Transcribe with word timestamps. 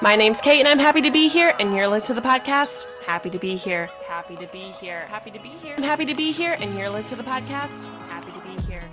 My 0.00 0.14
name's 0.14 0.40
Kate, 0.40 0.60
and 0.60 0.68
I'm 0.68 0.78
happy 0.78 1.02
to 1.02 1.10
be 1.10 1.26
here. 1.26 1.56
And 1.58 1.74
you're 1.74 1.88
listening 1.88 2.14
to 2.14 2.22
the 2.22 2.28
podcast. 2.28 2.86
Happy 3.04 3.30
to 3.30 3.38
be 3.38 3.56
here. 3.56 3.90
Happy 4.06 4.36
to 4.36 4.46
be 4.52 4.70
here. 4.70 5.00
Happy 5.08 5.32
to 5.32 5.40
be 5.40 5.48
here. 5.48 5.74
I'm 5.76 5.82
happy 5.82 6.06
to 6.06 6.14
be 6.14 6.30
here. 6.30 6.56
And 6.60 6.78
you're 6.78 6.88
listening 6.88 7.18
to 7.18 7.24
the 7.24 7.28
podcast. 7.28 7.84
Happy 8.08 8.30
to 8.30 8.40
be 8.46 8.62
here. 8.62 8.88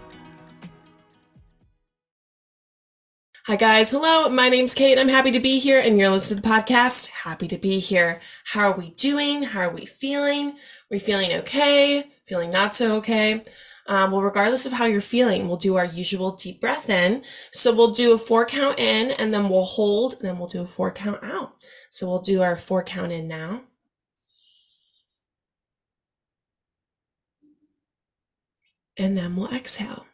Hi, 3.45 3.55
guys. 3.55 3.91
Hello. 3.91 4.29
My 4.29 4.49
name's 4.49 4.73
Kate. 4.73 4.93
And 4.93 5.01
I'm 5.01 5.15
happy 5.15 5.29
to 5.29 5.39
be 5.39 5.59
here. 5.59 5.79
And 5.79 5.99
you're 5.99 6.09
listening 6.09 6.41
to 6.41 6.41
the 6.41 6.55
podcast. 6.55 7.09
Happy 7.09 7.47
to 7.49 7.57
be 7.59 7.77
here. 7.77 8.19
How 8.45 8.71
are 8.71 8.75
we 8.75 8.89
doing? 8.89 9.43
How 9.43 9.59
are 9.59 9.69
we 9.69 9.85
feeling? 9.85 10.53
Are 10.53 10.53
we 10.89 10.97
feeling 10.97 11.33
okay? 11.33 12.07
Feeling 12.27 12.49
not 12.49 12.75
so 12.75 12.95
okay? 12.95 13.45
Um, 13.87 14.11
well, 14.11 14.21
regardless 14.21 14.65
of 14.65 14.73
how 14.73 14.85
you're 14.85 15.01
feeling, 15.01 15.47
we'll 15.47 15.57
do 15.57 15.75
our 15.75 15.85
usual 15.85 16.31
deep 16.31 16.59
breath 16.59 16.89
in. 16.89 17.23
So 17.51 17.73
we'll 17.73 17.91
do 17.91 18.13
a 18.13 18.17
four 18.17 18.45
count 18.45 18.79
in 18.79 19.11
and 19.11 19.33
then 19.33 19.47
we'll 19.49 19.63
hold 19.63 20.13
and 20.13 20.21
then 20.23 20.39
we'll 20.39 20.47
do 20.47 20.61
a 20.61 20.65
four 20.65 20.91
count 20.91 21.23
out. 21.23 21.53
So 21.91 22.07
we'll 22.07 22.21
do 22.21 22.41
our 22.41 22.57
four 22.57 22.83
count 22.83 23.11
in 23.11 23.27
now. 23.27 23.61
And 28.97 29.17
then 29.17 29.35
we'll 29.35 29.53
exhale. 29.53 30.05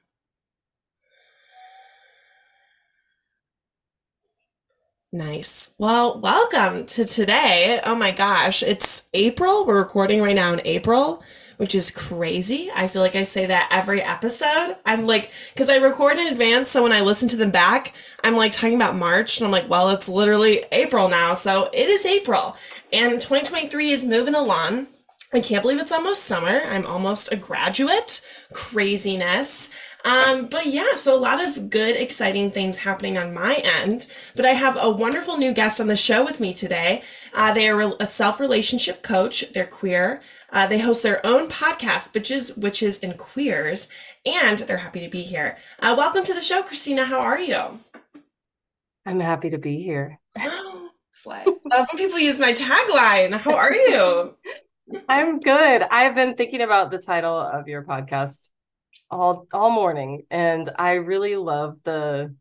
Nice. 5.13 5.71
Well, 5.77 6.19
welcome 6.21 6.85
to 6.87 7.03
today. 7.03 7.81
Oh 7.83 7.95
my 7.95 8.11
gosh, 8.11 8.63
it's 8.63 9.03
April. 9.13 9.65
We're 9.65 9.77
recording 9.77 10.21
right 10.21 10.35
now 10.35 10.53
in 10.53 10.61
April 10.63 11.21
which 11.61 11.75
is 11.75 11.91
crazy. 11.91 12.71
I 12.73 12.87
feel 12.87 13.03
like 13.03 13.15
I 13.15 13.21
say 13.21 13.45
that 13.45 13.67
every 13.69 14.01
episode. 14.01 14.77
I'm 14.83 15.05
like, 15.05 15.29
because 15.53 15.69
I 15.69 15.75
record 15.75 16.17
in 16.17 16.25
advance, 16.25 16.71
so 16.71 16.81
when 16.81 16.91
I 16.91 17.01
listen 17.01 17.29
to 17.29 17.37
them 17.37 17.51
back, 17.51 17.93
I'm 18.23 18.35
like 18.35 18.51
talking 18.51 18.73
about 18.73 18.95
March, 18.95 19.37
and 19.37 19.45
I'm 19.45 19.51
like, 19.51 19.69
well, 19.69 19.91
it's 19.91 20.09
literally 20.09 20.65
April 20.71 21.07
now, 21.07 21.35
so 21.35 21.69
it 21.71 21.87
is 21.87 22.03
April, 22.03 22.55
and 22.91 23.21
2023 23.21 23.91
is 23.91 24.07
moving 24.07 24.33
along. 24.33 24.87
I 25.33 25.39
can't 25.39 25.61
believe 25.61 25.79
it's 25.79 25.91
almost 25.91 26.23
summer. 26.23 26.61
I'm 26.65 26.87
almost 26.87 27.31
a 27.31 27.35
graduate. 27.35 28.21
Craziness. 28.53 29.69
Um, 30.03 30.47
but 30.47 30.65
yeah, 30.65 30.95
so 30.95 31.15
a 31.15 31.19
lot 31.19 31.43
of 31.43 31.69
good, 31.69 31.95
exciting 31.95 32.51
things 32.51 32.77
happening 32.77 33.17
on 33.17 33.33
my 33.33 33.55
end. 33.55 34.07
But 34.35 34.45
I 34.45 34.51
have 34.51 34.77
a 34.79 34.89
wonderful 34.89 35.37
new 35.37 35.53
guest 35.53 35.79
on 35.79 35.87
the 35.87 35.95
show 35.95 36.23
with 36.23 36.39
me 36.39 36.53
today. 36.53 37.03
Uh, 37.33 37.53
they 37.53 37.69
are 37.69 37.93
a 37.99 38.05
self 38.05 38.39
relationship 38.39 39.03
coach, 39.03 39.45
they're 39.53 39.65
queer. 39.65 40.21
Uh, 40.51 40.67
they 40.67 40.79
host 40.79 41.03
their 41.03 41.25
own 41.25 41.47
podcast, 41.47 42.11
Bitches, 42.13 42.57
Witches, 42.57 42.99
and 42.99 43.17
Queers, 43.17 43.89
and 44.25 44.59
they're 44.59 44.77
happy 44.77 44.99
to 45.01 45.09
be 45.09 45.21
here. 45.21 45.57
Uh, 45.79 45.95
welcome 45.97 46.25
to 46.25 46.33
the 46.33 46.41
show, 46.41 46.61
Christina. 46.61 47.05
How 47.05 47.19
are 47.19 47.39
you? 47.39 47.79
I'm 49.05 49.19
happy 49.19 49.49
to 49.51 49.57
be 49.57 49.81
here. 49.81 50.19
Slay. 51.13 51.45
Love 51.45 51.87
when 51.91 51.97
people 51.97 52.19
use 52.19 52.39
my 52.39 52.53
tagline. 52.53 53.33
How 53.33 53.55
are 53.55 53.73
you? 53.73 54.35
I'm 55.09 55.39
good. 55.39 55.83
I've 55.89 56.15
been 56.15 56.35
thinking 56.35 56.61
about 56.61 56.91
the 56.91 56.97
title 56.97 57.37
of 57.37 57.67
your 57.67 57.83
podcast 57.83 58.49
all 59.11 59.47
all 59.53 59.69
morning, 59.69 60.23
and 60.31 60.69
I 60.77 60.93
really 60.93 61.35
love 61.35 61.77
the. 61.83 62.33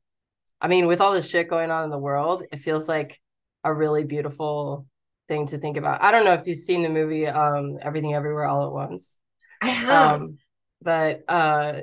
I 0.63 0.69
mean, 0.69 0.87
with 0.87 1.01
all 1.01 1.13
the 1.13 1.23
shit 1.23 1.49
going 1.49 1.71
on 1.71 1.85
in 1.85 1.91
the 1.91 1.99
world, 1.99 2.43
it 2.53 2.59
feels 2.59 2.89
like 2.89 3.19
a 3.65 3.75
really 3.75 4.05
beautiful 4.05 4.87
thing 5.29 5.47
to 5.47 5.59
think 5.59 5.77
about. 5.77 6.03
I 6.03 6.11
don't 6.11 6.25
know 6.25 6.35
if 6.35 6.47
you've 6.47 6.59
seen 6.59 6.83
the 6.83 6.89
movie 6.89 7.27
um 7.27 7.79
Everything 7.83 8.15
Everywhere 8.15 8.47
All 8.47 8.67
at 8.67 8.73
Once. 8.73 9.19
I 9.63 9.69
have. 9.69 10.21
Um, 10.21 10.39
but 10.83 11.23
uh 11.29 11.81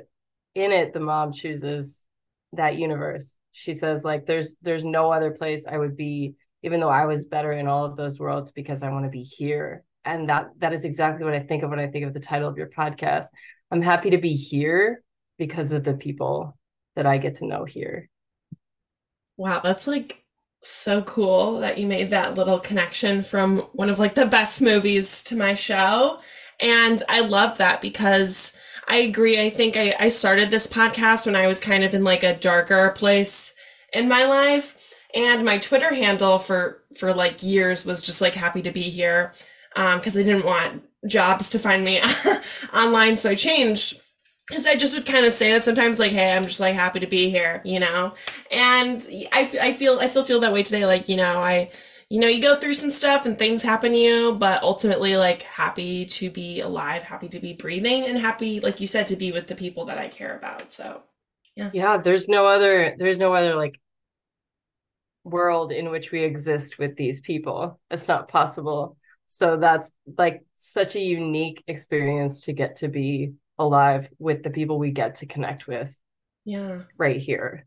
in 0.54 0.72
it 0.72 0.92
the 0.92 1.00
mom 1.00 1.32
chooses 1.32 2.04
that 2.52 2.76
universe. 2.76 3.36
She 3.52 3.74
says 3.74 4.04
like 4.04 4.26
there's 4.26 4.56
there's 4.62 4.84
no 4.84 5.12
other 5.12 5.30
place 5.30 5.66
I 5.66 5.78
would 5.78 5.96
be 5.96 6.34
even 6.62 6.80
though 6.80 6.88
I 6.88 7.06
was 7.06 7.26
better 7.26 7.52
in 7.52 7.68
all 7.68 7.84
of 7.84 7.96
those 7.96 8.18
worlds 8.18 8.50
because 8.50 8.82
I 8.82 8.90
want 8.90 9.04
to 9.04 9.10
be 9.10 9.22
here. 9.22 9.84
And 10.04 10.28
that 10.28 10.48
that 10.58 10.72
is 10.72 10.84
exactly 10.84 11.24
what 11.24 11.34
I 11.34 11.40
think 11.40 11.62
of 11.62 11.70
when 11.70 11.80
I 11.80 11.88
think 11.88 12.04
of 12.04 12.14
the 12.14 12.20
title 12.20 12.48
of 12.48 12.56
your 12.56 12.68
podcast. 12.68 13.26
I'm 13.70 13.82
happy 13.82 14.10
to 14.10 14.18
be 14.18 14.34
here 14.34 15.02
because 15.38 15.72
of 15.72 15.84
the 15.84 15.94
people 15.94 16.56
that 16.96 17.06
I 17.06 17.18
get 17.18 17.36
to 17.36 17.46
know 17.46 17.64
here. 17.64 18.08
Wow, 19.36 19.60
that's 19.62 19.86
like 19.86 20.24
so 20.62 21.02
cool 21.02 21.60
that 21.60 21.78
you 21.78 21.86
made 21.86 22.10
that 22.10 22.34
little 22.34 22.58
connection 22.58 23.22
from 23.22 23.60
one 23.72 23.88
of 23.88 23.98
like 23.98 24.14
the 24.14 24.26
best 24.26 24.60
movies 24.60 25.22
to 25.24 25.36
my 25.36 25.54
show. 25.54 26.18
And 26.60 27.02
I 27.08 27.20
love 27.20 27.58
that 27.58 27.80
because 27.80 28.56
I 28.88 28.96
agree. 28.96 29.40
I 29.40 29.50
think 29.50 29.76
I, 29.76 29.94
I 30.00 30.08
started 30.08 30.50
this 30.50 30.66
podcast 30.66 31.26
when 31.26 31.36
I 31.36 31.46
was 31.46 31.60
kind 31.60 31.84
of 31.84 31.94
in 31.94 32.02
like 32.04 32.24
a 32.24 32.36
darker 32.36 32.90
place 32.90 33.54
in 33.92 34.08
my 34.08 34.24
life. 34.24 34.76
And 35.14 35.44
my 35.44 35.58
Twitter 35.58 35.94
handle 35.94 36.38
for 36.38 36.82
for 36.96 37.14
like 37.14 37.42
years 37.42 37.86
was 37.86 38.00
just 38.02 38.20
like 38.20 38.34
happy 38.34 38.62
to 38.62 38.72
be 38.72 38.82
here. 38.82 39.32
Um, 39.76 39.98
because 39.98 40.16
I 40.16 40.22
didn't 40.22 40.46
want 40.46 40.82
jobs 41.06 41.50
to 41.50 41.58
find 41.58 41.84
me 41.84 42.02
online. 42.74 43.16
So 43.16 43.30
I 43.30 43.34
changed 43.34 44.00
because 44.48 44.66
I 44.66 44.76
just 44.76 44.94
would 44.94 45.06
kind 45.06 45.26
of 45.26 45.32
say 45.32 45.52
that 45.52 45.64
sometimes, 45.64 45.98
like, 45.98 46.12
hey, 46.12 46.32
I'm 46.34 46.44
just 46.44 46.60
like 46.60 46.74
happy 46.74 47.00
to 47.00 47.06
be 47.06 47.30
here, 47.30 47.60
you 47.64 47.80
know? 47.80 48.14
And 48.50 49.06
I, 49.32 49.50
I 49.60 49.72
feel, 49.72 49.98
I 50.00 50.06
still 50.06 50.24
feel 50.24 50.40
that 50.40 50.52
way 50.52 50.62
today. 50.62 50.86
Like, 50.86 51.08
you 51.08 51.16
know, 51.16 51.38
I, 51.38 51.70
you 52.10 52.18
know, 52.20 52.28
you 52.28 52.40
go 52.40 52.56
through 52.56 52.74
some 52.74 52.90
stuff 52.90 53.26
and 53.26 53.38
things 53.38 53.62
happen 53.62 53.92
to 53.92 53.98
you, 53.98 54.34
but 54.34 54.62
ultimately, 54.62 55.16
like, 55.18 55.42
happy 55.42 56.06
to 56.06 56.30
be 56.30 56.60
alive, 56.60 57.02
happy 57.02 57.28
to 57.28 57.40
be 57.40 57.52
breathing, 57.52 58.04
and 58.04 58.18
happy, 58.18 58.60
like 58.60 58.80
you 58.80 58.86
said, 58.86 59.06
to 59.08 59.16
be 59.16 59.32
with 59.32 59.46
the 59.46 59.54
people 59.54 59.84
that 59.86 59.98
I 59.98 60.08
care 60.08 60.36
about. 60.36 60.72
So, 60.72 61.02
yeah. 61.54 61.70
Yeah. 61.74 61.98
There's 61.98 62.28
no 62.28 62.46
other, 62.46 62.94
there's 62.98 63.18
no 63.18 63.34
other, 63.34 63.54
like, 63.54 63.78
world 65.24 65.72
in 65.72 65.90
which 65.90 66.10
we 66.10 66.22
exist 66.22 66.78
with 66.78 66.96
these 66.96 67.20
people. 67.20 67.80
It's 67.90 68.08
not 68.08 68.28
possible. 68.28 68.97
So 69.28 69.58
that's 69.58 69.92
like 70.16 70.44
such 70.56 70.96
a 70.96 71.00
unique 71.00 71.62
experience 71.68 72.40
to 72.46 72.52
get 72.52 72.76
to 72.76 72.88
be 72.88 73.34
alive 73.58 74.10
with 74.18 74.42
the 74.42 74.50
people 74.50 74.78
we 74.78 74.90
get 74.90 75.16
to 75.16 75.26
connect 75.26 75.66
with 75.66 75.96
yeah. 76.44 76.80
right 76.96 77.20
here. 77.20 77.66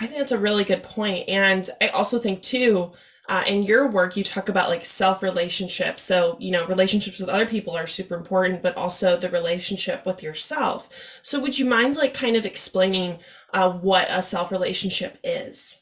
I 0.00 0.06
think 0.06 0.18
that's 0.18 0.32
a 0.32 0.38
really 0.38 0.64
good 0.64 0.82
point. 0.82 1.28
And 1.28 1.68
i 1.82 1.88
also 1.88 2.18
think 2.18 2.40
too 2.42 2.92
uh, 3.28 3.44
in 3.46 3.62
your 3.62 3.88
work 3.88 4.16
you 4.16 4.24
talk 4.24 4.48
about 4.48 4.68
like 4.68 4.84
self 4.84 5.22
relationships 5.22 6.02
so 6.02 6.36
you 6.40 6.50
know 6.50 6.66
relationships 6.66 7.20
with 7.20 7.28
other 7.28 7.46
people 7.46 7.76
are 7.76 7.86
super 7.86 8.16
important 8.16 8.60
but 8.60 8.76
also 8.76 9.16
the 9.16 9.30
relationship 9.30 10.06
with 10.06 10.22
yourself. 10.22 10.88
So 11.22 11.38
would 11.40 11.58
you 11.58 11.64
mind 11.64 11.96
like 11.96 12.14
kind 12.14 12.36
of 12.36 12.46
explaining 12.46 13.18
uh, 13.52 13.70
what 13.70 14.06
a 14.08 14.22
self 14.22 14.50
relationship 14.52 15.18
is? 15.24 15.80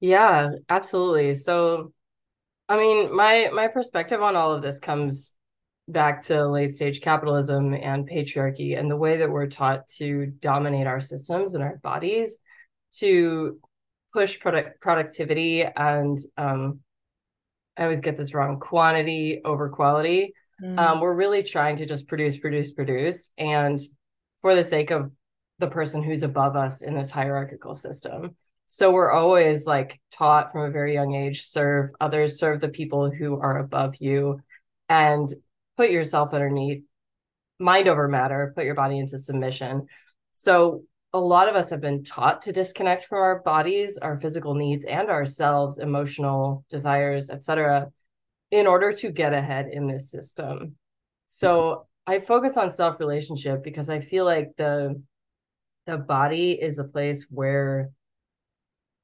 Yeah 0.00 0.50
absolutely. 0.68 1.34
So 1.34 1.92
i 2.68 2.78
mean 2.78 3.14
my 3.14 3.48
my 3.52 3.68
perspective 3.68 4.22
on 4.22 4.36
all 4.36 4.52
of 4.52 4.62
this 4.62 4.78
comes 4.78 5.34
back 5.86 6.22
to 6.22 6.46
late 6.46 6.74
stage 6.74 7.00
capitalism 7.00 7.74
and 7.74 8.08
patriarchy 8.08 8.78
and 8.78 8.90
the 8.90 8.96
way 8.96 9.18
that 9.18 9.30
we're 9.30 9.46
taught 9.46 9.86
to 9.86 10.26
dominate 10.40 10.86
our 10.86 11.00
systems 11.00 11.54
and 11.54 11.62
our 11.62 11.76
bodies 11.82 12.38
to 12.90 13.58
push 14.12 14.38
product 14.40 14.80
productivity 14.80 15.62
and 15.62 16.18
um, 16.38 16.80
I 17.76 17.82
always 17.82 18.00
get 18.00 18.16
this 18.16 18.34
wrong 18.34 18.60
quantity 18.60 19.40
over 19.44 19.68
quality. 19.68 20.34
Mm. 20.62 20.78
Um, 20.78 21.00
we're 21.00 21.14
really 21.14 21.42
trying 21.42 21.76
to 21.76 21.86
just 21.86 22.06
produce, 22.06 22.38
produce, 22.38 22.72
produce, 22.72 23.30
and 23.36 23.80
for 24.42 24.54
the 24.54 24.64
sake 24.64 24.90
of 24.90 25.10
the 25.58 25.66
person 25.66 26.02
who's 26.02 26.22
above 26.22 26.56
us 26.56 26.82
in 26.82 26.94
this 26.94 27.10
hierarchical 27.10 27.74
system. 27.74 28.36
So 28.66 28.92
we're 28.92 29.12
always 29.12 29.66
like 29.66 30.00
taught 30.10 30.52
from 30.52 30.62
a 30.62 30.70
very 30.70 30.94
young 30.94 31.14
age 31.14 31.42
serve 31.46 31.90
others, 32.00 32.38
serve 32.38 32.60
the 32.60 32.68
people 32.68 33.10
who 33.10 33.38
are 33.40 33.58
above 33.58 33.96
you. 33.96 34.40
And 34.88 35.32
put 35.76 35.90
yourself 35.90 36.32
underneath 36.32 36.82
mind 37.58 37.88
over 37.88 38.08
matter, 38.08 38.52
put 38.54 38.64
your 38.64 38.74
body 38.74 38.98
into 38.98 39.18
submission. 39.18 39.86
So 40.32 40.84
a 41.12 41.20
lot 41.20 41.48
of 41.48 41.54
us 41.54 41.70
have 41.70 41.80
been 41.80 42.04
taught 42.04 42.42
to 42.42 42.52
disconnect 42.52 43.04
from 43.04 43.18
our 43.18 43.40
bodies, 43.40 43.98
our 43.98 44.16
physical 44.16 44.54
needs, 44.54 44.84
and 44.84 45.08
ourselves, 45.08 45.78
emotional 45.78 46.64
desires, 46.68 47.30
etc., 47.30 47.90
in 48.50 48.66
order 48.66 48.92
to 48.92 49.10
get 49.10 49.32
ahead 49.32 49.68
in 49.72 49.86
this 49.86 50.10
system. 50.10 50.76
So 51.26 51.86
I 52.06 52.18
focus 52.18 52.56
on 52.56 52.70
self 52.70 53.00
relationship 53.00 53.62
because 53.62 53.88
I 53.88 54.00
feel 54.00 54.24
like 54.24 54.56
the 54.56 55.00
the 55.86 55.98
body 55.98 56.52
is 56.52 56.78
a 56.78 56.84
place 56.84 57.26
where 57.30 57.90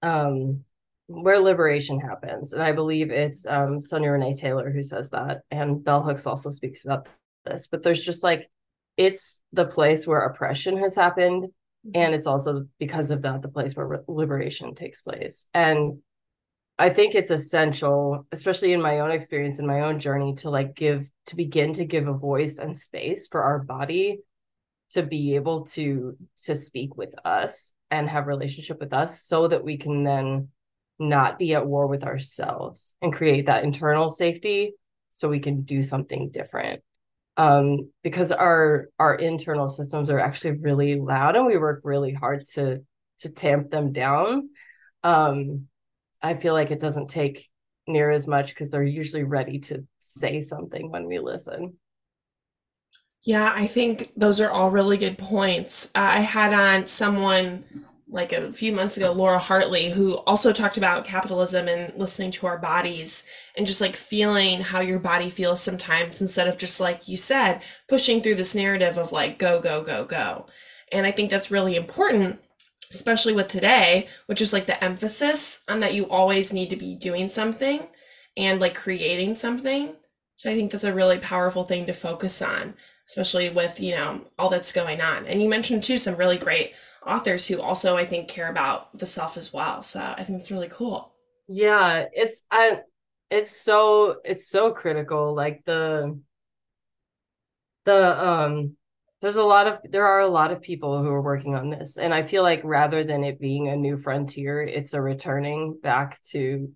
um 0.02 0.64
where 1.10 1.40
liberation 1.40 1.98
happens. 1.98 2.52
And 2.52 2.62
I 2.62 2.72
believe 2.72 3.10
it's 3.10 3.44
um, 3.46 3.80
Sonya 3.80 4.12
Renee 4.12 4.34
Taylor 4.34 4.70
who 4.70 4.82
says 4.82 5.10
that. 5.10 5.42
And 5.50 5.82
Bell 5.82 6.02
Hooks 6.02 6.26
also 6.26 6.50
speaks 6.50 6.84
about 6.84 7.08
this. 7.44 7.66
But 7.66 7.82
there's 7.82 8.04
just 8.04 8.22
like, 8.22 8.48
it's 8.96 9.40
the 9.52 9.64
place 9.64 10.06
where 10.06 10.20
oppression 10.20 10.78
has 10.78 10.94
happened. 10.94 11.44
Mm-hmm. 11.44 11.90
And 11.94 12.14
it's 12.14 12.28
also 12.28 12.66
because 12.78 13.10
of 13.10 13.22
that, 13.22 13.42
the 13.42 13.48
place 13.48 13.74
where 13.74 13.86
re- 13.86 13.98
liberation 14.06 14.74
takes 14.74 15.00
place. 15.00 15.46
And 15.52 15.98
I 16.78 16.90
think 16.90 17.14
it's 17.14 17.32
essential, 17.32 18.26
especially 18.30 18.72
in 18.72 18.80
my 18.80 19.00
own 19.00 19.10
experience, 19.10 19.58
in 19.58 19.66
my 19.66 19.80
own 19.80 19.98
journey, 19.98 20.34
to 20.36 20.50
like 20.50 20.76
give, 20.76 21.10
to 21.26 21.36
begin 21.36 21.72
to 21.74 21.84
give 21.84 22.06
a 22.06 22.14
voice 22.14 22.58
and 22.58 22.76
space 22.76 23.26
for 23.26 23.42
our 23.42 23.58
body 23.58 24.20
to 24.90 25.02
be 25.02 25.34
able 25.36 25.66
to 25.66 26.16
to 26.44 26.56
speak 26.56 26.96
with 26.96 27.14
us 27.24 27.72
and 27.90 28.08
have 28.08 28.26
relationship 28.26 28.80
with 28.80 28.92
us 28.92 29.22
so 29.22 29.48
that 29.48 29.64
we 29.64 29.76
can 29.76 30.04
then 30.04 30.48
not 30.98 31.38
be 31.38 31.54
at 31.54 31.66
war 31.66 31.86
with 31.86 32.04
ourselves 32.04 32.94
and 33.00 33.12
create 33.12 33.46
that 33.46 33.64
internal 33.64 34.08
safety 34.08 34.72
so 35.12 35.28
we 35.28 35.40
can 35.40 35.62
do 35.62 35.82
something 35.82 36.30
different. 36.30 36.82
Um, 37.36 37.90
because 38.02 38.32
our 38.32 38.88
our 38.98 39.14
internal 39.14 39.68
systems 39.68 40.10
are 40.10 40.18
actually 40.18 40.58
really 40.58 41.00
loud 41.00 41.36
and 41.36 41.46
we 41.46 41.56
work 41.56 41.80
really 41.84 42.12
hard 42.12 42.44
to 42.54 42.84
to 43.20 43.30
tamp 43.30 43.70
them 43.70 43.92
down. 43.92 44.50
Um, 45.02 45.66
i 46.22 46.34
feel 46.34 46.52
like 46.52 46.70
it 46.70 46.80
doesn't 46.80 47.08
take 47.08 47.48
near 47.86 48.10
as 48.10 48.26
much 48.26 48.50
because 48.50 48.70
they're 48.70 48.82
usually 48.82 49.24
ready 49.24 49.58
to 49.58 49.86
say 49.98 50.40
something 50.40 50.90
when 50.90 51.06
we 51.06 51.18
listen 51.18 51.74
yeah 53.24 53.52
i 53.54 53.66
think 53.66 54.12
those 54.16 54.40
are 54.40 54.50
all 54.50 54.70
really 54.70 54.96
good 54.96 55.18
points 55.18 55.86
uh, 55.94 55.98
i 55.98 56.20
had 56.20 56.52
on 56.52 56.86
someone 56.86 57.64
like 58.12 58.32
a 58.32 58.52
few 58.52 58.72
months 58.72 58.96
ago, 58.96 59.12
Laura 59.12 59.38
Hartley, 59.38 59.90
who 59.90 60.14
also 60.18 60.52
talked 60.52 60.76
about 60.76 61.04
capitalism 61.04 61.68
and 61.68 61.94
listening 61.94 62.30
to 62.32 62.46
our 62.46 62.58
bodies 62.58 63.26
and 63.56 63.66
just 63.66 63.80
like 63.80 63.96
feeling 63.96 64.60
how 64.60 64.80
your 64.80 64.98
body 64.98 65.30
feels 65.30 65.60
sometimes 65.60 66.20
instead 66.20 66.48
of 66.48 66.58
just 66.58 66.80
like 66.80 67.08
you 67.08 67.16
said, 67.16 67.62
pushing 67.88 68.20
through 68.20 68.34
this 68.34 68.54
narrative 68.54 68.98
of 68.98 69.12
like 69.12 69.38
go, 69.38 69.60
go, 69.60 69.82
go, 69.82 70.04
go. 70.04 70.46
And 70.92 71.06
I 71.06 71.12
think 71.12 71.30
that's 71.30 71.52
really 71.52 71.76
important, 71.76 72.40
especially 72.90 73.32
with 73.32 73.48
today, 73.48 74.08
which 74.26 74.40
is 74.40 74.52
like 74.52 74.66
the 74.66 74.82
emphasis 74.82 75.62
on 75.68 75.80
that 75.80 75.94
you 75.94 76.08
always 76.08 76.52
need 76.52 76.70
to 76.70 76.76
be 76.76 76.96
doing 76.96 77.28
something 77.28 77.86
and 78.36 78.60
like 78.60 78.74
creating 78.74 79.36
something. 79.36 79.94
So 80.40 80.50
I 80.50 80.54
think 80.54 80.72
that's 80.72 80.84
a 80.84 80.94
really 80.94 81.18
powerful 81.18 81.64
thing 81.64 81.84
to 81.84 81.92
focus 81.92 82.40
on, 82.40 82.72
especially 83.06 83.50
with, 83.50 83.78
you 83.78 83.90
know, 83.94 84.22
all 84.38 84.48
that's 84.48 84.72
going 84.72 85.02
on. 85.02 85.26
And 85.26 85.42
you 85.42 85.50
mentioned 85.50 85.84
too 85.84 85.98
some 85.98 86.16
really 86.16 86.38
great 86.38 86.72
authors 87.06 87.46
who 87.46 87.60
also 87.60 87.98
I 87.98 88.06
think 88.06 88.28
care 88.28 88.48
about 88.48 88.96
the 88.96 89.04
self 89.04 89.36
as 89.36 89.52
well. 89.52 89.82
So 89.82 90.00
I 90.00 90.24
think 90.24 90.38
it's 90.38 90.50
really 90.50 90.70
cool. 90.70 91.12
Yeah, 91.46 92.06
it's 92.14 92.40
I 92.50 92.80
it's 93.30 93.50
so 93.50 94.20
it's 94.24 94.48
so 94.48 94.72
critical 94.72 95.34
like 95.34 95.62
the 95.66 96.18
the 97.84 98.26
um 98.26 98.76
there's 99.20 99.36
a 99.36 99.44
lot 99.44 99.66
of 99.66 99.78
there 99.90 100.06
are 100.06 100.20
a 100.20 100.26
lot 100.26 100.52
of 100.52 100.62
people 100.62 101.02
who 101.02 101.10
are 101.10 101.20
working 101.20 101.54
on 101.54 101.68
this 101.68 101.98
and 101.98 102.14
I 102.14 102.22
feel 102.22 102.42
like 102.42 102.62
rather 102.64 103.04
than 103.04 103.24
it 103.24 103.38
being 103.38 103.68
a 103.68 103.76
new 103.76 103.98
frontier, 103.98 104.62
it's 104.62 104.94
a 104.94 105.02
returning 105.02 105.78
back 105.82 106.22
to 106.30 106.72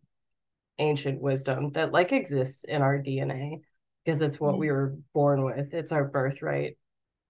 ancient 0.78 1.20
wisdom 1.20 1.70
that 1.72 1.92
like 1.92 2.12
exists 2.12 2.64
in 2.64 2.82
our 2.82 2.98
DNA 2.98 3.60
because 4.04 4.22
it's 4.22 4.40
what 4.40 4.52
mm-hmm. 4.52 4.60
we 4.60 4.70
were 4.70 4.96
born 5.12 5.44
with. 5.44 5.74
It's 5.74 5.92
our 5.92 6.04
birthright. 6.04 6.76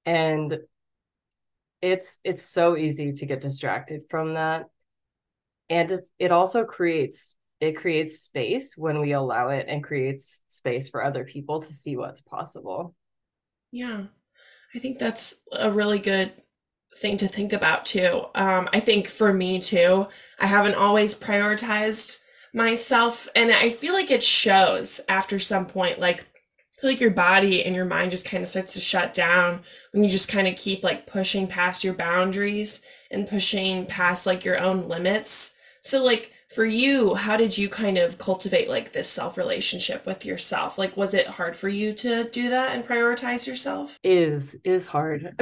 And 0.06 0.58
it's 1.84 2.18
it's 2.24 2.42
so 2.42 2.78
easy 2.78 3.12
to 3.12 3.26
get 3.26 3.42
distracted 3.42 4.02
from 4.08 4.34
that 4.34 4.70
and 5.68 5.90
it, 5.90 6.06
it 6.18 6.32
also 6.32 6.64
creates 6.64 7.36
it 7.60 7.76
creates 7.76 8.20
space 8.20 8.74
when 8.76 9.00
we 9.00 9.12
allow 9.12 9.48
it 9.48 9.66
and 9.68 9.84
creates 9.84 10.40
space 10.48 10.88
for 10.88 11.04
other 11.04 11.24
people 11.24 11.60
to 11.60 11.74
see 11.74 11.96
what's 11.98 12.22
possible 12.22 12.94
yeah 13.70 14.04
i 14.74 14.78
think 14.78 14.98
that's 14.98 15.34
a 15.52 15.70
really 15.70 15.98
good 15.98 16.32
thing 16.96 17.18
to 17.18 17.28
think 17.28 17.52
about 17.52 17.84
too 17.84 18.22
um, 18.34 18.66
i 18.72 18.80
think 18.80 19.06
for 19.06 19.30
me 19.32 19.60
too 19.60 20.06
i 20.38 20.46
haven't 20.46 20.76
always 20.76 21.14
prioritized 21.14 22.18
myself 22.54 23.28
and 23.34 23.50
i 23.52 23.68
feel 23.68 23.92
like 23.92 24.10
it 24.10 24.22
shows 24.22 25.00
after 25.08 25.38
some 25.38 25.66
point 25.66 25.98
like 25.98 26.26
like 26.84 27.00
your 27.00 27.10
body 27.10 27.64
and 27.64 27.74
your 27.74 27.84
mind 27.84 28.10
just 28.10 28.24
kind 28.24 28.42
of 28.42 28.48
starts 28.48 28.74
to 28.74 28.80
shut 28.80 29.14
down 29.14 29.62
when 29.92 30.04
you 30.04 30.10
just 30.10 30.28
kind 30.28 30.46
of 30.46 30.56
keep 30.56 30.84
like 30.84 31.06
pushing 31.06 31.46
past 31.46 31.82
your 31.82 31.94
boundaries 31.94 32.82
and 33.10 33.28
pushing 33.28 33.86
past 33.86 34.26
like 34.26 34.44
your 34.44 34.60
own 34.60 34.88
limits. 34.88 35.54
So 35.80 36.04
like 36.04 36.30
for 36.54 36.64
you, 36.64 37.14
how 37.14 37.36
did 37.36 37.56
you 37.56 37.68
kind 37.68 37.98
of 37.98 38.18
cultivate 38.18 38.68
like 38.68 38.92
this 38.92 39.08
self 39.08 39.36
relationship 39.36 40.06
with 40.06 40.24
yourself? 40.24 40.78
Like 40.78 40.96
was 40.96 41.14
it 41.14 41.26
hard 41.26 41.56
for 41.56 41.68
you 41.68 41.94
to 41.94 42.28
do 42.30 42.50
that 42.50 42.74
and 42.74 42.86
prioritize 42.86 43.46
yourself? 43.46 43.98
Is 44.04 44.56
is 44.64 44.86
hard. 44.86 45.34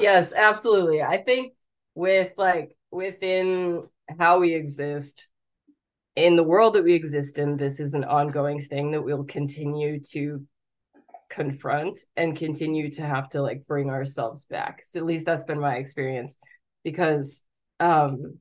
yes, 0.00 0.32
absolutely. 0.32 1.02
I 1.02 1.18
think 1.18 1.54
with 1.94 2.32
like 2.36 2.76
within 2.90 3.84
how 4.18 4.40
we 4.40 4.54
exist 4.54 5.27
in 6.18 6.36
the 6.36 6.42
world 6.42 6.74
that 6.74 6.84
we 6.84 6.94
exist 6.94 7.38
in, 7.38 7.56
this 7.56 7.78
is 7.78 7.94
an 7.94 8.04
ongoing 8.04 8.60
thing 8.60 8.90
that 8.90 9.02
we'll 9.02 9.24
continue 9.24 10.00
to 10.00 10.44
confront 11.30 11.98
and 12.16 12.36
continue 12.36 12.90
to 12.90 13.02
have 13.02 13.28
to 13.28 13.40
like 13.40 13.66
bring 13.66 13.88
ourselves 13.88 14.44
back. 14.46 14.82
So 14.82 14.98
at 14.98 15.06
least 15.06 15.26
that's 15.26 15.44
been 15.44 15.60
my 15.60 15.76
experience 15.76 16.36
because 16.82 17.44
um 17.80 18.38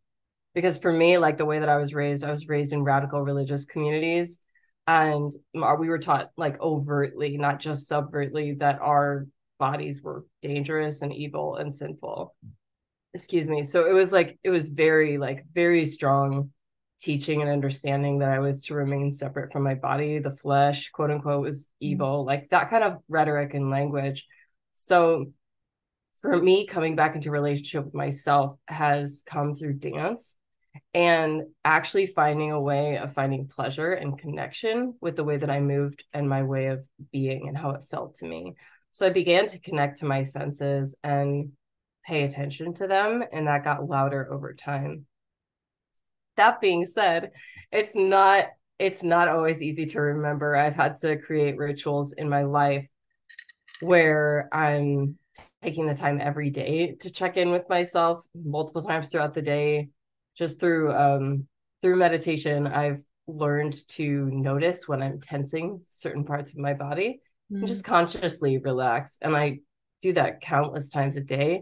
because 0.55 0.77
for 0.77 0.91
me 0.91 1.19
like 1.19 1.37
the 1.37 1.45
way 1.45 1.59
that 1.59 1.69
I 1.69 1.77
was 1.77 1.93
raised, 1.93 2.23
I 2.23 2.31
was 2.31 2.47
raised 2.47 2.73
in 2.73 2.83
radical 2.83 3.21
religious 3.21 3.65
communities 3.65 4.39
and 4.87 5.31
we 5.53 5.89
were 5.89 5.99
taught 5.99 6.31
like 6.35 6.59
overtly, 6.59 7.37
not 7.37 7.59
just 7.59 7.89
subvertly 7.89 8.57
that 8.59 8.79
our 8.81 9.27
bodies 9.59 10.01
were 10.01 10.25
dangerous 10.41 11.03
and 11.03 11.13
evil 11.13 11.57
and 11.57 11.71
sinful. 11.71 12.33
Excuse 13.13 13.47
me. 13.47 13.63
So 13.63 13.85
it 13.85 13.93
was 13.93 14.11
like 14.11 14.39
it 14.43 14.49
was 14.49 14.69
very 14.69 15.19
like 15.19 15.45
very 15.53 15.85
strong 15.85 16.51
teaching 16.99 17.41
and 17.41 17.51
understanding 17.51 18.19
that 18.19 18.29
I 18.29 18.39
was 18.39 18.63
to 18.65 18.73
remain 18.73 19.11
separate 19.11 19.51
from 19.51 19.63
my 19.63 19.75
body, 19.75 20.19
the 20.19 20.31
flesh, 20.31 20.89
quote 20.89 21.11
unquote, 21.11 21.41
was 21.41 21.65
mm-hmm. 21.65 21.91
evil, 21.91 22.19
mm-hmm. 22.19 22.27
like 22.27 22.49
that 22.49 22.69
kind 22.69 22.83
of 22.83 22.97
rhetoric 23.07 23.53
and 23.53 23.69
language. 23.69 24.25
So 24.73 25.31
for 26.21 26.35
me, 26.35 26.65
coming 26.65 26.95
back 26.95 27.15
into 27.15 27.31
relationship 27.31 27.85
with 27.85 27.93
myself 27.93 28.57
has 28.67 29.23
come 29.25 29.53
through 29.53 29.73
dance 29.73 30.37
and 30.93 31.43
actually 31.63 32.07
finding 32.07 32.51
a 32.51 32.61
way 32.61 32.97
of 32.97 33.13
finding 33.13 33.47
pleasure 33.47 33.93
and 33.93 34.17
connection 34.17 34.95
with 35.01 35.15
the 35.15 35.23
way 35.23 35.37
that 35.37 35.49
I 35.49 35.59
moved 35.59 36.03
and 36.13 36.29
my 36.29 36.43
way 36.43 36.67
of 36.67 36.87
being 37.11 37.47
and 37.47 37.57
how 37.57 37.71
it 37.71 37.83
felt 37.83 38.15
to 38.15 38.25
me. 38.25 38.55
So 38.91 39.05
I 39.05 39.11
began 39.11 39.47
to 39.47 39.59
connect 39.59 39.99
to 39.99 40.05
my 40.05 40.23
senses 40.23 40.95
and 41.03 41.51
pay 42.05 42.23
attention 42.23 42.73
to 42.75 42.87
them, 42.87 43.23
and 43.31 43.47
that 43.47 43.63
got 43.63 43.87
louder 43.87 44.31
over 44.31 44.53
time 44.53 45.05
that 46.37 46.61
being 46.61 46.85
said, 46.85 47.31
it's 47.71 47.95
not 47.95 48.47
it's 48.79 49.03
not 49.03 49.27
always 49.27 49.61
easy 49.61 49.85
to 49.87 49.99
remember. 49.99 50.55
I've 50.55 50.75
had 50.75 50.97
to 50.99 51.17
create 51.17 51.57
rituals 51.57 52.13
in 52.13 52.29
my 52.29 52.43
life 52.43 52.87
where 53.81 54.49
I'm 54.51 55.17
taking 55.61 55.87
the 55.87 55.93
time 55.93 56.19
every 56.21 56.49
day 56.49 56.95
to 56.99 57.09
check 57.09 57.37
in 57.37 57.51
with 57.51 57.67
myself 57.69 58.23
multiple 58.35 58.81
times 58.81 59.09
throughout 59.09 59.33
the 59.33 59.41
day 59.41 59.89
just 60.35 60.59
through 60.59 60.93
um 60.93 61.47
through 61.81 61.95
meditation 61.95 62.67
i've 62.67 63.01
learned 63.27 63.87
to 63.87 64.29
notice 64.31 64.87
when 64.87 65.01
i'm 65.01 65.19
tensing 65.19 65.79
certain 65.83 66.23
parts 66.23 66.51
of 66.51 66.57
my 66.57 66.73
body 66.73 67.19
mm. 67.51 67.59
and 67.59 67.67
just 67.67 67.83
consciously 67.83 68.57
relax 68.57 69.17
and 69.21 69.35
i 69.35 69.59
do 70.01 70.13
that 70.13 70.41
countless 70.41 70.89
times 70.89 71.17
a 71.17 71.21
day 71.21 71.61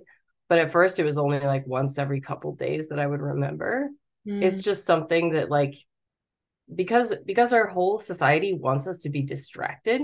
but 0.50 0.60
at 0.60 0.72
first 0.72 1.00
it 1.00 1.04
was 1.04 1.18
only 1.18 1.40
like 1.40 1.66
once 1.66 1.98
every 1.98 2.22
couple 2.22 2.54
days 2.56 2.88
that 2.90 3.00
i 3.00 3.06
would 3.06 3.22
remember 3.22 3.90
Mm. 4.28 4.42
It's 4.42 4.62
just 4.62 4.86
something 4.86 5.32
that 5.34 5.50
like 5.50 5.76
because 6.74 7.14
because 7.26 7.54
our 7.54 7.68
whole 7.68 8.00
society 8.00 8.54
wants 8.54 8.88
us 8.88 9.00
to 9.00 9.10
be 9.10 9.22
distracted, 9.22 10.02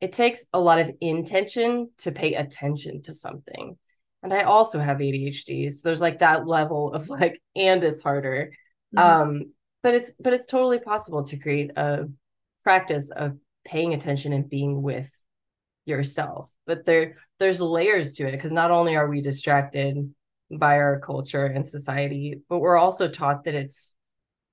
it 0.00 0.12
takes 0.12 0.44
a 0.52 0.60
lot 0.60 0.80
of 0.80 0.90
intention 1.00 1.90
to 1.98 2.12
pay 2.12 2.34
attention 2.34 3.02
to 3.02 3.14
something. 3.14 3.78
And 4.22 4.32
I 4.32 4.42
also 4.42 4.80
have 4.80 4.98
ADHD, 4.98 5.70
so 5.70 5.80
there's 5.84 6.00
like 6.00 6.20
that 6.20 6.46
level 6.46 6.92
of 6.92 7.08
like, 7.10 7.40
and 7.54 7.84
it's 7.84 8.02
harder. 8.02 8.52
Mm. 8.94 9.00
Um, 9.00 9.52
but 9.82 9.94
it's 9.94 10.12
but 10.18 10.32
it's 10.32 10.46
totally 10.46 10.78
possible 10.78 11.24
to 11.24 11.36
create 11.36 11.70
a 11.76 12.08
practice 12.62 13.10
of 13.10 13.36
paying 13.64 13.94
attention 13.94 14.32
and 14.32 14.48
being 14.48 14.82
with 14.82 15.10
yourself. 15.84 16.50
But 16.66 16.84
there 16.84 17.18
there's 17.38 17.60
layers 17.60 18.14
to 18.14 18.26
it 18.26 18.32
because 18.32 18.52
not 18.52 18.70
only 18.70 18.96
are 18.96 19.08
we 19.08 19.20
distracted 19.20 20.12
by 20.58 20.78
our 20.78 21.00
culture 21.00 21.46
and 21.46 21.66
society, 21.66 22.40
but 22.48 22.58
we're 22.58 22.76
also 22.76 23.08
taught 23.08 23.44
that 23.44 23.54
it's 23.54 23.94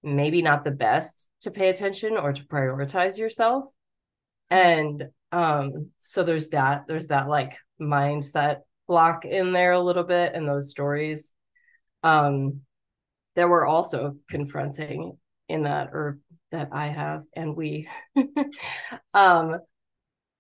maybe 0.04 0.42
not 0.42 0.64
the 0.64 0.72
best 0.72 1.28
to 1.42 1.52
pay 1.52 1.70
attention 1.70 2.18
or 2.18 2.34
to 2.34 2.44
prioritize 2.46 3.18
yourself. 3.18 3.66
And 4.50 5.10
um, 5.32 5.92
so 6.00 6.24
there's 6.24 6.50
that, 6.50 6.86
there's 6.88 7.08
that 7.08 7.28
like 7.28 7.58
mindset 7.80 8.62
block 8.92 9.24
in 9.24 9.54
there 9.54 9.72
a 9.72 9.80
little 9.80 10.04
bit 10.04 10.34
and 10.36 10.46
those 10.46 10.70
stories 10.70 11.32
um 12.04 12.60
that 13.36 13.48
we're 13.48 13.66
also 13.66 14.18
confronting 14.30 15.18
in 15.48 15.64
that 15.64 15.92
or 15.94 16.20
that 16.52 16.68
I 16.74 16.88
have 16.88 17.24
and 17.34 17.56
we 17.56 17.88
um 19.14 19.58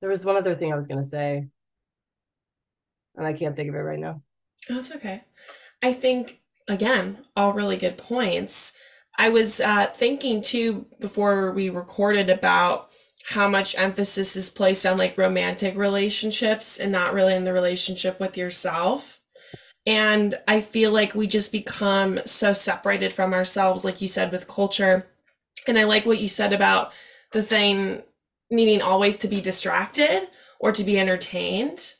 there 0.01 0.09
was 0.09 0.25
one 0.25 0.35
other 0.35 0.55
thing 0.55 0.73
I 0.73 0.75
was 0.75 0.87
gonna 0.87 1.01
say 1.01 1.47
and 3.15 3.25
I 3.25 3.31
can't 3.31 3.55
think 3.55 3.69
of 3.69 3.75
it 3.75 3.79
right 3.79 3.99
now. 3.99 4.21
That's 4.69 4.91
okay. 4.91 5.23
I 5.81 5.93
think, 5.93 6.39
again, 6.67 7.25
all 7.35 7.53
really 7.53 7.77
good 7.77 7.97
points. 7.97 8.77
I 9.17 9.29
was 9.29 9.59
uh, 9.59 9.87
thinking 9.87 10.41
too 10.41 10.85
before 10.99 11.51
we 11.51 11.69
recorded 11.69 12.29
about 12.29 12.89
how 13.25 13.47
much 13.47 13.75
emphasis 13.77 14.35
is 14.35 14.49
placed 14.49 14.85
on 14.85 14.97
like 14.97 15.17
romantic 15.17 15.75
relationships 15.75 16.79
and 16.79 16.91
not 16.91 17.13
really 17.13 17.33
in 17.33 17.43
the 17.43 17.53
relationship 17.53 18.19
with 18.19 18.37
yourself. 18.37 19.19
And 19.85 20.39
I 20.47 20.61
feel 20.61 20.91
like 20.91 21.15
we 21.15 21.27
just 21.27 21.51
become 21.51 22.19
so 22.25 22.53
separated 22.53 23.13
from 23.13 23.33
ourselves, 23.33 23.83
like 23.83 24.01
you 24.01 24.07
said, 24.07 24.31
with 24.31 24.47
culture. 24.47 25.07
And 25.67 25.77
I 25.77 25.83
like 25.83 26.05
what 26.05 26.19
you 26.19 26.27
said 26.27 26.53
about 26.53 26.91
the 27.31 27.43
thing 27.43 28.03
needing 28.49 28.81
always 28.81 29.17
to 29.19 29.27
be 29.27 29.41
distracted 29.41 30.27
or 30.59 30.71
to 30.71 30.83
be 30.83 30.99
entertained. 30.99 31.95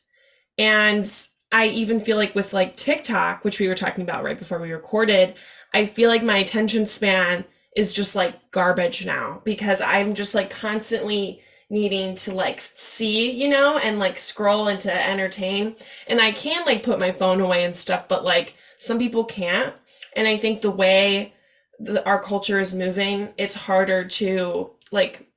And 0.57 1.09
I 1.51 1.67
even 1.67 1.99
feel 1.99 2.17
like 2.17 2.33
with 2.33 2.53
like 2.53 2.77
TikTok, 2.77 3.43
which 3.43 3.59
we 3.59 3.67
were 3.67 3.75
talking 3.75 4.03
about 4.03 4.23
right 4.23 4.39
before 4.39 4.59
we 4.59 4.71
recorded, 4.71 5.35
I 5.73 5.85
feel 5.85 6.09
like 6.09 6.23
my 6.23 6.37
attention 6.37 6.85
span 6.85 7.45
is 7.75 7.93
just 7.93 8.15
like 8.15 8.51
garbage 8.51 9.05
now 9.05 9.41
because 9.43 9.81
I'm 9.81 10.13
just 10.13 10.35
like 10.35 10.49
constantly 10.49 11.41
needing 11.69 12.15
to 12.15 12.33
like 12.33 12.69
see, 12.73 13.31
you 13.31 13.47
know, 13.47 13.77
and 13.77 13.97
like 13.97 14.17
scroll 14.17 14.67
and 14.67 14.79
to 14.81 15.09
entertain. 15.09 15.75
And 16.07 16.19
I 16.19 16.31
can 16.33 16.65
like 16.65 16.83
put 16.83 16.99
my 16.99 17.11
phone 17.11 17.39
away 17.39 17.63
and 17.63 17.75
stuff, 17.75 18.07
but 18.07 18.25
like 18.25 18.55
some 18.77 18.99
people 18.99 19.23
can't. 19.23 19.73
And 20.15 20.27
I 20.27 20.37
think 20.37 20.61
the 20.61 20.71
way 20.71 21.33
the, 21.79 22.05
our 22.05 22.21
culture 22.21 22.59
is 22.59 22.75
moving, 22.75 23.29
it's 23.37 23.55
harder 23.55 24.05
to 24.05 24.71
like 24.91 25.27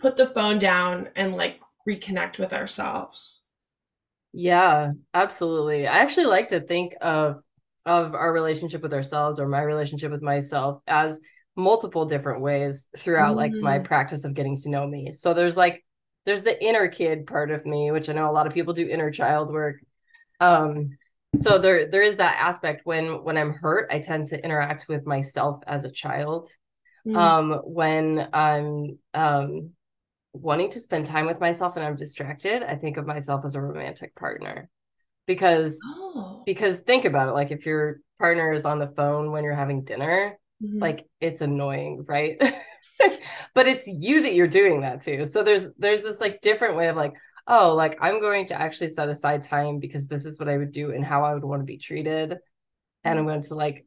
put 0.00 0.16
the 0.16 0.26
phone 0.26 0.58
down 0.58 1.08
and 1.14 1.36
like 1.36 1.60
reconnect 1.88 2.38
with 2.38 2.52
ourselves. 2.52 3.37
Yeah, 4.32 4.92
absolutely. 5.14 5.86
I 5.86 5.98
actually 5.98 6.26
like 6.26 6.48
to 6.48 6.60
think 6.60 6.94
of 7.00 7.42
of 7.86 8.14
our 8.14 8.32
relationship 8.32 8.82
with 8.82 8.92
ourselves 8.92 9.40
or 9.40 9.48
my 9.48 9.62
relationship 9.62 10.12
with 10.12 10.20
myself 10.20 10.82
as 10.86 11.18
multiple 11.56 12.04
different 12.04 12.42
ways 12.42 12.86
throughout 12.96 13.34
mm. 13.34 13.36
like 13.36 13.52
my 13.52 13.78
mm. 13.78 13.84
practice 13.84 14.24
of 14.24 14.34
getting 14.34 14.56
to 14.56 14.68
know 14.68 14.86
me. 14.86 15.10
So 15.12 15.32
there's 15.32 15.56
like 15.56 15.84
there's 16.26 16.42
the 16.42 16.62
inner 16.62 16.88
kid 16.88 17.26
part 17.26 17.50
of 17.50 17.64
me, 17.64 17.90
which 17.90 18.08
I 18.08 18.12
know 18.12 18.30
a 18.30 18.32
lot 18.32 18.46
of 18.46 18.52
people 18.52 18.74
do 18.74 18.86
inner 18.86 19.10
child 19.10 19.50
work. 19.50 19.76
Um 20.40 20.90
so 21.34 21.58
there 21.58 21.90
there 21.90 22.02
is 22.02 22.16
that 22.16 22.36
aspect 22.38 22.82
when 22.84 23.24
when 23.24 23.36
I'm 23.36 23.54
hurt, 23.54 23.88
I 23.90 24.00
tend 24.00 24.28
to 24.28 24.44
interact 24.44 24.86
with 24.88 25.06
myself 25.06 25.62
as 25.66 25.84
a 25.84 25.90
child. 25.90 26.48
Mm. 27.06 27.16
Um 27.16 27.52
when 27.64 28.28
I'm 28.32 28.98
um 29.14 29.70
wanting 30.40 30.70
to 30.70 30.80
spend 30.80 31.06
time 31.06 31.26
with 31.26 31.40
myself 31.40 31.76
and 31.76 31.84
I'm 31.84 31.96
distracted, 31.96 32.62
I 32.62 32.76
think 32.76 32.96
of 32.96 33.06
myself 33.06 33.44
as 33.44 33.54
a 33.54 33.60
romantic 33.60 34.14
partner. 34.14 34.68
Because 35.26 35.78
oh. 35.84 36.42
because 36.46 36.78
think 36.80 37.04
about 37.04 37.28
it, 37.28 37.32
like 37.32 37.50
if 37.50 37.66
your 37.66 38.00
partner 38.18 38.52
is 38.52 38.64
on 38.64 38.78
the 38.78 38.88
phone 38.88 39.30
when 39.30 39.44
you're 39.44 39.54
having 39.54 39.84
dinner, 39.84 40.38
mm-hmm. 40.62 40.78
like 40.78 41.06
it's 41.20 41.42
annoying, 41.42 42.04
right? 42.08 42.40
but 43.54 43.66
it's 43.66 43.86
you 43.86 44.22
that 44.22 44.34
you're 44.34 44.46
doing 44.46 44.80
that 44.80 45.02
to. 45.02 45.26
So 45.26 45.42
there's 45.42 45.66
there's 45.78 46.02
this 46.02 46.20
like 46.20 46.40
different 46.40 46.76
way 46.76 46.88
of 46.88 46.96
like, 46.96 47.12
oh, 47.46 47.74
like 47.74 47.98
I'm 48.00 48.20
going 48.20 48.46
to 48.46 48.60
actually 48.60 48.88
set 48.88 49.08
aside 49.08 49.42
time 49.42 49.78
because 49.78 50.06
this 50.06 50.24
is 50.24 50.38
what 50.38 50.48
I 50.48 50.56
would 50.56 50.72
do 50.72 50.92
and 50.92 51.04
how 51.04 51.24
I 51.24 51.34
would 51.34 51.44
want 51.44 51.60
to 51.60 51.66
be 51.66 51.78
treated. 51.78 52.38
And 53.04 53.18
I'm 53.18 53.24
mm-hmm. 53.24 53.28
going 53.28 53.42
to 53.42 53.54
like 53.54 53.84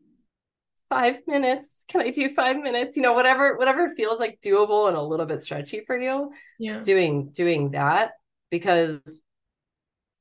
five 0.92 1.20
minutes. 1.26 1.86
Can 1.88 2.02
i 2.02 2.10
do 2.10 2.28
five 2.30 2.58
minutes? 2.58 2.98
You 2.98 3.02
know 3.02 3.14
whatever 3.14 3.58
whatever 3.58 3.90
feels 3.96 4.20
like 4.20 4.40
doable 4.42 4.90
and 4.90 4.98
a 4.98 5.02
little 5.02 5.26
bit 5.26 5.42
stretchy 5.42 5.84
for 5.88 5.98
you 5.98 6.32
yeah. 6.60 6.82
doing 6.82 7.30
doing 7.32 7.72
that 7.72 8.12
because 8.50 9.02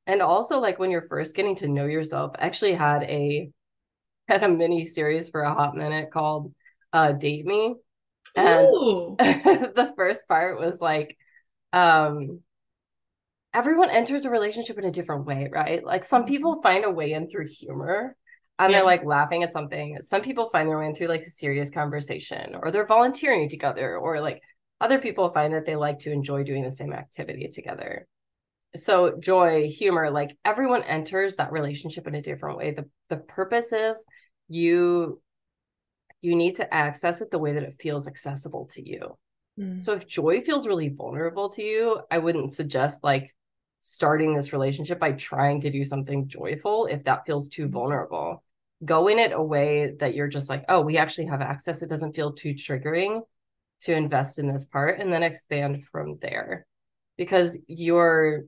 and 0.06 0.22
also 0.22 0.60
like 0.60 0.78
when 0.78 0.92
you're 0.92 1.08
first 1.08 1.34
getting 1.34 1.56
to 1.56 1.68
know 1.68 1.86
yourself 1.86 2.36
I 2.38 2.46
actually 2.46 2.74
had 2.74 3.02
a 3.02 3.50
had 4.28 4.44
a 4.44 4.48
mini 4.48 4.84
series 4.84 5.28
for 5.28 5.42
a 5.42 5.52
hot 5.52 5.76
minute 5.76 6.12
called 6.12 6.54
uh 6.92 7.12
date 7.12 7.44
me. 7.44 7.74
And 8.36 8.68
the 9.18 9.92
first 9.96 10.28
part 10.28 10.58
was 10.58 10.80
like 10.80 11.16
um 11.72 12.40
everyone 13.52 13.90
enters 13.90 14.24
a 14.24 14.30
relationship 14.30 14.78
in 14.78 14.84
a 14.84 14.92
different 14.92 15.26
way 15.26 15.48
right? 15.52 15.84
Like 15.84 16.04
some 16.04 16.22
mm-hmm. 16.22 16.28
people 16.28 16.62
find 16.62 16.84
a 16.84 16.90
way 16.90 17.12
in 17.12 17.28
through 17.28 17.48
humor 17.48 18.16
and 18.60 18.70
yeah. 18.70 18.78
they're 18.78 18.86
like 18.86 19.04
laughing 19.04 19.42
at 19.42 19.52
something. 19.52 19.96
Some 20.02 20.20
people 20.20 20.50
find 20.50 20.68
their 20.68 20.78
way 20.78 20.86
into 20.86 21.08
like 21.08 21.22
a 21.22 21.30
serious 21.30 21.70
conversation 21.70 22.56
or 22.62 22.70
they're 22.70 22.86
volunteering 22.86 23.48
together 23.48 23.96
or 23.96 24.20
like 24.20 24.42
other 24.82 24.98
people 24.98 25.30
find 25.30 25.54
that 25.54 25.64
they 25.64 25.76
like 25.76 26.00
to 26.00 26.12
enjoy 26.12 26.44
doing 26.44 26.62
the 26.62 26.70
same 26.70 26.92
activity 26.92 27.48
together. 27.48 28.06
So 28.76 29.18
joy, 29.18 29.66
humor, 29.66 30.10
like 30.10 30.36
everyone 30.44 30.82
enters 30.82 31.36
that 31.36 31.52
relationship 31.52 32.06
in 32.06 32.14
a 32.14 32.22
different 32.22 32.58
way. 32.58 32.72
The 32.72 32.84
the 33.08 33.16
purpose 33.16 33.72
is 33.72 34.04
you 34.48 35.22
you 36.20 36.36
need 36.36 36.56
to 36.56 36.72
access 36.72 37.22
it 37.22 37.30
the 37.30 37.38
way 37.38 37.54
that 37.54 37.62
it 37.62 37.80
feels 37.80 38.06
accessible 38.06 38.66
to 38.74 38.86
you. 38.86 39.16
Mm. 39.58 39.80
So 39.80 39.94
if 39.94 40.06
joy 40.06 40.42
feels 40.42 40.66
really 40.66 40.90
vulnerable 40.90 41.48
to 41.50 41.62
you, 41.62 42.00
I 42.10 42.18
wouldn't 42.18 42.52
suggest 42.52 43.02
like 43.02 43.34
starting 43.80 44.34
this 44.34 44.52
relationship 44.52 45.00
by 45.00 45.12
trying 45.12 45.62
to 45.62 45.70
do 45.70 45.82
something 45.82 46.28
joyful 46.28 46.84
if 46.84 47.04
that 47.04 47.24
feels 47.24 47.48
too 47.48 47.66
vulnerable 47.66 48.44
go 48.84 49.08
in 49.08 49.18
it 49.18 49.32
a 49.32 49.42
way 49.42 49.92
that 50.00 50.14
you're 50.14 50.28
just 50.28 50.48
like, 50.48 50.64
oh, 50.68 50.80
we 50.80 50.96
actually 50.96 51.26
have 51.26 51.42
access. 51.42 51.82
It 51.82 51.88
doesn't 51.88 52.14
feel 52.14 52.32
too 52.32 52.54
triggering 52.54 53.20
to 53.80 53.94
invest 53.94 54.38
in 54.38 54.50
this 54.50 54.64
part 54.64 55.00
and 55.00 55.12
then 55.12 55.22
expand 55.22 55.84
from 55.84 56.18
there. 56.20 56.66
Because 57.16 57.58
you're 57.66 58.44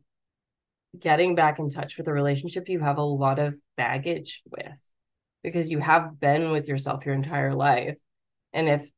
getting 0.98 1.34
back 1.34 1.58
in 1.58 1.68
touch 1.68 1.96
with 1.96 2.08
a 2.08 2.12
relationship 2.12 2.68
you 2.68 2.80
have 2.80 2.98
a 2.98 3.02
lot 3.02 3.38
of 3.38 3.54
baggage 3.76 4.42
with. 4.50 4.78
Because 5.42 5.70
you 5.70 5.78
have 5.80 6.18
been 6.20 6.50
with 6.50 6.68
yourself 6.68 7.04
your 7.04 7.14
entire 7.14 7.54
life. 7.54 7.98
And 8.52 8.68
if 8.68 8.88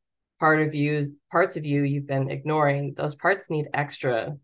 part 0.41 0.61
of 0.61 0.75
you 0.75 1.03
parts 1.31 1.57
of 1.57 1.65
you 1.65 1.83
you've 1.83 2.07
been 2.07 2.29
ignoring 2.29 2.93
those 2.95 3.15
parts 3.15 3.51
need 3.51 3.69
extra 3.73 4.37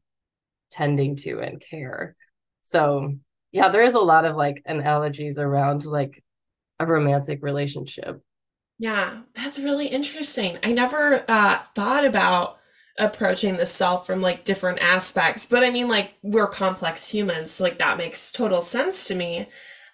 tending 0.71 1.17
to 1.17 1.41
and 1.41 1.61
care. 1.61 2.17
So 2.63 3.15
yeah 3.53 3.69
there 3.69 3.83
is 3.83 3.95
a 3.95 4.01
lot 4.01 4.25
of 4.25 4.37
like 4.37 4.63
analogies 4.67 5.39
around 5.39 5.85
like 5.85 6.23
a 6.81 6.87
romantic 6.87 7.43
relationship. 7.43 8.21
Yeah, 8.79 9.21
that's 9.35 9.59
really 9.59 9.87
interesting. 9.87 10.59
I 10.65 10.73
never 10.73 11.25
uh, 11.29 11.59
thought 11.75 12.05
about 12.05 12.59
approaching 12.99 13.57
the 13.57 13.67
self 13.67 14.07
from 14.07 14.21
like 14.21 14.45
different 14.45 14.81
aspects, 14.81 15.47
but 15.47 15.63
I 15.63 15.71
mean, 15.71 15.87
like, 15.87 16.15
we're 16.23 16.49
complex 16.49 17.09
humans, 17.09 17.53
so 17.53 17.65
like 17.65 17.79
that 17.79 17.99
makes 17.99 18.33
total 18.33 18.63
sense 18.63 19.07
to 19.09 19.15
me. 19.15 19.49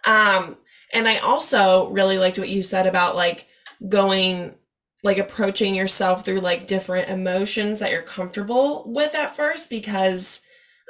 Um, 0.04 0.56
and 0.92 1.08
I 1.08 1.18
also 1.18 1.88
really 1.90 2.16
liked 2.16 2.38
what 2.38 2.48
you 2.48 2.62
said 2.62 2.86
about 2.86 3.16
like 3.16 3.46
going 3.88 4.54
like 5.02 5.18
approaching 5.18 5.74
yourself 5.74 6.24
through 6.24 6.40
like 6.40 6.66
different 6.66 7.08
emotions 7.08 7.80
that 7.80 7.90
you're 7.90 8.02
comfortable 8.02 8.84
with 8.86 9.14
at 9.14 9.36
first 9.36 9.68
because 9.68 10.40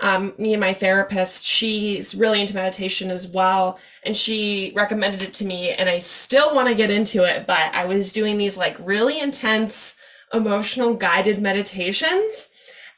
um, 0.02 0.34
me 0.36 0.52
and 0.52 0.60
my 0.60 0.74
therapist, 0.74 1.44
she's 1.44 2.14
really 2.14 2.40
into 2.40 2.54
meditation 2.54 3.10
as 3.10 3.26
well. 3.26 3.78
And 4.04 4.16
she 4.16 4.72
recommended 4.76 5.22
it 5.22 5.34
to 5.34 5.44
me. 5.46 5.70
And 5.70 5.88
I 5.88 6.00
still 6.00 6.54
want 6.54 6.68
to 6.68 6.74
get 6.74 6.90
into 6.90 7.24
it, 7.24 7.46
but 7.46 7.74
I 7.74 7.86
was 7.86 8.12
doing 8.12 8.36
these 8.36 8.56
like 8.56 8.76
really 8.78 9.18
intense 9.18 9.98
emotional 10.32 10.94
guided 10.94 11.40
meditations. 11.40 12.50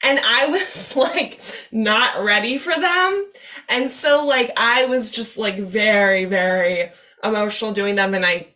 And 0.03 0.19
I 0.25 0.47
was 0.51 0.97
like 0.97 1.41
not 1.71 2.23
ready 2.25 2.59
for 2.59 2.75
them. 2.75 3.27
And 3.69 3.91
so, 3.91 4.25
like, 4.25 4.51
I 4.57 4.87
was 4.87 5.11
just 5.11 5.39
like 5.39 5.59
very, 5.59 6.25
very 6.25 6.91
emotional 7.23 7.73
doing 7.73 7.95
them. 7.95 8.15
And 8.15 8.25
I 8.25 8.49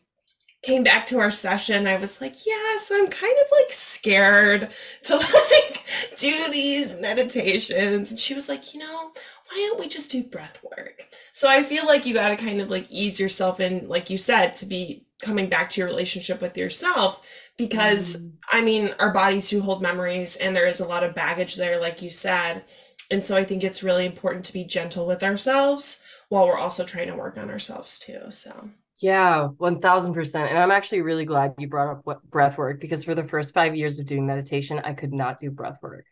came 0.62 0.84
back 0.84 1.06
to 1.06 1.18
our 1.18 1.30
session, 1.30 1.86
I 1.86 1.96
was 1.96 2.20
like, 2.20 2.46
yeah, 2.46 2.76
so 2.78 2.96
I'm 2.96 3.08
kind 3.08 3.36
of 3.40 3.46
like 3.50 3.72
scared 3.72 4.70
to 5.04 5.16
like 5.16 5.84
do 6.16 6.32
these 6.50 6.98
meditations. 7.00 8.10
And 8.10 8.20
she 8.20 8.34
was 8.34 8.48
like, 8.48 8.72
you 8.72 8.80
know, 8.80 9.10
why 9.48 9.56
don't 9.56 9.80
we 9.80 9.88
just 9.88 10.10
do 10.10 10.22
breath 10.22 10.60
work? 10.62 11.08
So 11.32 11.48
I 11.48 11.62
feel 11.62 11.84
like 11.84 12.06
you 12.06 12.14
got 12.14 12.28
to 12.28 12.36
kind 12.36 12.60
of 12.60 12.70
like 12.70 12.86
ease 12.90 13.18
yourself 13.18 13.60
in, 13.60 13.88
like 13.88 14.08
you 14.08 14.18
said, 14.18 14.54
to 14.54 14.66
be 14.66 15.04
coming 15.20 15.48
back 15.48 15.70
to 15.70 15.80
your 15.80 15.88
relationship 15.88 16.40
with 16.40 16.56
yourself 16.56 17.20
because 17.56 18.16
mm. 18.16 18.32
I 18.50 18.60
mean, 18.60 18.94
our 18.98 19.12
bodies 19.12 19.48
do 19.50 19.60
hold 19.60 19.82
memories 19.82 20.36
and 20.36 20.54
there 20.54 20.66
is 20.66 20.80
a 20.80 20.86
lot 20.86 21.04
of 21.04 21.14
baggage 21.14 21.56
there, 21.56 21.80
like 21.80 22.02
you 22.02 22.10
said. 22.10 22.64
And 23.10 23.26
so 23.26 23.36
I 23.36 23.44
think 23.44 23.62
it's 23.62 23.82
really 23.82 24.06
important 24.06 24.44
to 24.46 24.52
be 24.52 24.64
gentle 24.64 25.06
with 25.06 25.22
ourselves 25.22 26.00
while 26.28 26.46
we're 26.46 26.58
also 26.58 26.84
trying 26.84 27.08
to 27.08 27.16
work 27.16 27.36
on 27.36 27.50
ourselves 27.50 27.98
too. 27.98 28.30
So 28.30 28.70
yeah, 29.02 29.48
1000%. 29.58 30.48
And 30.48 30.58
I'm 30.58 30.70
actually 30.70 31.02
really 31.02 31.24
glad 31.24 31.54
you 31.58 31.68
brought 31.68 31.90
up 31.90 32.00
what 32.04 32.22
breath 32.30 32.56
work 32.56 32.80
because 32.80 33.02
for 33.02 33.16
the 33.16 33.24
first 33.24 33.52
five 33.52 33.74
years 33.74 33.98
of 33.98 34.06
doing 34.06 34.26
meditation, 34.26 34.80
I 34.84 34.92
could 34.92 35.12
not 35.12 35.40
do 35.40 35.50
breath 35.50 35.78
work 35.82 36.06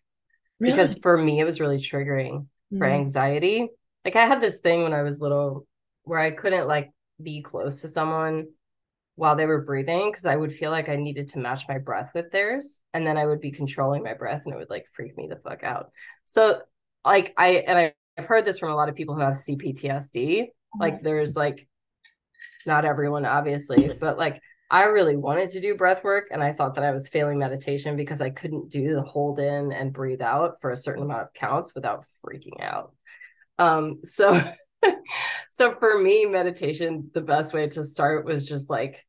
really? 0.58 0.72
because 0.72 0.94
for 1.00 1.16
me, 1.16 1.38
it 1.38 1.44
was 1.44 1.60
really 1.60 1.78
triggering 1.78 2.40
mm-hmm. 2.40 2.78
for 2.78 2.86
anxiety. 2.86 3.68
Like 4.04 4.16
I 4.16 4.26
had 4.26 4.40
this 4.40 4.58
thing 4.58 4.82
when 4.82 4.92
I 4.92 5.02
was 5.02 5.20
little 5.20 5.68
where 6.02 6.18
I 6.18 6.32
couldn't 6.32 6.66
like 6.66 6.90
be 7.22 7.42
close 7.42 7.82
to 7.82 7.88
someone 7.88 8.48
while 9.14 9.36
they 9.36 9.46
were 9.46 9.62
breathing 9.62 10.10
because 10.10 10.26
I 10.26 10.34
would 10.34 10.52
feel 10.52 10.72
like 10.72 10.88
I 10.88 10.96
needed 10.96 11.28
to 11.28 11.38
match 11.38 11.68
my 11.68 11.78
breath 11.78 12.10
with 12.12 12.32
theirs. 12.32 12.80
And 12.92 13.06
then 13.06 13.16
I 13.16 13.26
would 13.26 13.40
be 13.40 13.52
controlling 13.52 14.02
my 14.02 14.14
breath 14.14 14.42
and 14.46 14.54
it 14.54 14.56
would 14.56 14.70
like 14.70 14.86
freak 14.96 15.16
me 15.16 15.28
the 15.28 15.36
fuck 15.36 15.62
out. 15.62 15.90
So, 16.24 16.62
like, 17.04 17.34
I, 17.36 17.64
and 17.66 17.78
I, 17.78 17.92
I've 18.18 18.26
heard 18.26 18.44
this 18.44 18.58
from 18.58 18.70
a 18.70 18.74
lot 18.74 18.88
of 18.88 18.96
people 18.96 19.14
who 19.14 19.20
have 19.20 19.34
CPTSD. 19.34 20.46
Like, 20.78 20.94
mm-hmm. 20.94 21.04
there's 21.04 21.36
like, 21.36 21.68
not 22.66 22.84
everyone 22.84 23.24
obviously 23.24 23.92
but 24.00 24.18
like 24.18 24.40
i 24.70 24.84
really 24.84 25.16
wanted 25.16 25.50
to 25.50 25.60
do 25.60 25.76
breath 25.76 26.04
work 26.04 26.28
and 26.30 26.42
i 26.42 26.52
thought 26.52 26.74
that 26.74 26.84
i 26.84 26.90
was 26.90 27.08
failing 27.08 27.38
meditation 27.38 27.96
because 27.96 28.20
i 28.20 28.30
couldn't 28.30 28.70
do 28.70 28.94
the 28.94 29.02
hold 29.02 29.38
in 29.38 29.72
and 29.72 29.92
breathe 29.92 30.22
out 30.22 30.60
for 30.60 30.70
a 30.70 30.76
certain 30.76 31.02
amount 31.02 31.22
of 31.22 31.32
counts 31.32 31.74
without 31.74 32.04
freaking 32.24 32.60
out 32.62 32.92
um 33.58 33.98
so 34.04 34.40
so 35.52 35.74
for 35.78 35.98
me, 35.98 36.26
meditation, 36.26 37.10
the 37.12 37.20
best 37.20 37.52
way 37.52 37.68
to 37.68 37.84
start 37.84 38.24
was 38.24 38.46
just 38.46 38.70
like 38.70 39.06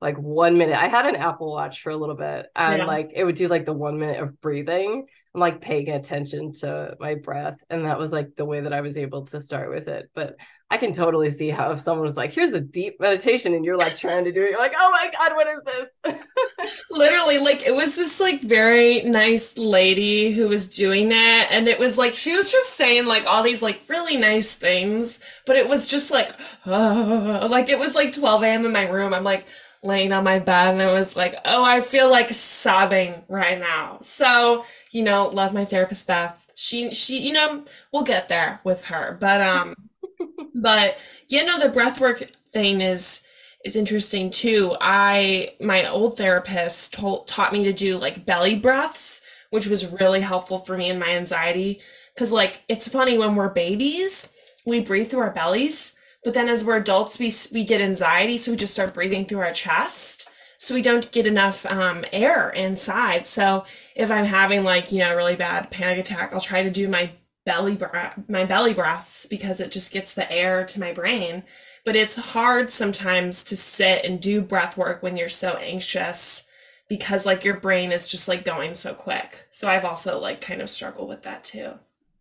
like 0.00 0.18
one 0.18 0.58
minute. 0.58 0.76
I 0.76 0.88
had 0.88 1.06
an 1.06 1.16
Apple 1.16 1.50
Watch 1.50 1.80
for 1.82 1.90
a 1.90 1.96
little 1.96 2.16
bit 2.16 2.46
and 2.54 2.78
yeah. 2.78 2.84
like 2.84 3.12
it 3.14 3.24
would 3.24 3.36
do 3.36 3.48
like 3.48 3.64
the 3.64 3.72
one 3.72 3.98
minute 3.98 4.20
of 4.20 4.40
breathing 4.40 5.06
and 5.34 5.40
like 5.40 5.60
paying 5.60 5.90
attention 5.90 6.52
to 6.52 6.96
my 7.00 7.16
breath. 7.16 7.62
And 7.68 7.84
that 7.84 7.98
was 7.98 8.12
like 8.12 8.36
the 8.36 8.44
way 8.44 8.60
that 8.60 8.72
I 8.72 8.80
was 8.80 8.96
able 8.96 9.26
to 9.26 9.40
start 9.40 9.68
with 9.68 9.88
it. 9.88 10.10
But 10.14 10.36
I 10.70 10.76
can 10.76 10.92
totally 10.92 11.30
see 11.30 11.50
how 11.50 11.72
if 11.72 11.80
someone 11.80 12.06
was 12.06 12.16
like, 12.16 12.32
here's 12.32 12.54
a 12.54 12.60
deep 12.60 12.98
meditation 12.98 13.52
and 13.52 13.64
you're 13.64 13.76
like 13.76 13.96
trying 13.96 14.24
to 14.24 14.32
do 14.32 14.42
it, 14.42 14.50
you're 14.50 14.58
like, 14.58 14.72
oh 14.76 14.90
my 14.90 15.10
God, 15.12 15.34
what 15.34 15.46
is 15.46 15.60
this? 15.64 16.80
Literally, 16.90 17.38
like 17.38 17.62
it 17.62 17.74
was 17.74 17.96
this 17.96 18.18
like 18.18 18.40
very 18.40 19.02
nice 19.02 19.58
lady 19.58 20.32
who 20.32 20.48
was 20.48 20.68
doing 20.68 21.12
it. 21.12 21.50
And 21.50 21.68
it 21.68 21.78
was 21.78 21.98
like, 21.98 22.14
she 22.14 22.32
was 22.32 22.50
just 22.50 22.70
saying 22.70 23.06
like 23.06 23.26
all 23.26 23.42
these 23.42 23.62
like 23.62 23.82
really 23.88 24.16
nice 24.16 24.54
things, 24.54 25.20
but 25.46 25.56
it 25.56 25.68
was 25.68 25.86
just 25.86 26.10
like, 26.10 26.32
uh, 26.64 27.46
like 27.50 27.68
it 27.68 27.78
was 27.78 27.94
like 27.94 28.12
12 28.12 28.42
a.m. 28.44 28.66
in 28.66 28.72
my 28.72 28.88
room. 28.88 29.12
I'm 29.12 29.24
like, 29.24 29.46
laying 29.84 30.12
on 30.12 30.24
my 30.24 30.38
bed 30.38 30.72
and 30.72 30.82
I 30.82 30.92
was 30.92 31.14
like, 31.14 31.36
oh, 31.44 31.62
I 31.62 31.82
feel 31.82 32.10
like 32.10 32.32
sobbing 32.32 33.22
right 33.28 33.60
now. 33.60 33.98
So, 34.00 34.64
you 34.94 35.02
know, 35.02 35.26
love 35.28 35.52
my 35.52 35.64
therapist 35.64 36.06
Beth. 36.06 36.40
She 36.54 36.92
she, 36.94 37.18
you 37.18 37.32
know, 37.32 37.64
we'll 37.92 38.04
get 38.04 38.28
there 38.28 38.60
with 38.64 38.84
her. 38.86 39.18
But 39.20 39.42
um 39.42 39.74
but 40.54 40.96
you 41.28 41.44
know 41.44 41.58
the 41.58 41.68
breath 41.68 42.00
work 42.00 42.30
thing 42.52 42.80
is 42.80 43.22
is 43.64 43.76
interesting 43.76 44.30
too. 44.30 44.76
I 44.80 45.54
my 45.60 45.88
old 45.88 46.16
therapist 46.16 46.94
told 46.94 47.26
taught 47.26 47.52
me 47.52 47.64
to 47.64 47.72
do 47.72 47.98
like 47.98 48.24
belly 48.24 48.54
breaths, 48.54 49.22
which 49.50 49.66
was 49.66 49.86
really 49.86 50.20
helpful 50.20 50.58
for 50.58 50.76
me 50.76 50.90
and 50.90 51.00
my 51.00 51.10
anxiety 51.10 51.80
cuz 52.16 52.30
like 52.30 52.62
it's 52.68 52.86
funny 52.86 53.18
when 53.18 53.34
we're 53.34 53.48
babies, 53.48 54.28
we 54.64 54.78
breathe 54.80 55.10
through 55.10 55.20
our 55.20 55.32
bellies, 55.32 55.94
but 56.22 56.34
then 56.34 56.48
as 56.48 56.62
we're 56.62 56.76
adults 56.76 57.18
we 57.18 57.34
we 57.52 57.64
get 57.64 57.80
anxiety, 57.80 58.38
so 58.38 58.52
we 58.52 58.56
just 58.56 58.74
start 58.74 58.94
breathing 58.94 59.26
through 59.26 59.40
our 59.40 59.52
chest. 59.52 60.28
So 60.64 60.74
we 60.74 60.80
don't 60.80 61.12
get 61.12 61.26
enough 61.26 61.66
um, 61.66 62.06
air 62.10 62.48
inside. 62.48 63.26
So 63.26 63.66
if 63.94 64.10
I'm 64.10 64.24
having 64.24 64.64
like, 64.64 64.90
you 64.90 65.00
know, 65.00 65.12
a 65.12 65.16
really 65.16 65.36
bad 65.36 65.70
panic 65.70 65.98
attack, 65.98 66.32
I'll 66.32 66.40
try 66.40 66.62
to 66.62 66.70
do 66.70 66.88
my 66.88 67.12
belly 67.44 67.76
breath 67.76 68.18
my 68.26 68.46
belly 68.46 68.72
breaths 68.72 69.26
because 69.26 69.60
it 69.60 69.70
just 69.70 69.92
gets 69.92 70.14
the 70.14 70.30
air 70.32 70.64
to 70.64 70.80
my 70.80 70.90
brain. 70.90 71.42
But 71.84 71.96
it's 71.96 72.16
hard 72.16 72.70
sometimes 72.70 73.44
to 73.44 73.58
sit 73.58 74.06
and 74.06 74.22
do 74.22 74.40
breath 74.40 74.78
work 74.78 75.02
when 75.02 75.18
you're 75.18 75.28
so 75.28 75.50
anxious 75.58 76.48
because 76.88 77.26
like 77.26 77.44
your 77.44 77.60
brain 77.60 77.92
is 77.92 78.08
just 78.08 78.26
like 78.26 78.42
going 78.42 78.74
so 78.74 78.94
quick. 78.94 79.46
So 79.50 79.68
i've 79.68 79.84
also 79.84 80.18
like 80.18 80.40
kind 80.40 80.62
of 80.62 80.70
struggled 80.70 81.10
with 81.10 81.24
that 81.24 81.44
too. 81.44 81.74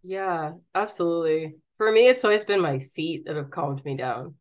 Yeah 0.04 0.56
absolutely. 0.76 1.56
For 1.78 1.94
me 1.94 2.10
it's 2.10 2.26
always 2.26 2.44
been 2.44 2.60
my 2.60 2.80
feet 2.80 3.26
that 3.26 3.38
have 3.38 3.52
calmed 3.52 3.86
me 3.86 3.96
down. 3.96 4.36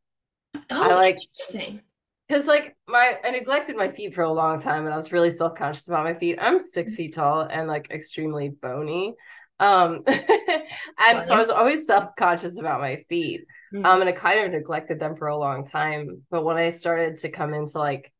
Oh 0.57 0.91
i 0.91 0.95
like 0.95 1.19
interesting 1.21 1.83
because 2.33 2.47
like 2.47 2.75
my 2.89 3.19
i 3.25 3.31
neglected 3.31 3.77
my 3.77 3.91
feet 3.91 4.15
for 4.15 4.23
a 4.23 4.33
long 4.33 4.59
time 4.59 4.85
and 4.85 4.95
i 4.95 4.97
was 4.97 5.13
really 5.13 5.29
self-conscious 5.29 5.87
about 5.89 6.05
my 6.05 6.15
feet 6.15 6.39
i'm 6.41 6.61
six 6.61 6.93
mm-hmm. 6.93 6.97
feet 6.97 7.15
tall 7.15 7.43
and 7.43 7.69
like 7.69 7.91
extremely 7.91 8.49
bony 8.49 9.15
um, 9.61 10.03
and 10.07 11.23
so 11.23 11.35
I 11.35 11.39
was 11.39 11.51
always 11.51 11.87
self 11.87 12.17
conscious 12.17 12.59
about 12.59 12.81
my 12.81 13.05
feet. 13.09 13.43
Mm-hmm. 13.73 13.87
Um, 13.87 14.01
and 14.01 14.11
I 14.11 14.13
kind 14.13 14.41
of 14.41 14.51
neglected 14.51 14.99
them 14.99 15.15
for 15.15 15.29
a 15.29 15.37
long 15.37 15.65
time. 15.65 16.23
But 16.33 16.45
when 16.45 16.57
I 16.57 16.71
started 16.71 17.19
to 17.19 17.29
come 17.29 17.55
into 17.55 17.79
like, 17.79 18.13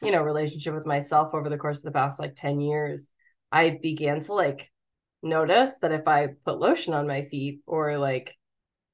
you 0.00 0.12
know, 0.12 0.22
relationship 0.22 0.72
with 0.72 0.86
myself 0.86 1.34
over 1.34 1.48
the 1.48 1.58
course 1.58 1.78
of 1.78 1.84
the 1.84 1.90
past 1.90 2.20
like 2.20 2.36
10 2.36 2.60
years, 2.60 3.08
I 3.50 3.78
began 3.82 4.20
to 4.20 4.34
like 4.34 4.70
notice 5.20 5.78
that 5.78 5.90
if 5.90 6.06
I 6.06 6.28
put 6.44 6.60
lotion 6.60 6.94
on 6.94 7.08
my 7.08 7.24
feet 7.24 7.62
or 7.66 7.98
like, 7.98 8.36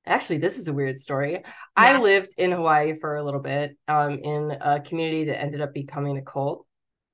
actually, 0.06 0.38
this 0.38 0.58
is 0.58 0.68
a 0.68 0.72
weird 0.72 0.96
story. 0.96 1.32
Yeah. 1.32 1.40
I 1.76 1.98
lived 1.98 2.34
in 2.38 2.52
Hawaii 2.52 2.94
for 2.94 3.16
a 3.16 3.24
little 3.24 3.40
bit 3.40 3.76
um, 3.88 4.18
in 4.18 4.56
a 4.60 4.80
community 4.80 5.24
that 5.24 5.40
ended 5.40 5.60
up 5.60 5.74
becoming 5.74 6.18
a 6.18 6.22
cult. 6.22 6.66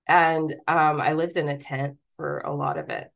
And 0.08 0.54
um, 0.68 1.00
I 1.00 1.14
lived 1.14 1.36
in 1.36 1.48
a 1.48 1.58
tent 1.58 1.96
for 2.16 2.38
a 2.38 2.54
lot 2.54 2.78
of 2.78 2.90
it. 2.90 3.10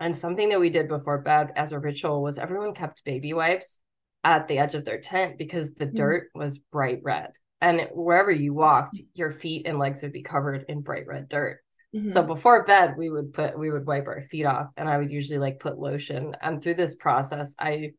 And 0.00 0.16
something 0.16 0.48
that 0.48 0.60
we 0.60 0.70
did 0.70 0.88
before 0.88 1.18
bed 1.18 1.52
as 1.56 1.72
a 1.72 1.78
ritual 1.78 2.22
was 2.22 2.38
everyone 2.38 2.74
kept 2.74 3.04
baby 3.04 3.32
wipes 3.32 3.78
at 4.24 4.48
the 4.48 4.58
edge 4.58 4.74
of 4.74 4.84
their 4.84 5.00
tent 5.00 5.38
because 5.38 5.74
the 5.74 5.86
mm 5.86 5.94
dirt 5.94 6.30
was 6.34 6.58
bright 6.58 7.00
red. 7.02 7.30
And 7.60 7.88
wherever 7.92 8.30
you 8.30 8.54
walked, 8.54 8.98
your 9.14 9.30
feet 9.30 9.66
and 9.66 9.78
legs 9.78 10.02
would 10.02 10.12
be 10.12 10.22
covered 10.22 10.64
in 10.68 10.80
bright 10.80 11.06
red 11.06 11.28
dirt. 11.28 11.60
Mm-hmm. 11.94 12.10
So 12.10 12.22
before 12.22 12.64
bed, 12.64 12.94
we 12.96 13.10
would 13.10 13.32
put 13.34 13.58
we 13.58 13.70
would 13.70 13.86
wipe 13.86 14.06
our 14.06 14.22
feet 14.22 14.46
off 14.46 14.68
and 14.76 14.88
I 14.88 14.96
would 14.96 15.10
usually 15.10 15.38
like 15.38 15.58
put 15.58 15.78
lotion. 15.78 16.34
And 16.40 16.62
through 16.62 16.74
this 16.74 16.94
process, 16.94 17.54
I 17.58 17.92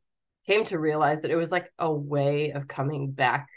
came 0.52 0.66
to 0.66 0.80
realize 0.80 1.22
that 1.22 1.32
it 1.32 1.36
was 1.36 1.52
like 1.52 1.72
a 1.80 1.92
way 1.92 2.52
of 2.52 2.68
coming 2.68 3.12
back 3.12 3.48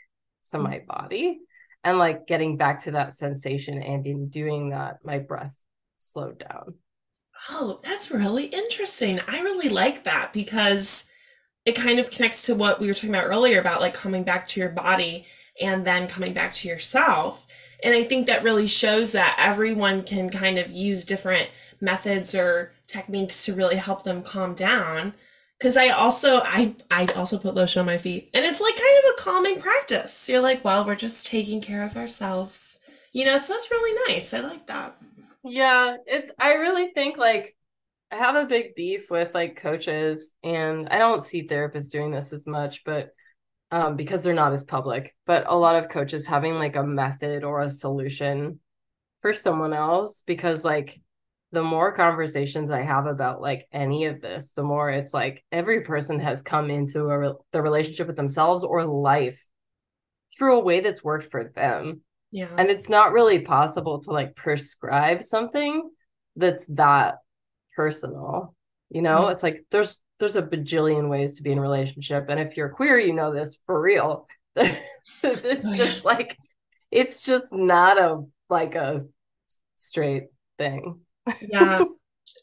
to 0.51 0.57
mm-hmm. 0.57 0.65
my 0.65 0.83
body 0.87 1.41
and 1.83 1.99
like 1.99 2.27
getting 2.27 2.57
back 2.57 2.83
to 2.85 2.93
that 2.93 3.13
sensation 3.13 3.83
and 3.83 4.07
in 4.07 4.29
doing 4.29 4.71
that 4.71 4.99
my 5.05 5.19
breath 5.19 5.55
slowed 5.99 6.39
down 6.39 6.75
Oh, 7.51 7.79
that's 7.83 8.11
really 8.11 8.45
interesting. 8.47 9.21
I 9.27 9.41
really 9.41 9.69
like 9.69 10.05
that 10.05 10.33
because 10.33 11.11
it 11.65 11.73
kind 11.77 11.99
of 11.99 12.11
connects 12.11 12.43
to 12.43 12.55
what 12.55 12.81
we 12.81 12.87
were 12.87 12.95
talking 12.95 13.11
about 13.11 13.27
earlier 13.27 13.61
about 13.61 13.81
like 13.81 13.95
coming 13.95 14.25
back 14.25 14.47
to 14.49 14.61
your 14.61 14.71
body 14.71 15.27
and 15.61 15.87
then 15.87 16.09
coming 16.09 16.33
back 16.33 16.53
to 16.55 16.69
yourself. 16.69 17.47
And 17.83 17.95
I 17.95 18.05
think 18.05 18.27
that 18.27 18.45
really 18.45 18.67
shows 18.67 19.13
that 19.13 19.37
everyone 19.39 20.05
can 20.05 20.31
kind 20.31 20.59
of 20.59 20.71
use 20.71 21.05
different 21.05 21.51
methods 21.81 22.35
or 22.35 22.73
techniques 22.87 23.45
to 23.45 23.55
really 23.55 23.77
help 23.77 24.05
them 24.05 24.23
calm 24.23 24.55
down. 24.55 25.15
Cause 25.65 25.79
I 25.79 25.89
also 25.89 26.43
I 26.45 26.77
I 26.91 27.07
also 27.17 27.39
put 27.39 27.55
lotion 27.55 27.81
on 27.81 27.87
my 27.87 27.97
feet. 27.97 28.29
And 28.35 28.45
it's 28.45 28.61
like 28.61 28.77
kind 28.77 28.99
of 28.99 29.13
a 29.13 29.23
calming 29.23 29.61
practice. 29.63 30.29
You're 30.29 30.43
like, 30.43 30.63
well, 30.63 30.85
we're 30.85 30.95
just 30.95 31.27
taking 31.27 31.63
care 31.63 31.83
of 31.83 31.97
ourselves. 31.97 32.79
You 33.15 33.25
know, 33.25 33.39
so 33.39 33.55
that's 33.55 33.71
really 33.71 33.99
nice. 34.13 34.35
I 34.35 34.41
like 34.41 34.67
that. 34.67 34.99
Yeah, 35.43 35.97
it's 36.07 36.31
I 36.39 36.57
really 36.57 36.89
think 36.89 37.17
like 37.17 37.57
I 38.11 38.17
have 38.17 38.35
a 38.35 38.45
big 38.45 38.75
beef 38.75 39.11
with 39.11 39.33
like 39.33 39.57
coaches 39.57 40.35
and 40.43 40.87
I 40.91 40.99
don't 40.99 41.25
see 41.25 41.49
therapists 41.49 41.91
doing 41.91 42.11
this 42.11 42.35
as 42.35 42.47
much, 42.47 42.85
but 42.85 43.13
um 43.71 43.97
because 43.97 44.23
they're 44.23 44.35
not 44.35 44.53
as 44.53 44.65
public, 44.65 45.17
but 45.25 45.47
a 45.49 45.57
lot 45.57 45.83
of 45.83 45.89
coaches 45.89 46.27
having 46.27 46.57
like 46.57 46.77
a 46.77 46.85
method 46.85 47.43
or 47.43 47.63
a 47.63 47.71
solution 47.71 48.61
for 49.23 49.33
someone 49.33 49.73
else 49.73 50.23
because 50.27 50.63
like 50.63 51.01
the 51.55 51.63
more 51.63 51.93
conversations 51.93 52.71
I 52.71 52.83
have 52.83 53.07
about 53.07 53.41
like 53.41 53.67
any 53.73 54.07
of 54.07 54.21
this, 54.21 54.53
the 54.53 54.63
more 54.63 54.91
it's 54.91 55.15
like 55.15 55.45
every 55.53 55.83
person 55.83 56.19
has 56.21 56.43
come 56.43 56.71
into 56.71 57.09
a 57.09 57.19
re- 57.19 57.35
the 57.53 57.63
relationship 57.63 58.09
with 58.09 58.17
themselves 58.17 58.65
or 58.65 58.85
life 58.85 59.45
through 60.37 60.59
a 60.59 60.65
way 60.65 60.81
that's 60.81 61.05
worked 61.05 61.31
for 61.31 61.53
them. 61.55 62.03
Yeah. 62.33 62.49
And 62.59 62.69
it's 62.69 62.89
not 62.89 63.13
really 63.13 63.41
possible 63.41 64.01
to 64.03 64.11
like 64.11 64.35
prescribe 64.35 65.23
something 65.23 65.89
that's 66.35 66.67
that 66.71 67.19
personal. 67.77 68.55
You 68.91 69.03
know, 69.03 69.23
mm-hmm. 69.23 69.33
it's 69.33 69.43
like 69.43 69.65
there's 69.71 70.01
there's 70.19 70.37
a 70.37 70.43
bajillion 70.43 71.09
ways 71.09 71.37
to 71.37 71.43
be 71.43 71.53
in 71.53 71.59
a 71.59 71.63
relationship. 71.63 72.27
And 72.29 72.41
if 72.41 72.57
you're 72.57 72.69
queer, 72.71 72.99
you 72.99 73.13
know 73.13 73.33
this 73.33 73.59
for 73.67 73.81
real. 73.81 74.27
it's 74.57 74.87
oh, 75.23 75.75
just 75.75 75.97
yes. 75.97 76.05
like 76.05 76.37
it's 76.91 77.23
just 77.23 77.53
not 77.53 77.99
a 77.99 78.25
like 78.51 78.75
a 78.75 79.05
straight 79.77 80.25
thing. 80.59 81.01
Yeah. 81.49 81.85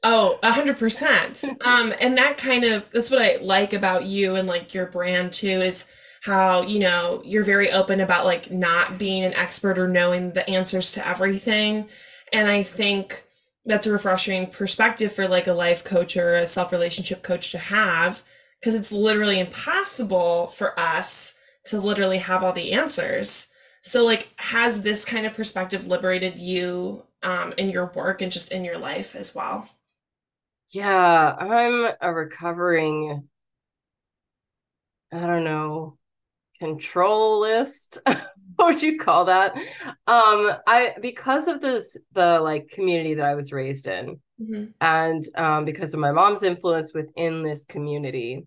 Oh, 0.04 0.40
a 0.42 0.52
hundred 0.52 0.78
percent. 0.80 1.44
Um, 1.66 1.94
and 2.00 2.18
that 2.18 2.38
kind 2.38 2.64
of 2.64 2.90
that's 2.92 3.12
what 3.12 3.22
I 3.22 3.38
like 3.42 3.74
about 3.74 4.06
you 4.06 4.36
and 4.36 4.48
like 4.48 4.74
your 4.74 4.88
brand 4.88 5.34
too 5.34 5.62
is 5.62 5.86
how 6.22 6.62
you 6.64 6.80
know 6.80 7.22
you're 7.26 7.44
very 7.44 7.72
open 7.72 8.00
about 8.00 8.26
like 8.26 8.52
not 8.52 8.98
being 8.98 9.24
an 9.24 9.34
expert 9.34 9.78
or 9.78 9.88
knowing 9.88 10.32
the 10.34 10.48
answers 10.50 10.92
to 10.94 11.08
everything 11.08 11.88
and 12.32 12.48
i 12.48 12.64
think 12.64 13.24
that's 13.66 13.88
a 13.88 13.92
refreshing 13.92 14.48
perspective 14.48 15.12
for 15.12 15.28
like 15.28 15.48
a 15.48 15.54
life 15.54 15.84
coach 15.84 16.16
or 16.16 16.36
a 16.36 16.48
self 16.48 16.72
relationship 16.72 17.24
coach 17.24 17.52
to 17.52 17.58
have 17.58 18.24
because 18.60 18.76
it's 18.76 18.92
literally 18.92 19.40
impossible 19.40 20.48
for 20.48 20.80
us 20.80 21.36
to 21.66 21.80
literally 21.80 22.20
have 22.20 22.44
all 22.44 22.54
the 22.54 22.72
answers 22.72 23.50
so 23.84 24.06
like 24.06 24.30
has 24.38 24.82
this 24.82 25.04
kind 25.06 25.26
of 25.26 25.34
perspective 25.34 25.88
liberated 25.88 26.38
you 26.40 27.04
um, 27.24 27.54
in 27.58 27.70
your 27.70 27.92
work 27.96 28.22
and 28.22 28.32
just 28.32 28.52
in 28.52 28.66
your 28.66 28.78
life 28.78 29.16
as 29.16 29.36
well 29.36 29.70
yeah 30.74 31.36
i'm 31.38 31.94
a 32.02 32.14
recovering 32.14 33.28
i 35.12 35.20
don't 35.20 35.44
know 35.44 35.98
control 36.60 37.40
list 37.40 37.98
what 38.06 38.28
would 38.60 38.82
you 38.82 38.98
call 38.98 39.26
that 39.26 39.56
um 40.08 40.52
i 40.68 40.94
because 41.02 41.48
of 41.48 41.60
this 41.60 41.98
the 42.14 42.40
like 42.40 42.70
community 42.70 43.16
that 43.16 43.26
i 43.26 43.36
was 43.36 43.52
raised 43.52 43.88
in 43.88 44.20
mm-hmm. 44.40 44.66
and 44.80 45.28
um 45.36 45.66
because 45.66 45.94
of 45.94 46.00
my 46.00 46.12
mom's 46.12 46.44
influence 46.44 46.94
within 46.94 47.42
this 47.42 47.66
community 47.66 48.46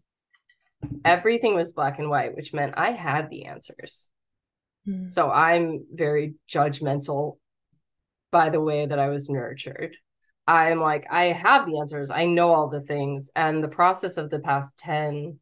everything 1.05 1.55
was 1.55 1.73
black 1.73 1.99
and 1.99 2.09
white 2.09 2.37
which 2.37 2.55
meant 2.55 2.75
i 2.77 2.93
had 2.93 3.29
the 3.31 3.47
answers 3.47 4.11
mm-hmm. 4.87 5.05
so 5.05 5.29
i'm 5.31 5.85
very 5.93 6.35
judgmental 6.49 7.39
by 8.35 8.51
the 8.51 8.61
way 8.61 8.85
that 8.85 8.99
i 8.99 9.09
was 9.09 9.31
nurtured 9.31 9.97
i'm 10.47 10.81
like 10.81 11.07
i 11.11 11.25
have 11.25 11.65
the 11.65 11.79
answers 11.79 12.11
i 12.11 12.27
know 12.27 12.53
all 12.53 12.69
the 12.69 12.83
things 12.83 13.31
and 13.35 13.65
the 13.65 13.69
process 13.69 14.19
of 14.19 14.29
the 14.29 14.41
past 14.41 14.77
10 14.77 15.39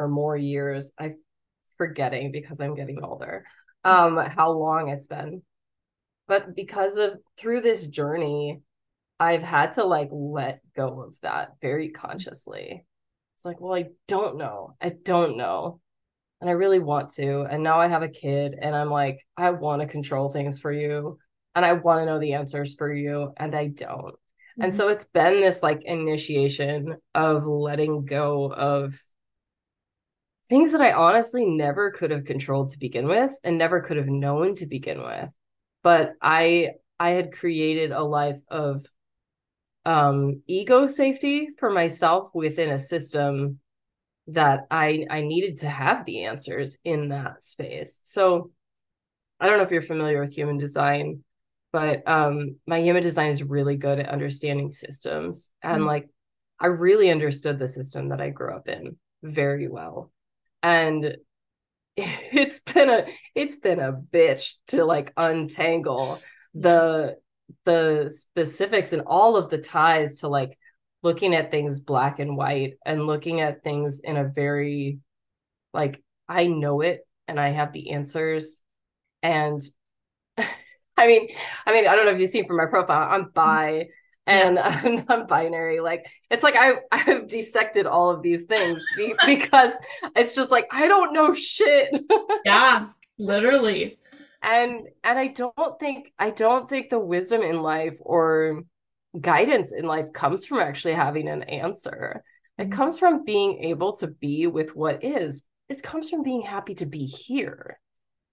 or 0.00 0.08
more 0.08 0.36
years. 0.36 0.92
I'm 0.98 1.16
forgetting 1.76 2.32
because 2.32 2.60
I'm 2.60 2.74
getting 2.74 3.02
older. 3.04 3.44
Um, 3.84 4.16
how 4.16 4.52
long 4.52 4.88
it's 4.88 5.06
been. 5.06 5.42
But 6.26 6.54
because 6.54 6.96
of 6.96 7.18
through 7.36 7.62
this 7.62 7.86
journey, 7.86 8.60
I've 9.18 9.42
had 9.42 9.72
to 9.72 9.84
like 9.84 10.08
let 10.12 10.60
go 10.74 11.02
of 11.02 11.20
that 11.20 11.52
very 11.60 11.90
consciously. 11.90 12.84
It's 13.36 13.44
like, 13.44 13.60
well, 13.60 13.74
I 13.74 13.88
don't 14.06 14.36
know. 14.36 14.74
I 14.80 14.90
don't 14.90 15.36
know. 15.36 15.80
And 16.40 16.48
I 16.48 16.54
really 16.54 16.78
want 16.78 17.10
to. 17.14 17.42
And 17.42 17.62
now 17.62 17.80
I 17.80 17.88
have 17.88 18.02
a 18.02 18.08
kid 18.08 18.54
and 18.60 18.74
I'm 18.74 18.90
like, 18.90 19.26
I 19.36 19.50
want 19.50 19.82
to 19.82 19.88
control 19.88 20.30
things 20.30 20.58
for 20.58 20.72
you 20.72 21.18
and 21.54 21.64
I 21.64 21.74
want 21.74 22.00
to 22.00 22.06
know 22.06 22.18
the 22.18 22.34
answers 22.34 22.74
for 22.74 22.92
you 22.92 23.32
and 23.36 23.54
I 23.54 23.68
don't. 23.68 24.14
Mm-hmm. 24.14 24.62
And 24.62 24.74
so 24.74 24.88
it's 24.88 25.04
been 25.04 25.40
this 25.40 25.62
like 25.62 25.82
initiation 25.84 26.96
of 27.14 27.46
letting 27.46 28.04
go 28.04 28.52
of 28.52 28.94
things 30.48 30.72
that 30.72 30.80
I 30.80 30.92
honestly 30.92 31.44
never 31.44 31.92
could 31.92 32.10
have 32.10 32.24
controlled 32.24 32.70
to 32.70 32.78
begin 32.78 33.06
with 33.06 33.32
and 33.44 33.56
never 33.56 33.80
could 33.80 33.96
have 33.96 34.08
known 34.08 34.56
to 34.56 34.66
begin 34.66 35.00
with. 35.02 35.30
But 35.82 36.14
I 36.20 36.70
I 36.98 37.10
had 37.10 37.32
created 37.32 37.92
a 37.92 38.02
life 38.02 38.40
of 38.48 38.84
um 39.86 40.42
ego 40.46 40.86
safety 40.86 41.48
for 41.58 41.70
myself 41.70 42.28
within 42.34 42.70
a 42.70 42.78
system 42.78 43.60
that 44.26 44.66
I 44.70 45.06
I 45.08 45.22
needed 45.22 45.58
to 45.58 45.68
have 45.68 46.04
the 46.04 46.24
answers 46.24 46.76
in 46.84 47.08
that 47.08 47.42
space. 47.42 48.00
So 48.02 48.50
I 49.38 49.46
don't 49.46 49.56
know 49.56 49.64
if 49.64 49.70
you're 49.70 49.80
familiar 49.82 50.20
with 50.20 50.34
human 50.34 50.58
design, 50.58 51.24
but 51.72 52.06
um 52.08 52.56
my 52.66 52.80
human 52.80 53.02
design 53.02 53.30
is 53.30 53.42
really 53.42 53.76
good 53.76 53.98
at 53.98 54.08
understanding 54.08 54.70
systems 54.70 55.50
and 55.62 55.78
mm-hmm. 55.78 55.86
like 55.86 56.08
I 56.60 56.66
really 56.66 57.10
understood 57.10 57.58
the 57.58 57.66
system 57.66 58.08
that 58.08 58.20
I 58.20 58.28
grew 58.28 58.54
up 58.54 58.68
in 58.68 58.96
very 59.22 59.66
well. 59.68 60.12
And 60.62 61.16
it's 61.96 62.60
been 62.60 62.90
a 62.90 63.06
it's 63.34 63.56
been 63.56 63.80
a 63.80 63.92
bitch 63.92 64.54
to 64.68 64.84
like 64.84 65.12
untangle 65.16 66.20
the 66.54 67.16
the 67.64 68.12
specifics 68.14 68.92
and 68.92 69.02
all 69.06 69.36
of 69.36 69.48
the 69.48 69.58
ties 69.58 70.16
to 70.16 70.28
like 70.28 70.56
looking 71.02 71.34
at 71.34 71.50
things 71.50 71.80
black 71.80 72.18
and 72.18 72.36
white 72.36 72.74
and 72.84 73.06
looking 73.06 73.40
at 73.40 73.64
things 73.64 74.00
in 74.00 74.16
a 74.16 74.28
very 74.28 74.98
like 75.72 76.02
I 76.28 76.46
know 76.46 76.82
it 76.82 77.06
and 77.26 77.40
I 77.40 77.48
have 77.48 77.72
the 77.72 77.90
answers 77.90 78.62
and 79.22 79.60
I 81.00 81.06
mean, 81.06 81.28
I 81.66 81.72
mean, 81.72 81.86
I 81.86 81.96
don't 81.96 82.04
know 82.04 82.12
if 82.12 82.20
you 82.20 82.26
see 82.26 82.42
from 82.42 82.58
my 82.58 82.66
profile, 82.66 83.08
I'm 83.10 83.30
bi 83.30 83.88
and 84.26 84.56
yeah. 84.56 84.80
I'm 84.84 85.04
non-binary. 85.08 85.80
Like 85.80 86.06
it's 86.30 86.42
like 86.42 86.56
I 86.58 86.74
I've 86.92 87.26
dissected 87.26 87.86
all 87.86 88.10
of 88.10 88.22
these 88.22 88.42
things 88.42 88.84
because 89.26 89.72
it's 90.14 90.34
just 90.34 90.50
like 90.50 90.68
I 90.72 90.86
don't 90.86 91.14
know 91.14 91.32
shit. 91.34 92.04
yeah, 92.44 92.88
literally. 93.18 93.98
And 94.42 94.88
and 95.02 95.18
I 95.18 95.28
don't 95.28 95.78
think 95.78 96.12
I 96.18 96.30
don't 96.30 96.68
think 96.68 96.90
the 96.90 96.98
wisdom 96.98 97.42
in 97.42 97.62
life 97.62 97.96
or 98.00 98.62
guidance 99.18 99.72
in 99.72 99.86
life 99.86 100.12
comes 100.12 100.44
from 100.44 100.58
actually 100.58 100.94
having 100.94 101.28
an 101.28 101.44
answer. 101.44 102.22
It 102.58 102.64
mm-hmm. 102.64 102.72
comes 102.72 102.98
from 102.98 103.24
being 103.24 103.64
able 103.64 103.96
to 103.96 104.06
be 104.06 104.46
with 104.46 104.76
what 104.76 105.02
is. 105.02 105.42
It 105.70 105.82
comes 105.82 106.10
from 106.10 106.24
being 106.24 106.42
happy 106.42 106.74
to 106.74 106.86
be 106.86 107.04
here, 107.04 107.78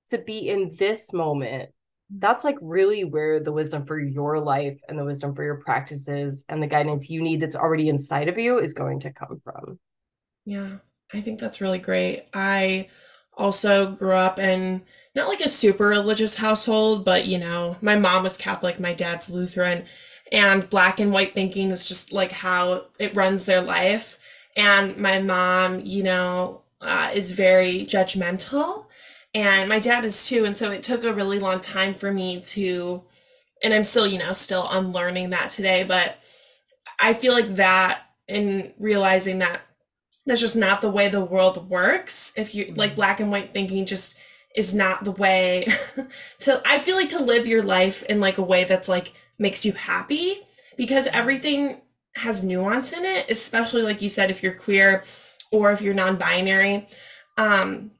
to 0.09 0.17
be 0.17 0.49
in 0.49 0.71
this 0.77 1.13
moment 1.13 1.69
that's 2.09 2.43
like 2.43 2.57
really 2.61 3.03
where 3.03 3.39
the 3.39 3.51
wisdom 3.51 3.85
for 3.85 3.99
your 3.99 4.39
life 4.39 4.79
and 4.87 4.97
the 4.97 5.03
wisdom 5.03 5.35
for 5.35 5.43
your 5.43 5.57
practices 5.57 6.45
and 6.49 6.63
the 6.63 6.67
guidance 6.67 7.09
you 7.09 7.21
need 7.21 7.41
that's 7.41 7.55
already 7.55 7.89
inside 7.89 8.29
of 8.29 8.37
you 8.37 8.59
is 8.59 8.73
going 8.73 8.99
to 9.01 9.11
come 9.11 9.41
from. 9.43 9.77
Yeah, 10.45 10.77
I 11.13 11.19
think 11.19 11.39
that's 11.39 11.59
really 11.59 11.79
great. 11.79 12.27
I 12.33 12.87
also 13.35 13.91
grew 13.91 14.13
up 14.13 14.39
in 14.39 14.83
not 15.15 15.27
like 15.27 15.41
a 15.41 15.49
super 15.49 15.87
religious 15.87 16.35
household, 16.35 17.03
but 17.03 17.27
you 17.27 17.37
know, 17.37 17.75
my 17.81 17.97
mom 17.97 18.23
was 18.23 18.37
Catholic, 18.37 18.79
my 18.79 18.93
dad's 18.93 19.29
Lutheran, 19.29 19.85
and 20.31 20.69
black 20.69 20.99
and 20.99 21.11
white 21.11 21.33
thinking 21.33 21.71
is 21.71 21.87
just 21.87 22.13
like 22.13 22.31
how 22.31 22.85
it 22.99 23.15
runs 23.15 23.45
their 23.45 23.61
life. 23.61 24.17
And 24.55 24.97
my 24.97 25.19
mom, 25.19 25.81
you 25.81 26.03
know, 26.03 26.61
uh, 26.81 27.11
is 27.13 27.31
very 27.31 27.81
judgmental 27.81 28.86
and 29.37 29.69
my 29.69 29.77
dad 29.79 30.03
is 30.03 30.25
too 30.25 30.45
and 30.45 30.57
so 30.57 30.71
it 30.71 30.81
took 30.81 31.03
a 31.03 31.13
really 31.13 31.39
long 31.39 31.59
time 31.59 31.93
for 31.93 32.11
me 32.11 32.41
to 32.41 33.03
and 33.63 33.73
i'm 33.73 33.83
still 33.83 34.07
you 34.07 34.17
know 34.17 34.33
still 34.33 34.67
unlearning 34.71 35.29
that 35.29 35.49
today 35.49 35.83
but 35.83 36.17
i 36.99 37.13
feel 37.13 37.33
like 37.33 37.55
that 37.55 38.01
and 38.27 38.73
realizing 38.79 39.39
that 39.39 39.61
that's 40.27 40.41
just 40.41 40.57
not 40.57 40.81
the 40.81 40.91
way 40.91 41.07
the 41.07 41.23
world 41.23 41.69
works. 41.69 42.33
If 42.35 42.53
you 42.53 42.73
like 42.75 42.91
mm-hmm. 42.91 42.95
black 42.95 43.19
and 43.21 43.31
white 43.31 43.53
thinking 43.53 43.85
just 43.85 44.17
is 44.55 44.73
not 44.73 45.03
the 45.03 45.11
way 45.11 45.67
to 46.39 46.61
i 46.65 46.79
feel 46.79 46.95
like 46.95 47.09
to 47.09 47.21
live 47.21 47.45
your 47.45 47.61
life 47.61 48.01
in 48.03 48.19
like 48.19 48.39
a 48.39 48.41
way 48.41 48.63
that's 48.63 48.87
like 48.87 49.13
makes 49.37 49.63
you 49.63 49.71
happy 49.71 50.41
because 50.77 51.05
everything 51.07 51.79
has 52.15 52.43
nuance 52.43 52.91
in 52.91 53.05
it 53.05 53.29
especially 53.29 53.83
like 53.83 54.01
you 54.01 54.09
said 54.09 54.31
if 54.31 54.41
you're 54.41 54.53
queer 54.53 55.03
or 55.51 55.71
if 55.71 55.81
you're 55.81 55.93
non-binary. 55.93 56.87
Um 57.37 57.91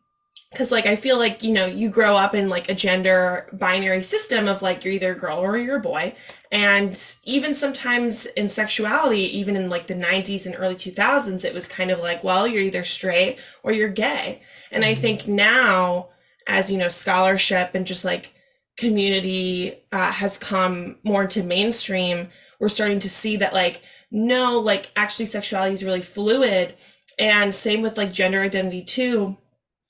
because 0.58 0.72
like 0.72 0.88
i 0.88 0.96
feel 0.96 1.20
like 1.20 1.43
you 1.43 1.54
know 1.54 1.67
you 1.67 1.88
grow 1.88 2.17
up 2.17 2.34
in 2.34 2.50
like 2.50 2.67
a 2.67 2.74
gender 2.74 3.48
binary 3.54 4.02
system 4.02 4.48
of 4.48 4.63
like 4.63 4.84
you're 4.84 4.93
either 4.96 5.12
a 5.12 5.20
girl 5.20 5.38
or 5.38 5.56
you're 5.56 5.78
a 5.78 5.80
boy. 5.80 6.15
And 6.52 6.98
even 7.24 7.54
sometimes 7.54 8.26
in 8.26 8.50
sexuality 8.50 9.38
even 9.38 9.56
in 9.56 9.70
like 9.70 9.86
the 9.86 9.93
90s 9.93 10.48
and 10.48 10.56
early 10.58 10.74
2000s 10.74 11.46
it 11.46 11.54
was 11.54 11.67
kind 11.67 11.91
of 11.91 12.00
like 12.00 12.24
well 12.24 12.48
you're 12.48 12.63
either 12.63 12.84
straight 12.84 13.38
or 13.62 13.72
you're 13.72 13.88
gay. 13.89 14.41
And 14.72 14.84
mm-hmm. 14.84 14.91
i 14.91 14.96
think 14.96 15.28
now 15.28 16.10
as 16.48 16.72
you 16.72 16.80
know 16.80 16.89
scholarship 16.89 17.76
and 17.76 17.86
just 17.86 18.04
like 18.04 18.34
community 18.78 19.76
uh, 19.91 20.12
has 20.12 20.39
come 20.39 20.98
more 21.04 21.24
into 21.24 21.43
mainstream 21.43 22.30
we're 22.60 22.70
starting 22.70 23.00
to 23.00 23.10
see 23.10 23.38
that 23.38 23.54
like 23.54 23.84
no 24.10 24.60
like 24.60 24.89
actually 24.96 25.28
sexuality 25.28 25.74
is 25.74 25.84
really 25.84 26.02
fluid. 26.02 26.74
And 27.20 27.54
same 27.54 27.82
with 27.84 27.98
like 27.98 28.12
gender 28.12 28.41
identity 28.41 28.84
too 28.84 29.38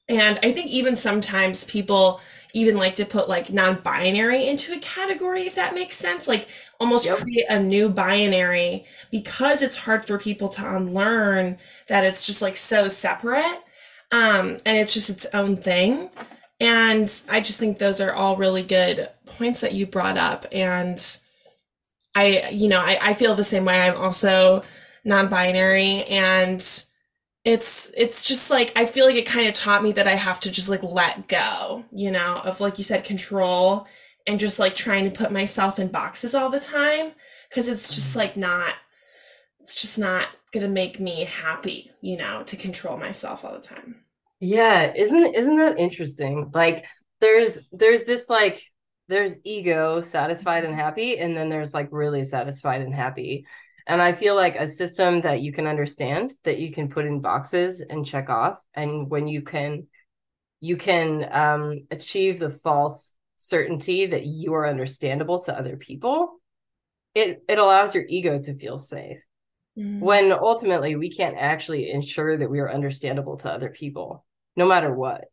and 0.10 0.40
I 0.42 0.52
think 0.52 0.68
even 0.68 0.96
sometimes 0.96 1.66
people 1.66 2.22
even 2.54 2.78
like 2.78 2.96
to 2.96 3.06
put 3.06 3.28
like 3.28 3.52
non-binary 3.52 4.48
into 4.48 4.74
a 4.74 4.80
category 4.80 5.46
if 5.46 5.56
that 5.56 5.76
makes 5.76 5.98
sense. 5.98 6.28
Like 6.28 6.48
almost 6.80 7.06
yep. 7.06 7.18
create 7.18 7.46
a 7.50 7.60
new 7.60 7.90
binary 7.90 8.86
because 9.12 9.62
it's 9.62 9.76
hard 9.76 10.06
for 10.06 10.18
people 10.18 10.48
to 10.50 10.76
unlearn 10.76 11.58
that 11.88 12.04
it's 12.06 12.26
just 12.26 12.42
like 12.42 12.56
so 12.56 12.88
separate 12.88 13.62
um 14.14 14.58
and 14.66 14.78
it's 14.78 14.94
just 14.94 15.10
its 15.10 15.28
own 15.34 15.58
thing. 15.58 16.10
And 16.60 17.14
i 17.30 17.40
just 17.42 17.60
think 17.60 17.78
those 17.78 18.00
are 18.02 18.14
all 18.14 18.38
really 18.38 18.64
good 18.64 19.10
points 19.26 19.62
that 19.62 19.74
you 19.74 19.86
brought 19.86 20.18
up. 20.18 20.46
And 20.52 21.04
i 22.16 22.50
you 22.50 22.70
know 22.70 22.80
i, 22.80 22.98
I 23.02 23.14
feel 23.14 23.36
the 23.36 23.44
same 23.44 23.66
way. 23.66 23.82
I'm 23.82 23.98
also 23.98 24.64
non-binary 25.04 26.04
and 26.06 26.86
it's 27.48 27.94
it's 27.96 28.26
just 28.26 28.52
like 28.52 28.74
I 28.76 28.86
feel 28.86 29.06
like 29.06 29.16
it 29.16 29.26
kind 29.26 29.48
of 29.48 29.54
taught 29.54 29.82
me 29.82 29.94
that 29.94 30.06
I 30.06 30.16
have 30.16 30.42
to 30.42 30.52
just 30.52 30.68
like 30.68 30.84
let 30.84 31.30
go, 31.30 31.86
you 31.94 32.12
know, 32.12 32.42
of 32.44 32.60
like 32.60 32.78
you 32.78 32.84
said 32.84 33.06
control 33.06 33.88
and 34.28 34.38
just 34.38 34.60
like 34.60 34.76
trying 34.76 35.06
to 35.06 35.18
put 35.18 35.32
myself 35.32 35.80
in 35.80 35.88
boxes 35.88 36.36
all 36.36 36.50
the 36.50 36.60
time 36.60 37.14
because 37.50 37.70
it's 37.70 37.96
just 37.96 38.18
like 38.18 38.36
not 38.36 38.76
it's 39.62 39.76
just 39.76 39.98
not 39.98 40.28
to 40.52 40.68
make 40.68 41.00
me 41.00 41.24
happy, 41.24 41.92
you 42.02 42.18
know, 42.18 42.44
to 42.44 42.58
control 42.58 42.98
myself 42.98 43.46
all 43.46 43.54
the 43.54 43.62
time. 43.62 44.04
Yeah, 44.42 44.92
isn't 44.94 45.34
isn't 45.34 45.58
that 45.58 45.80
interesting? 45.80 46.52
Like 46.54 46.86
there's 47.22 47.70
there's 47.72 48.04
this 48.04 48.30
like 48.30 48.62
there's 49.08 49.38
ego 49.46 50.02
satisfied 50.02 50.66
and 50.66 50.76
happy 50.76 51.18
and 51.18 51.38
then 51.38 51.48
there's 51.48 51.74
like 51.74 51.88
really 51.92 52.26
satisfied 52.26 52.82
and 52.82 52.94
happy 52.94 53.46
and 53.88 54.02
I 54.02 54.12
feel 54.12 54.36
like 54.36 54.56
a 54.56 54.68
system 54.68 55.22
that 55.22 55.42
you 55.42 55.54
can 55.54 55.66
understand, 55.66 56.34
that 56.44 56.60
you 56.60 56.72
can 56.72 56.90
put 56.90 57.06
in 57.06 57.22
boxes 57.22 57.82
and 57.82 58.06
check 58.06 58.30
off. 58.30 58.62
And 58.74 59.10
when 59.10 59.30
you 59.30 59.42
can, 59.42 59.88
you 60.60 60.76
can 60.76 61.26
um, 61.32 61.88
achieve 61.90 62.38
the 62.38 62.50
false 62.50 63.16
certainty 63.38 64.08
that 64.08 64.26
you 64.26 64.54
are 64.56 64.68
understandable 64.68 65.42
to 65.44 65.58
other 65.58 65.78
people, 65.78 66.34
it, 67.16 67.44
it 67.48 67.60
allows 67.60 67.96
your 67.96 68.04
ego 68.10 68.42
to 68.42 68.56
feel 68.56 68.78
safe. 68.78 69.24
Mm-hmm. 69.80 70.02
When 70.02 70.34
ultimately 70.34 70.98
we 70.98 71.10
can't 71.10 71.38
actually 71.38 71.90
ensure 71.90 72.38
that 72.38 72.50
we 72.50 72.60
are 72.60 72.72
understandable 72.72 73.38
to 73.38 73.52
other 73.52 73.70
people, 73.70 74.26
no 74.58 74.66
matter 74.66 74.94
what. 74.94 75.26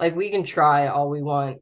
Like 0.00 0.16
we 0.16 0.30
can 0.30 0.42
try 0.42 0.88
all 0.88 1.10
we 1.10 1.22
want, 1.22 1.58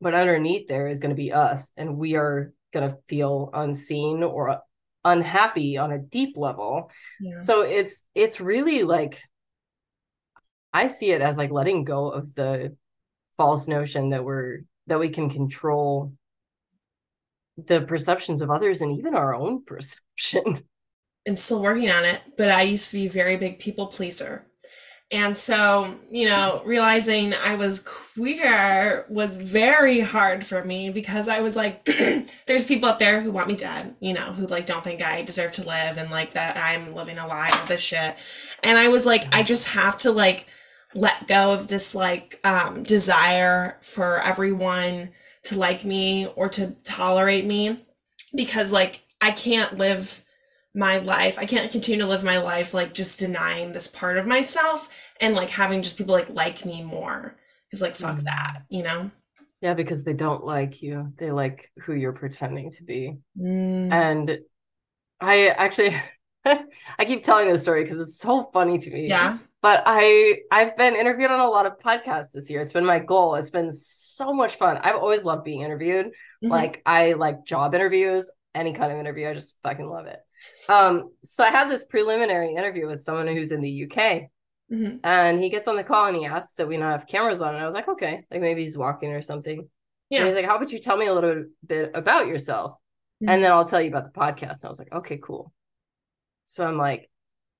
but 0.00 0.14
underneath 0.14 0.66
there 0.66 0.88
is 0.88 0.98
going 0.98 1.10
to 1.10 1.14
be 1.14 1.32
us, 1.32 1.70
and 1.76 1.98
we 1.98 2.16
are 2.16 2.52
going 2.72 2.90
to 2.90 2.96
feel 3.06 3.50
unseen 3.52 4.22
or 4.22 4.60
unhappy 5.08 5.76
on 5.76 5.92
a 5.92 5.98
deep 5.98 6.36
level. 6.36 6.90
Yeah. 7.20 7.36
so 7.38 7.62
it's 7.62 8.04
it's 8.14 8.40
really 8.40 8.82
like 8.82 9.20
i 10.72 10.86
see 10.86 11.10
it 11.10 11.20
as 11.20 11.36
like 11.36 11.50
letting 11.50 11.84
go 11.84 12.08
of 12.10 12.34
the 12.34 12.76
false 13.36 13.68
notion 13.68 14.10
that 14.10 14.24
we're 14.24 14.60
that 14.86 14.98
we 14.98 15.08
can 15.08 15.30
control 15.30 16.12
the 17.66 17.80
perceptions 17.80 18.40
of 18.40 18.50
others 18.50 18.80
and 18.80 18.98
even 18.98 19.14
our 19.14 19.34
own 19.34 19.64
perception. 19.66 20.54
I'm 21.26 21.36
still 21.36 21.62
working 21.62 21.90
on 21.90 22.04
it 22.04 22.20
but 22.36 22.50
i 22.50 22.62
used 22.62 22.90
to 22.90 22.96
be 22.96 23.06
a 23.06 23.10
very 23.10 23.36
big 23.36 23.58
people 23.58 23.88
pleaser 23.88 24.47
And 25.10 25.38
so, 25.38 25.94
you 26.10 26.26
know, 26.26 26.60
realizing 26.66 27.32
I 27.32 27.54
was 27.54 27.80
queer 27.80 29.06
was 29.08 29.38
very 29.38 30.00
hard 30.00 30.44
for 30.44 30.62
me 30.62 30.90
because 30.90 31.28
I 31.28 31.40
was 31.40 31.56
like, 31.56 31.82
there's 32.46 32.66
people 32.66 32.90
out 32.90 32.98
there 32.98 33.22
who 33.22 33.30
want 33.30 33.48
me 33.48 33.56
dead, 33.56 33.94
you 34.00 34.12
know, 34.12 34.34
who 34.34 34.46
like 34.46 34.66
don't 34.66 34.84
think 34.84 35.00
I 35.00 35.22
deserve 35.22 35.52
to 35.52 35.62
live 35.62 35.96
and 35.96 36.10
like 36.10 36.34
that 36.34 36.58
I'm 36.58 36.94
living 36.94 37.16
a 37.16 37.26
lie, 37.26 37.48
all 37.50 37.66
this 37.66 37.80
shit. 37.80 38.16
And 38.62 38.76
I 38.76 38.88
was 38.88 39.06
like, 39.06 39.34
I 39.34 39.42
just 39.42 39.68
have 39.68 39.96
to 39.98 40.12
like 40.12 40.46
let 40.94 41.26
go 41.26 41.52
of 41.52 41.68
this 41.68 41.94
like 41.94 42.38
um, 42.44 42.82
desire 42.82 43.78
for 43.80 44.22
everyone 44.22 45.10
to 45.44 45.58
like 45.58 45.86
me 45.86 46.26
or 46.26 46.50
to 46.50 46.76
tolerate 46.84 47.46
me 47.46 47.82
because 48.34 48.72
like 48.72 49.00
I 49.22 49.30
can't 49.30 49.78
live 49.78 50.22
my 50.78 50.98
life. 50.98 51.38
I 51.38 51.44
can't 51.44 51.72
continue 51.72 52.00
to 52.00 52.06
live 52.06 52.22
my 52.22 52.38
life 52.38 52.72
like 52.72 52.94
just 52.94 53.18
denying 53.18 53.72
this 53.72 53.88
part 53.88 54.16
of 54.16 54.26
myself 54.26 54.88
and 55.20 55.34
like 55.34 55.50
having 55.50 55.82
just 55.82 55.98
people 55.98 56.14
like 56.14 56.30
like 56.30 56.64
me 56.64 56.82
more. 56.82 57.36
Is 57.72 57.82
like 57.82 57.96
fuck 57.96 58.18
mm. 58.18 58.24
that, 58.24 58.62
you 58.70 58.82
know? 58.82 59.10
Yeah, 59.60 59.74
because 59.74 60.04
they 60.04 60.12
don't 60.14 60.44
like 60.44 60.80
you. 60.80 61.12
They 61.16 61.32
like 61.32 61.70
who 61.80 61.94
you're 61.94 62.12
pretending 62.12 62.70
to 62.72 62.84
be. 62.84 63.18
Mm. 63.38 63.92
And 63.92 64.38
I 65.20 65.48
actually 65.48 65.96
I 66.46 67.04
keep 67.04 67.24
telling 67.24 67.48
this 67.48 67.62
story 67.62 67.82
because 67.82 68.00
it's 68.00 68.18
so 68.18 68.44
funny 68.52 68.78
to 68.78 68.90
me. 68.90 69.08
Yeah. 69.08 69.38
But 69.60 69.82
I 69.84 70.38
I've 70.52 70.76
been 70.76 70.94
interviewed 70.94 71.32
on 71.32 71.40
a 71.40 71.48
lot 71.48 71.66
of 71.66 71.80
podcasts 71.80 72.30
this 72.32 72.48
year. 72.48 72.60
It's 72.60 72.72
been 72.72 72.86
my 72.86 73.00
goal. 73.00 73.34
It's 73.34 73.50
been 73.50 73.72
so 73.72 74.32
much 74.32 74.54
fun. 74.54 74.78
I've 74.78 74.94
always 74.94 75.24
loved 75.24 75.42
being 75.42 75.62
interviewed. 75.62 76.06
Mm-hmm. 76.06 76.48
Like 76.48 76.82
I 76.86 77.14
like 77.14 77.44
job 77.44 77.74
interviews, 77.74 78.30
any 78.58 78.72
kind 78.72 78.92
of 78.92 78.98
interview. 78.98 79.28
I 79.28 79.34
just 79.34 79.56
fucking 79.62 79.88
love 79.88 80.06
it. 80.06 80.18
Um, 80.68 81.10
so 81.22 81.44
I 81.44 81.50
had 81.50 81.70
this 81.70 81.84
preliminary 81.84 82.54
interview 82.54 82.86
with 82.86 83.00
someone 83.00 83.26
who's 83.28 83.52
in 83.52 83.60
the 83.60 83.84
UK. 83.84 84.30
Mm-hmm. 84.70 84.98
And 85.02 85.42
he 85.42 85.48
gets 85.48 85.68
on 85.68 85.76
the 85.76 85.84
call 85.84 86.06
and 86.06 86.16
he 86.16 86.26
asks 86.26 86.54
that 86.54 86.68
we 86.68 86.76
not 86.76 86.92
have 86.92 87.06
cameras 87.06 87.40
on. 87.40 87.54
And 87.54 87.62
I 87.62 87.66
was 87.66 87.74
like, 87.74 87.88
okay, 87.88 88.24
like 88.30 88.40
maybe 88.40 88.62
he's 88.62 88.76
walking 88.76 89.12
or 89.12 89.22
something. 89.22 89.68
Yeah. 90.10 90.20
And 90.20 90.26
he's 90.28 90.36
like, 90.36 90.44
how 90.44 90.56
about 90.56 90.72
you 90.72 90.78
tell 90.78 90.96
me 90.96 91.06
a 91.06 91.14
little 91.14 91.44
bit 91.66 91.92
about 91.94 92.26
yourself? 92.26 92.74
Mm-hmm. 93.22 93.30
And 93.30 93.42
then 93.42 93.50
I'll 93.50 93.64
tell 93.64 93.80
you 93.80 93.88
about 93.88 94.12
the 94.12 94.20
podcast. 94.20 94.60
And 94.60 94.66
I 94.66 94.68
was 94.68 94.78
like, 94.78 94.92
okay, 94.92 95.18
cool. 95.22 95.52
So 96.44 96.64
I'm 96.64 96.76
like, 96.76 97.10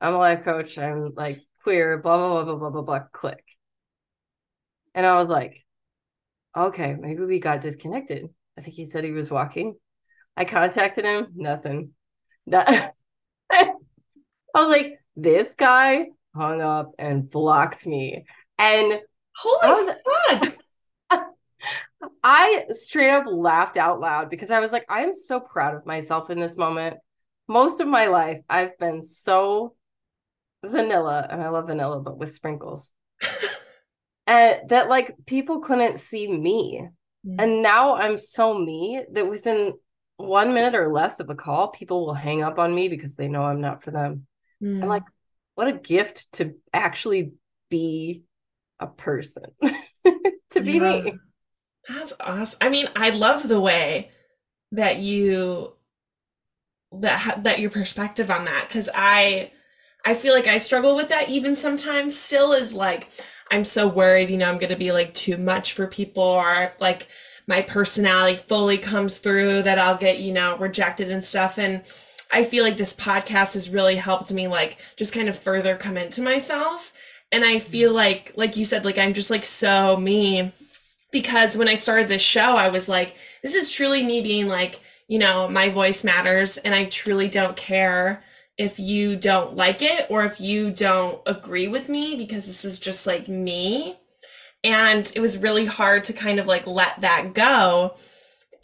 I'm 0.01 0.15
a 0.15 0.19
life 0.19 0.43
coach. 0.43 0.79
I'm 0.79 1.15
like 1.15 1.41
queer, 1.63 1.99
blah, 1.99 2.17
blah, 2.17 2.45
blah, 2.45 2.45
blah, 2.45 2.57
blah, 2.57 2.71
blah, 2.71 2.83
blah, 2.83 3.09
click. 3.13 3.45
And 4.95 5.07
I 5.07 5.17
was 5.17 5.31
like, 5.31 5.65
okay, 6.57 6.97
maybe 6.99 7.25
we 7.25 7.39
got 7.39 7.61
disconnected. 7.61 8.29
I 8.57 8.61
think 8.61 8.75
he 8.75 8.85
said 8.85 9.05
he 9.05 9.13
was 9.13 9.31
walking. 9.31 9.77
I 10.39 10.45
contacted 10.45 11.05
him, 11.05 11.27
nothing. 11.35 11.91
I 12.53 12.93
was 14.55 14.69
like, 14.69 15.01
this 15.17 15.53
guy 15.55 16.07
hung 16.33 16.61
up 16.61 16.93
and 16.97 17.29
blocked 17.29 17.85
me. 17.85 18.25
And 18.57 19.01
holy 19.35 19.59
I 19.63 19.73
was, 19.73 20.51
fuck. 21.11 21.27
I 22.23 22.67
straight 22.71 23.11
up 23.11 23.25
laughed 23.27 23.77
out 23.77 23.99
loud 23.99 24.31
because 24.31 24.53
I 24.53 24.61
was 24.61 24.73
like, 24.73 24.87
I 24.89 25.03
am 25.03 25.13
so 25.13 25.41
proud 25.41 25.75
of 25.75 25.85
myself 25.87 26.31
in 26.31 26.39
this 26.39 26.57
moment. 26.57 26.99
Most 27.49 27.81
of 27.81 27.89
my 27.89 28.07
life, 28.07 28.39
I've 28.49 28.79
been 28.79 29.03
so 29.03 29.75
vanilla, 30.65 31.27
and 31.29 31.43
I 31.43 31.49
love 31.49 31.67
vanilla, 31.67 31.99
but 31.99 32.17
with 32.17 32.33
sprinkles. 32.33 32.93
and 34.29 34.69
that 34.69 34.89
like 34.89 35.17
people 35.27 35.59
couldn't 35.59 35.99
see 35.99 36.31
me. 36.31 36.87
Mm-hmm. 37.27 37.41
And 37.41 37.61
now 37.61 37.97
I'm 37.97 38.19
so 38.19 38.57
me 38.57 39.03
that 39.11 39.29
within 39.29 39.75
one 40.19 40.53
minute 40.53 40.75
or 40.75 40.93
less 40.93 41.21
of 41.21 41.31
a 41.31 41.35
call, 41.35 41.69
people 41.69 42.05
will 42.05 42.15
hang 42.15 42.43
up 42.43 42.59
on 42.59 42.75
me 42.75 42.89
because 42.89 43.15
they 43.15 43.29
know 43.29 43.43
I'm 43.45 43.61
not 43.61 43.83
for 43.83 43.91
them. 43.91 44.27
Mm. 44.63 44.81
And 44.81 44.89
like, 44.89 45.05
what 45.55 45.69
a 45.69 45.73
gift 45.73 46.31
to 46.35 46.55
actually 46.73 47.33
be 47.71 48.25
a 48.79 48.87
person, 48.87 49.45
to 50.51 50.61
be 50.61 50.75
yeah. 50.75 51.01
me. 51.03 51.13
That's 51.89 52.13
awesome. 52.21 52.59
I 52.61 52.69
mean, 52.69 52.89
I 52.95 53.11
love 53.11 53.49
the 53.49 53.61
way 53.61 54.11
that 54.73 54.99
you 54.99 55.73
that 56.93 57.45
that 57.45 57.59
your 57.59 57.71
perspective 57.71 58.31
on 58.31 58.45
that 58.47 58.67
because 58.69 58.89
I 58.95 59.53
I 60.05 60.15
feel 60.15 60.35
like 60.35 60.47
I 60.47 60.59
struggle 60.59 60.97
with 60.97 61.09
that 61.09 61.29
even 61.29 61.55
sometimes 61.55 62.19
still 62.19 62.53
is 62.53 62.73
like 62.73 63.09
I'm 63.51 63.65
so 63.65 63.89
worried, 63.89 64.31
you 64.31 64.37
know, 64.37 64.49
I'm 64.49 64.59
going 64.59 64.71
to 64.71 64.77
be 64.77 64.93
like 64.93 65.15
too 65.15 65.39
much 65.39 65.73
for 65.73 65.87
people 65.87 66.23
or 66.23 66.73
like 66.81 67.09
my 67.49 67.63
personality 67.63 68.37
fully 68.37 68.77
comes 68.77 69.19
through 69.19 69.63
that 69.63 69.79
I'll 69.79 69.97
get, 69.97 70.19
you 70.19 70.33
know, 70.33 70.57
rejected 70.59 71.11
and 71.11 71.25
stuff. 71.25 71.59
And 71.59 71.83
I 72.31 72.45
feel 72.45 72.63
like 72.63 72.77
this 72.77 72.95
podcast 72.95 73.55
has 73.55 73.71
really 73.71 73.97
helped 73.97 74.31
me 74.31 74.47
like 74.47 74.77
just 74.97 75.15
kind 75.15 75.31
of 75.31 75.39
further 75.39 75.75
come 75.75 75.97
into 75.97 76.21
myself. 76.21 76.93
And 77.33 77.45
I 77.45 77.59
feel 77.59 77.89
mm-hmm. 77.89 77.97
like 77.97 78.33
like 78.37 78.57
you 78.57 78.67
said 78.67 78.85
like 78.85 78.99
I'm 78.99 79.15
just 79.15 79.31
like 79.31 79.47
so 79.47 79.97
me. 79.97 80.53
Because 81.11 81.57
when 81.57 81.69
I 81.69 81.75
started 81.75 82.07
this 82.09 82.21
show 82.21 82.57
I 82.57 82.69
was 82.69 82.87
like 82.87 83.17
this 83.43 83.55
is 83.55 83.73
truly 83.73 84.05
me 84.05 84.21
being 84.21 84.47
like, 84.47 84.81
you 85.09 85.19
know, 85.19 85.49
my 85.49 85.71
voice 85.71 86.05
matters. 86.05 86.59
And 86.59 86.75
I 86.75 86.85
truly 86.85 87.29
don't 87.29 87.57
care 87.57 88.23
if 88.59 88.79
you 88.79 89.17
don't 89.17 89.57
like 89.57 89.81
it 89.81 90.07
or 90.11 90.25
if 90.25 90.39
you 90.39 90.71
don't 90.71 91.23
agree 91.25 91.69
with 91.69 91.89
me 91.89 92.15
because 92.15 92.47
this 92.47 92.65
is 92.67 92.79
just 92.79 93.07
like 93.07 93.27
me 93.27 93.98
and 94.65 95.11
it 95.15 95.21
was 95.21 95.39
really 95.39 95.67
hard 95.67 96.05
to 96.05 96.13
kind 96.13 96.39
of 96.41 96.47
like 96.47 96.67
let 96.67 97.01
that 97.01 97.35
go. 97.35 97.97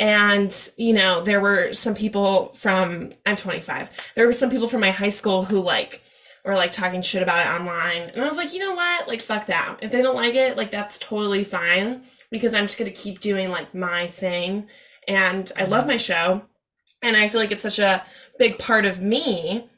And 0.01 0.71
you 0.77 0.93
know 0.93 1.23
there 1.23 1.41
were 1.41 1.73
some 1.73 1.95
people 1.95 2.53
from 2.55 3.13
i'm 3.27 3.37
25 3.37 3.91
there 4.17 4.27
were 4.27 4.33
some 4.33 4.51
people 4.51 4.67
from 4.67 4.81
my 4.81 4.91
high 4.91 5.09
school 5.09 5.45
who 5.45 5.61
like 5.61 6.03
were 6.45 6.57
like 6.57 6.73
talking 6.73 7.01
shit 7.01 7.23
about 7.23 7.47
it 7.47 7.61
online. 7.61 8.11
And 8.11 8.21
i 8.21 8.27
was 8.27 8.37
like 8.37 8.53
you 8.53 8.59
know 8.59 8.75
what? 8.75 9.07
Like 9.07 9.23
fuck 9.23 9.47
that. 9.47 9.79
If 9.83 9.93
they 9.93 10.03
don't 10.03 10.17
like 10.17 10.35
it 10.35 10.57
like 10.57 10.71
that's 10.73 10.99
totally 10.99 11.45
fine 11.45 12.03
because 12.31 12.55
i'm 12.55 12.65
just 12.65 12.79
going 12.79 12.91
to 12.91 12.97
keep 12.97 13.21
doing 13.21 13.51
like 13.51 13.75
my 13.75 14.09
thing. 14.09 14.67
And 15.07 15.51
i 15.57 15.65
love 15.65 15.87
my 15.87 15.97
show 15.97 16.43
and 17.03 17.17
i 17.17 17.29
feel 17.29 17.41
like 17.41 17.53
it's 17.53 17.63
such 17.63 17.79
a 17.79 18.05
big 18.39 18.59
part 18.59 18.85
of 18.87 19.01
me. 19.01 19.69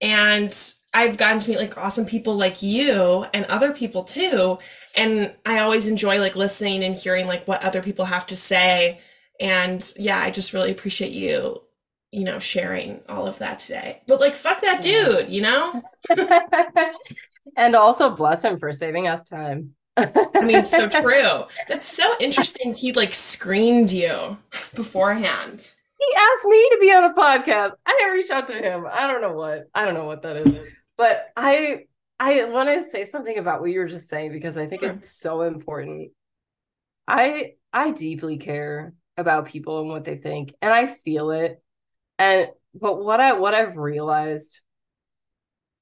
And 0.00 0.52
I've 0.94 1.16
gotten 1.16 1.38
to 1.40 1.50
meet 1.50 1.58
like 1.58 1.78
awesome 1.78 2.04
people 2.04 2.36
like 2.36 2.62
you 2.62 3.24
and 3.32 3.46
other 3.46 3.72
people 3.72 4.04
too. 4.04 4.58
And 4.94 5.34
I 5.46 5.60
always 5.60 5.86
enjoy 5.86 6.18
like 6.18 6.36
listening 6.36 6.82
and 6.82 6.94
hearing 6.94 7.26
like 7.26 7.48
what 7.48 7.62
other 7.62 7.82
people 7.82 8.04
have 8.04 8.26
to 8.28 8.36
say. 8.36 9.00
And 9.40 9.92
yeah, 9.96 10.18
I 10.18 10.30
just 10.30 10.52
really 10.52 10.70
appreciate 10.70 11.12
you, 11.12 11.62
you 12.10 12.24
know, 12.24 12.38
sharing 12.38 13.00
all 13.08 13.26
of 13.26 13.38
that 13.38 13.58
today. 13.60 14.02
But 14.06 14.20
like, 14.20 14.34
fuck 14.34 14.60
that 14.60 14.82
dude, 14.82 15.30
you 15.30 15.40
know? 15.40 15.82
and 17.56 17.74
also 17.74 18.10
bless 18.10 18.44
him 18.44 18.58
for 18.58 18.70
saving 18.72 19.08
us 19.08 19.24
time. 19.24 19.74
I 19.96 20.42
mean, 20.42 20.62
so 20.64 20.88
true. 21.00 21.44
That's 21.68 21.86
so 21.86 22.14
interesting. 22.20 22.74
He 22.74 22.92
like 22.92 23.14
screened 23.14 23.90
you 23.90 24.36
beforehand 24.74 25.74
he 26.02 26.16
asked 26.16 26.46
me 26.46 26.68
to 26.70 26.78
be 26.80 26.92
on 26.92 27.04
a 27.04 27.14
podcast. 27.14 27.74
I 27.86 28.10
reached 28.12 28.30
out 28.30 28.46
to 28.48 28.54
him. 28.54 28.86
I 28.90 29.06
don't 29.06 29.20
know 29.20 29.32
what. 29.32 29.68
I 29.74 29.84
don't 29.84 29.94
know 29.94 30.04
what 30.04 30.22
that 30.22 30.36
is. 30.36 30.58
But 31.02 31.32
I 31.36 31.86
I 32.20 32.44
want 32.44 32.68
to 32.68 32.88
say 32.88 33.04
something 33.04 33.36
about 33.36 33.60
what 33.60 33.72
you 33.72 33.80
were 33.80 33.88
just 33.88 34.08
saying 34.08 34.30
because 34.30 34.56
I 34.56 34.68
think 34.68 34.84
it's 34.84 35.10
so 35.10 35.40
important. 35.42 36.12
I 37.08 37.54
I 37.72 37.90
deeply 37.90 38.38
care 38.38 38.94
about 39.16 39.48
people 39.48 39.80
and 39.80 39.88
what 39.88 40.04
they 40.04 40.14
think 40.14 40.54
and 40.62 40.72
I 40.72 40.86
feel 40.86 41.32
it. 41.32 41.60
And 42.20 42.50
but 42.72 43.02
what 43.02 43.18
I 43.18 43.32
what 43.32 43.52
I've 43.52 43.76
realized 43.76 44.60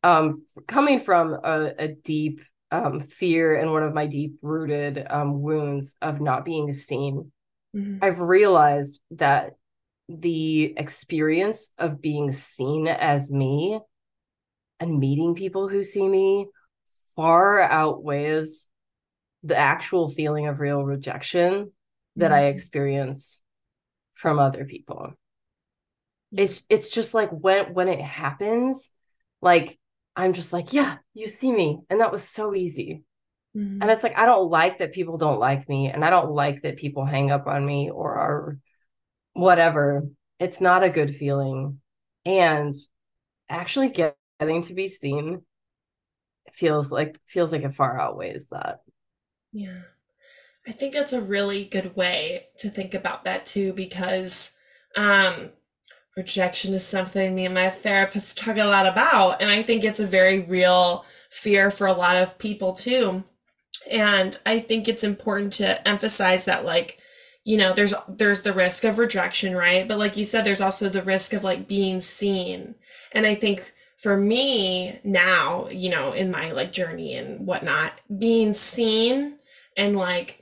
um 0.02 0.42
coming 0.66 1.00
from 1.00 1.35
a, 1.35 1.74
a 1.78 1.88
deep 1.88 2.40
um 2.70 3.00
fear 3.00 3.56
and 3.56 3.72
one 3.72 3.83
of 3.83 3.92
my 3.92 4.06
deep 4.06 4.37
rooted 4.40 5.06
um 5.11 5.42
wounds 5.42 5.96
of 6.00 6.22
not 6.22 6.46
being 6.46 6.72
seen, 6.72 7.30
mm-hmm. 7.76 7.98
I've 8.00 8.20
realized 8.20 9.02
that 9.11 9.56
the 10.09 10.72
experience 10.78 11.74
of 11.76 12.00
being 12.00 12.33
seen 12.33 12.88
as 12.88 13.30
me 13.30 13.80
and 14.80 14.98
meeting 14.98 15.34
people 15.34 15.68
who 15.68 15.84
see 15.84 16.08
me 16.08 16.46
far 17.14 17.60
outweighs 17.60 18.68
the 19.42 19.56
actual 19.56 20.08
feeling 20.08 20.48
of 20.48 20.60
real 20.60 20.82
rejection 20.82 21.70
that 22.16 22.32
I 22.32 22.42
mm-hmm. 22.42 22.56
experience 22.56 23.42
from 24.14 24.38
other 24.38 24.64
people. 24.64 25.12
It's 26.32 26.64
it's 26.68 26.90
just 26.90 27.14
like 27.14 27.30
when 27.30 27.74
when 27.74 27.88
it 27.88 28.00
happens, 28.00 28.90
like 29.40 29.78
I'm 30.16 30.32
just 30.32 30.52
like, 30.52 30.72
yeah, 30.72 30.98
you 31.14 31.28
see 31.28 31.52
me. 31.52 31.80
And 31.88 32.00
that 32.00 32.12
was 32.12 32.26
so 32.26 32.54
easy. 32.54 33.02
Mm-hmm. 33.56 33.82
And 33.82 33.90
it's 33.90 34.02
like 34.02 34.18
I 34.18 34.26
don't 34.26 34.50
like 34.50 34.78
that 34.78 34.92
people 34.92 35.18
don't 35.18 35.40
like 35.40 35.68
me 35.68 35.88
and 35.88 36.04
I 36.04 36.10
don't 36.10 36.32
like 36.32 36.62
that 36.62 36.76
people 36.76 37.04
hang 37.04 37.30
up 37.30 37.46
on 37.46 37.64
me 37.64 37.90
or 37.90 38.14
are 38.14 38.58
whatever 39.32 40.08
it's 40.40 40.60
not 40.60 40.82
a 40.82 40.90
good 40.90 41.14
feeling 41.14 41.80
and 42.24 42.74
actually 43.48 43.90
get, 43.90 44.16
getting 44.40 44.62
to 44.62 44.74
be 44.74 44.88
seen 44.88 45.42
feels 46.50 46.90
like 46.90 47.20
feels 47.26 47.53
like 47.53 47.62
it 47.62 47.74
far 47.74 48.00
outweighs 48.00 48.48
that. 48.48 48.81
Yeah. 49.53 49.83
I 50.66 50.72
think 50.72 50.92
that's 50.92 51.12
a 51.12 51.20
really 51.20 51.64
good 51.64 51.94
way 51.94 52.48
to 52.59 52.70
think 52.70 52.94
about 52.94 53.24
that 53.24 53.46
too 53.46 53.72
because 53.72 54.53
um 54.96 55.50
rejection 56.16 56.74
is 56.74 56.85
something 56.85 57.35
me 57.35 57.44
and 57.44 57.55
my 57.55 57.70
therapist 57.70 58.37
talk 58.37 58.57
a 58.57 58.64
lot 58.64 58.85
about 58.85 59.40
and 59.40 59.48
i 59.48 59.62
think 59.62 59.85
it's 59.85 60.00
a 60.00 60.07
very 60.07 60.40
real 60.40 61.05
fear 61.31 61.70
for 61.70 61.87
a 61.87 61.92
lot 61.92 62.16
of 62.16 62.38
people 62.38 62.74
too. 62.74 63.24
And 63.90 64.38
I 64.44 64.59
think 64.59 64.88
it's 64.88 65.05
important 65.05 65.53
to 65.55 65.87
emphasize 65.88 66.44
that 66.44 66.64
like 66.64 66.98
you 67.44 67.57
know 67.57 67.72
there's 67.72 67.94
there's 68.09 68.42
the 68.42 68.53
risk 68.53 68.85
of 68.85 68.98
rejection 68.98 69.57
right? 69.57 69.88
But 69.88 69.98
like 69.98 70.16
you 70.16 70.24
said 70.24 70.44
there's 70.44 70.61
also 70.61 70.88
the 70.88 71.03
risk 71.03 71.33
of 71.33 71.44
like 71.44 71.66
being 71.66 72.00
seen. 72.00 72.74
And 73.12 73.26
i 73.26 73.35
think 73.35 73.72
for 74.02 74.16
me 74.16 74.98
now 75.04 75.68
you 75.68 75.90
know 75.90 76.12
in 76.12 76.30
my 76.30 76.52
like 76.52 76.72
journey 76.72 77.14
and 77.16 77.46
whatnot 77.46 77.92
being 78.18 78.54
seen 78.54 79.36
and 79.76 79.96
like 79.96 80.40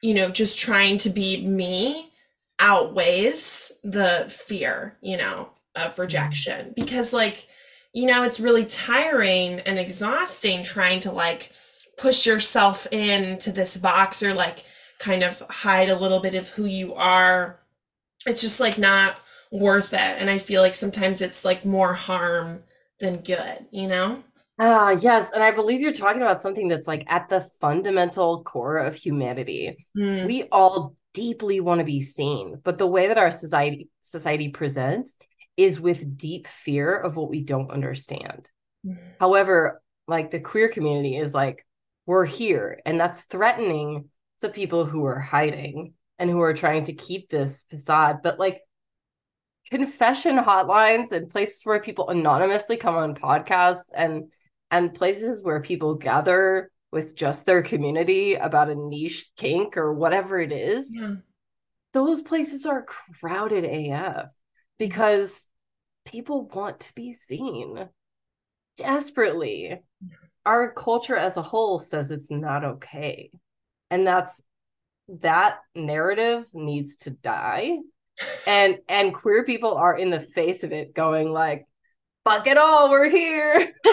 you 0.00 0.14
know 0.14 0.30
just 0.30 0.58
trying 0.58 0.98
to 0.98 1.10
be 1.10 1.46
me 1.46 2.12
outweighs 2.58 3.72
the 3.82 4.26
fear 4.28 4.96
you 5.00 5.16
know 5.16 5.50
of 5.74 5.92
mm-hmm. 5.92 6.02
rejection. 6.02 6.72
Because 6.76 7.12
like 7.12 7.46
you 7.92 8.06
know 8.06 8.22
it's 8.22 8.40
really 8.40 8.64
tiring 8.64 9.60
and 9.60 9.78
exhausting 9.78 10.62
trying 10.62 11.00
to 11.00 11.12
like 11.12 11.50
push 11.98 12.26
yourself 12.26 12.86
into 12.86 13.52
this 13.52 13.76
box 13.76 14.22
or 14.22 14.32
like 14.34 14.64
kind 14.98 15.22
of 15.22 15.40
hide 15.50 15.90
a 15.90 15.98
little 15.98 16.20
bit 16.20 16.34
of 16.34 16.48
who 16.50 16.64
you 16.64 16.94
are. 16.94 17.60
It's 18.26 18.40
just 18.40 18.60
like 18.60 18.78
not 18.78 19.16
worth 19.50 19.92
it. 19.92 19.98
And 19.98 20.30
i 20.30 20.38
feel 20.38 20.62
like 20.62 20.74
sometimes 20.74 21.20
it's 21.20 21.44
like 21.44 21.64
more 21.64 21.92
harm 21.92 22.62
than 23.02 23.16
good 23.18 23.66
you 23.72 23.88
know 23.88 24.22
ah 24.60 24.90
yes 24.90 25.32
and 25.32 25.42
i 25.42 25.50
believe 25.50 25.80
you're 25.80 25.92
talking 25.92 26.22
about 26.22 26.40
something 26.40 26.68
that's 26.68 26.86
like 26.86 27.04
at 27.08 27.28
the 27.28 27.46
fundamental 27.60 28.44
core 28.44 28.78
of 28.78 28.94
humanity 28.94 29.76
mm. 29.98 30.24
we 30.26 30.44
all 30.44 30.94
deeply 31.12 31.58
want 31.60 31.80
to 31.80 31.84
be 31.84 32.00
seen 32.00 32.58
but 32.62 32.78
the 32.78 32.86
way 32.86 33.08
that 33.08 33.18
our 33.18 33.32
society 33.32 33.88
society 34.02 34.48
presents 34.48 35.16
is 35.56 35.80
with 35.80 36.16
deep 36.16 36.46
fear 36.46 36.96
of 36.96 37.16
what 37.16 37.28
we 37.28 37.42
don't 37.42 37.72
understand 37.72 38.48
mm. 38.86 38.96
however 39.18 39.82
like 40.06 40.30
the 40.30 40.40
queer 40.40 40.68
community 40.68 41.16
is 41.16 41.34
like 41.34 41.66
we're 42.06 42.24
here 42.24 42.80
and 42.86 43.00
that's 43.00 43.22
threatening 43.22 44.08
to 44.40 44.48
people 44.48 44.84
who 44.84 45.04
are 45.04 45.18
hiding 45.18 45.94
and 46.18 46.30
who 46.30 46.40
are 46.40 46.54
trying 46.54 46.84
to 46.84 46.92
keep 46.92 47.28
this 47.28 47.64
facade 47.68 48.18
but 48.22 48.38
like 48.38 48.60
confession 49.72 50.36
hotlines 50.36 51.12
and 51.12 51.30
places 51.30 51.64
where 51.64 51.80
people 51.80 52.10
anonymously 52.10 52.76
come 52.76 52.94
on 52.94 53.14
podcasts 53.14 53.90
and 53.94 54.24
and 54.70 54.94
places 54.94 55.42
where 55.42 55.60
people 55.60 55.94
gather 55.94 56.70
with 56.90 57.16
just 57.16 57.46
their 57.46 57.62
community 57.62 58.34
about 58.34 58.70
a 58.70 58.74
niche 58.74 59.30
kink 59.36 59.76
or 59.76 59.94
whatever 59.94 60.38
it 60.38 60.52
is 60.52 60.94
yeah. 60.94 61.14
those 61.94 62.20
places 62.20 62.66
are 62.66 62.84
crowded 63.18 63.64
af 63.64 64.30
because 64.78 65.48
people 66.04 66.48
want 66.48 66.80
to 66.80 66.94
be 66.94 67.12
seen 67.12 67.88
desperately. 68.76 69.80
Our 70.44 70.72
culture 70.72 71.16
as 71.16 71.36
a 71.36 71.42
whole 71.42 71.78
says 71.78 72.10
it's 72.10 72.30
not 72.30 72.64
okay. 72.64 73.30
And 73.90 74.06
that's 74.06 74.42
that 75.20 75.58
narrative 75.74 76.46
needs 76.52 76.96
to 76.98 77.10
die 77.10 77.78
and 78.46 78.78
and 78.88 79.14
queer 79.14 79.44
people 79.44 79.74
are 79.74 79.96
in 79.96 80.10
the 80.10 80.20
face 80.20 80.64
of 80.64 80.72
it 80.72 80.94
going 80.94 81.32
like 81.32 81.66
fuck 82.24 82.46
it 82.46 82.58
all 82.58 82.90
we're 82.90 83.08
here 83.08 83.72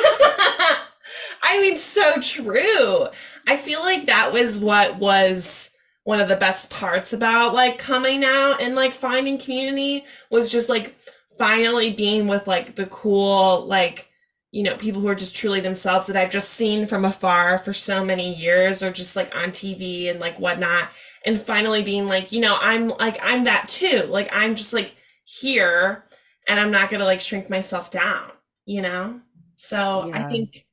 i 1.42 1.60
mean 1.62 1.78
so 1.78 2.20
true 2.22 3.08
i 3.48 3.56
feel 3.56 3.80
like 3.80 4.06
that 4.06 4.32
was 4.32 4.60
what 4.60 4.98
was 4.98 5.72
one 6.04 6.20
of 6.20 6.28
the 6.28 6.36
best 6.36 6.70
parts 6.70 7.14
about 7.14 7.54
like 7.54 7.78
coming 7.78 8.24
out 8.24 8.62
and 8.62 8.76
like 8.76 8.94
finding 8.94 9.38
community 9.38 10.04
was 10.30 10.52
just 10.52 10.70
like 10.70 10.96
finally 11.38 11.92
being 11.92 12.28
with 12.28 12.48
like 12.48 12.76
the 12.76 12.86
cool 12.88 13.66
like 13.66 14.10
you 14.52 14.64
know, 14.64 14.76
people 14.78 15.02
who 15.02 15.08
are 15.08 15.16
just 15.16 15.36
truly 15.36 15.60
themselves 15.60 16.08
that 16.08 16.16
I've 16.16 16.32
just 16.32 16.50
seen 16.50 16.88
from 16.88 17.06
afar 17.06 17.60
for 17.60 17.72
so 17.72 18.04
many 18.04 18.34
years 18.34 18.82
or 18.82 18.92
just 18.92 19.16
like 19.16 19.36
on 19.36 19.52
TV 19.52 20.10
and 20.10 20.20
like 20.20 20.40
whatnot. 20.40 20.90
And 21.30 21.40
finally 21.40 21.84
being 21.84 22.08
like, 22.08 22.32
you 22.32 22.40
know, 22.40 22.58
I'm 22.60 22.88
like, 22.88 23.20
I'm 23.22 23.44
that 23.44 23.70
too. 23.70 24.08
Like, 24.10 24.36
I'm 24.36 24.56
just 24.56 24.74
like 24.74 24.96
here 25.26 26.06
and 26.48 26.60
I'm 26.60 26.72
not 26.72 26.90
going 26.90 27.02
to 27.02 27.06
like 27.06 27.22
shrink 27.22 27.52
myself 27.52 27.92
down, 27.92 28.32
you 28.66 28.82
know? 28.82 29.22
So 29.54 30.08
yeah. 30.08 30.26
I 30.26 30.28
think, 30.28 30.66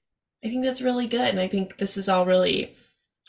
I 0.42 0.48
think 0.48 0.64
that's 0.64 0.80
really 0.80 1.08
good. 1.08 1.28
And 1.28 1.40
I 1.40 1.46
think 1.46 1.76
this 1.76 1.98
is 1.98 2.08
all 2.08 2.24
really 2.24 2.74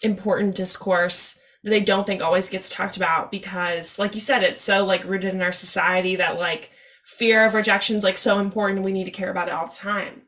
important 0.04 0.56
discourse 0.56 1.38
that 1.66 1.76
I 1.76 1.80
don't 1.80 2.08
think 2.08 2.22
always 2.22 2.48
gets 2.48 2.70
talked 2.70 2.96
about 2.96 3.30
because, 3.30 4.00
like 4.00 4.16
you 4.16 4.22
said, 4.22 4.42
it's 4.42 4.64
so 4.64 4.86
like 4.86 5.04
rooted 5.04 5.34
in 5.34 5.42
our 5.42 5.52
society 5.52 6.16
that 6.16 6.40
like 6.40 6.72
fear 7.04 7.44
of 7.44 7.56
rejection 7.56 7.98
is 7.98 8.06
like 8.06 8.18
so 8.18 8.40
important. 8.40 8.86
We 8.86 8.94
need 8.94 9.04
to 9.04 9.12
care 9.12 9.32
about 9.32 9.50
it 9.50 9.54
all 9.54 9.68
the 9.68 9.76
time. 9.76 10.22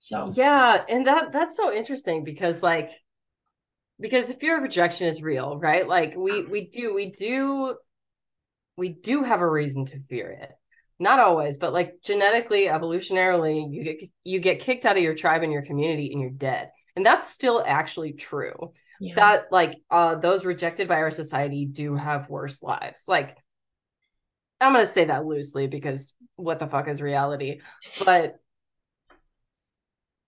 So 0.00 0.28
yeah, 0.34 0.82
and 0.88 1.06
that 1.06 1.30
that's 1.30 1.56
so 1.56 1.72
interesting 1.72 2.24
because 2.24 2.64
like 2.64 2.90
because 4.02 4.26
the 4.26 4.34
fear 4.34 4.56
of 4.56 4.62
rejection 4.62 5.06
is 5.06 5.22
real, 5.22 5.56
right? 5.58 5.86
Like 5.86 6.14
we 6.16 6.44
we 6.44 6.68
do 6.68 6.92
we 6.92 7.10
do 7.10 7.76
we 8.76 8.88
do 8.90 9.22
have 9.22 9.40
a 9.40 9.48
reason 9.48 9.86
to 9.86 10.00
fear 10.10 10.30
it. 10.30 10.50
Not 10.98 11.20
always, 11.20 11.56
but 11.56 11.72
like 11.72 11.94
genetically, 12.04 12.66
evolutionarily, 12.66 13.72
you 13.72 13.84
get 13.84 14.02
you 14.24 14.40
get 14.40 14.60
kicked 14.60 14.84
out 14.84 14.96
of 14.96 15.02
your 15.02 15.14
tribe 15.14 15.42
and 15.42 15.52
your 15.52 15.62
community 15.62 16.12
and 16.12 16.20
you're 16.20 16.30
dead. 16.30 16.70
And 16.96 17.06
that's 17.06 17.30
still 17.30 17.62
actually 17.64 18.12
true. 18.12 18.72
Yeah. 19.00 19.14
That 19.14 19.44
like 19.52 19.76
uh 19.90 20.16
those 20.16 20.44
rejected 20.44 20.88
by 20.88 20.96
our 20.96 21.10
society 21.10 21.64
do 21.64 21.94
have 21.94 22.28
worse 22.28 22.60
lives. 22.60 23.04
Like 23.06 23.38
I'm 24.60 24.72
going 24.72 24.84
to 24.84 24.90
say 24.90 25.06
that 25.06 25.26
loosely 25.26 25.66
because 25.66 26.14
what 26.36 26.58
the 26.58 26.68
fuck 26.68 26.88
is 26.88 27.02
reality? 27.02 27.60
But 28.04 28.36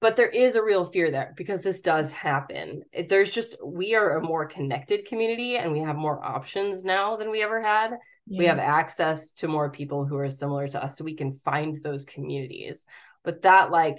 but 0.05 0.17
there 0.17 0.29
is 0.29 0.55
a 0.55 0.62
real 0.62 0.85
fear 0.85 1.11
there 1.11 1.33
because 1.35 1.62
this 1.62 1.81
does 1.81 2.12
happen. 2.12 2.83
There's 3.09 3.33
just 3.33 3.57
we 3.64 3.95
are 3.95 4.19
a 4.19 4.23
more 4.23 4.45
connected 4.45 5.07
community 5.07 5.57
and 5.57 5.73
we 5.73 5.79
have 5.79 5.97
more 5.97 6.23
options 6.23 6.85
now 6.85 7.17
than 7.17 7.31
we 7.31 7.43
ever 7.43 7.62
had. 7.62 7.93
Yeah. 8.27 8.38
We 8.38 8.45
have 8.45 8.59
access 8.59 9.33
to 9.33 9.49
more 9.49 9.71
people 9.71 10.05
who 10.05 10.19
are 10.19 10.29
similar 10.29 10.69
to 10.69 10.85
us 10.85 10.99
so 10.99 11.05
we 11.05 11.17
can 11.17 11.33
find 11.33 11.75
those 11.83 12.05
communities. 12.05 12.85
But 13.23 13.40
that 13.43 13.71
like 13.71 13.99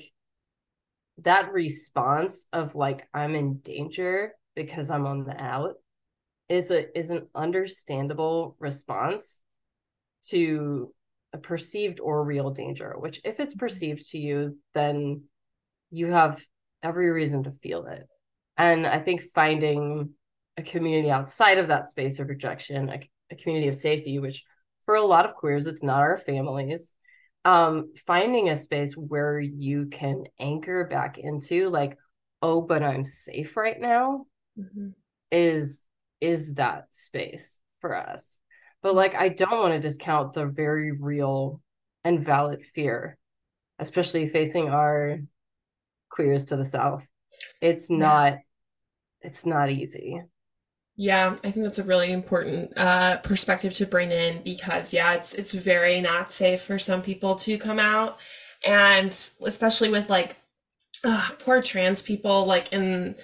that 1.23 1.51
response 1.51 2.45
of 2.53 2.75
like 2.75 3.07
I'm 3.11 3.33
in 3.33 3.57
danger 3.61 4.33
because 4.55 4.91
I'm 4.91 5.07
on 5.07 5.23
the 5.23 5.41
out 5.43 5.73
is 6.49 6.69
a 6.69 6.95
is 6.95 7.09
an 7.09 7.29
understandable 7.33 8.57
response 8.59 9.41
to 10.27 10.93
a 11.33 11.39
perceived 11.39 11.99
or 11.99 12.23
real 12.23 12.51
danger, 12.51 12.93
which 12.95 13.21
if 13.23 13.39
it's 13.39 13.55
mm-hmm. 13.55 13.59
perceived 13.59 14.11
to 14.11 14.19
you, 14.19 14.59
then 14.75 15.23
you 15.95 16.07
have 16.07 16.43
every 16.83 17.09
reason 17.09 17.43
to 17.43 17.51
feel 17.51 17.85
it. 17.85 18.07
And 18.57 18.85
I 18.85 18.99
think 18.99 19.21
finding 19.21 20.11
a 20.57 20.63
community 20.63 21.09
outside 21.09 21.57
of 21.57 21.69
that 21.69 21.89
space 21.89 22.19
of 22.19 22.29
rejection, 22.29 22.89
a, 22.89 22.99
a 23.31 23.35
community 23.35 23.67
of 23.67 23.75
safety, 23.75 24.19
which 24.19 24.43
for 24.85 24.95
a 24.95 25.05
lot 25.05 25.25
of 25.25 25.35
queers, 25.35 25.67
it's 25.67 25.83
not 25.83 25.99
our 25.99 26.17
families. 26.17 26.93
Um, 27.43 27.93
finding 28.07 28.49
a 28.49 28.57
space 28.57 28.93
where 28.93 29.39
you 29.39 29.87
can 29.87 30.23
anchor 30.39 30.85
back 30.85 31.17
into 31.17 31.69
like, 31.69 31.97
oh, 32.41 32.61
but 32.61 32.81
I'm 32.83 33.05
safe 33.05 33.55
right 33.55 33.79
now 33.79 34.25
mm-hmm. 34.59 34.89
is 35.31 35.85
is 36.21 36.53
that 36.55 36.85
space 36.91 37.59
for 37.81 37.95
us. 37.95 38.39
But 38.81 38.95
like 38.95 39.15
I 39.15 39.29
don't 39.29 39.59
want 39.59 39.73
to 39.73 39.79
discount 39.79 40.33
the 40.33 40.45
very 40.45 40.91
real 40.91 41.61
and 42.03 42.23
valid 42.23 42.63
fear, 42.73 43.17
especially 43.79 44.27
facing 44.27 44.69
our 44.69 45.19
queers 46.15 46.45
to 46.45 46.55
the 46.55 46.65
south. 46.65 47.09
It's 47.61 47.89
not 47.89 48.33
yeah. 48.33 48.39
it's 49.21 49.45
not 49.45 49.69
easy. 49.69 50.21
Yeah 50.97 51.35
i 51.43 51.51
think 51.51 51.65
that's 51.65 51.79
a 51.79 51.83
really 51.83 52.13
important 52.13 52.71
uh, 52.77 53.17
perspective 53.17 53.73
to 53.73 53.85
bring 53.85 54.11
in 54.11 54.41
because 54.43 54.93
yeah 54.93 55.13
it's 55.13 55.33
it's 55.33 55.51
very 55.51 55.99
not 55.99 56.31
safe 56.31 56.61
for 56.61 56.79
some 56.79 57.01
people 57.01 57.35
to 57.35 57.57
come 57.57 57.79
out. 57.79 58.17
And 58.65 59.09
especially 59.45 59.89
with 59.89 60.09
like 60.09 60.37
uh, 61.03 61.29
poor 61.39 61.61
trans 61.61 62.01
people 62.01 62.45
like 62.45 62.71
in 62.71 63.15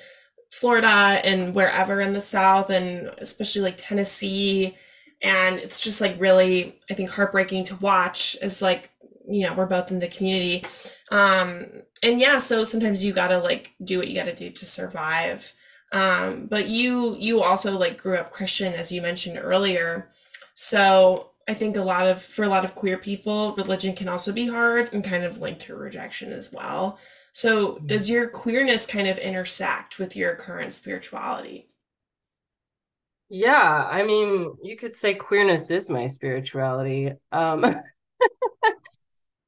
florida 0.52 1.22
and 1.24 1.56
wherever 1.56 2.02
in 2.02 2.14
the 2.14 2.22
south 2.22 2.70
and 2.70 3.10
especially 3.20 3.62
like 3.62 3.76
tennessee. 3.78 4.76
And 5.24 5.60
it's 5.60 5.80
just 5.80 6.02
like 6.02 6.20
really 6.20 6.80
i 6.90 6.94
think 6.94 7.10
heartbreaking 7.10 7.64
to 7.66 7.76
watch 7.78 8.36
as 8.42 8.62
like 8.62 8.91
you 9.34 9.48
know 9.48 9.54
we're 9.54 9.66
both 9.66 9.92
in 9.92 10.00
the 10.00 10.08
community. 10.08 10.66
Um 11.12 11.66
and 12.04 12.20
yeah 12.20 12.38
so 12.38 12.64
sometimes 12.64 13.04
you 13.04 13.14
gotta 13.14 13.38
like 13.40 13.72
do 13.84 13.98
what 13.98 14.08
you 14.08 14.16
gotta 14.16 14.36
do 14.36 14.50
to 14.52 14.66
survive. 14.66 15.54
Um 15.92 16.48
but 16.48 16.68
you 16.68 17.16
you 17.18 17.42
also 17.42 17.78
like 17.78 18.02
grew 18.02 18.18
up 18.18 18.32
christian 18.32 18.74
as 18.74 18.92
you 18.92 19.02
mentioned 19.02 19.40
earlier. 19.42 20.10
So 20.54 21.32
i 21.48 21.54
think 21.54 21.76
a 21.78 21.82
lot 21.82 22.08
of 22.08 22.22
for 22.22 22.44
a 22.44 22.50
lot 22.50 22.64
of 22.64 22.76
queer 22.76 22.98
people 22.98 23.56
religion 23.56 23.96
can 23.96 24.08
also 24.08 24.32
be 24.32 24.48
hard 24.48 24.94
and 24.94 25.04
kind 25.04 25.24
of 25.24 25.40
linked 25.40 25.62
to 25.62 25.76
rejection 25.76 26.32
as 26.34 26.52
well. 26.52 27.00
So 27.34 27.74
mm-hmm. 27.74 27.86
does 27.88 28.10
your 28.10 28.28
queerness 28.28 28.86
kind 28.86 29.08
of 29.08 29.18
intersect 29.18 30.00
with 30.00 30.16
your 30.16 30.36
current 30.36 30.74
spirituality? 30.74 31.68
Yeah 33.30 33.88
i 33.90 34.04
mean 34.04 34.56
you 34.62 34.76
could 34.76 34.94
say 34.94 35.14
queerness 35.14 35.70
is 35.70 35.90
my 35.90 36.08
spirituality. 36.08 37.14
Um 37.32 37.64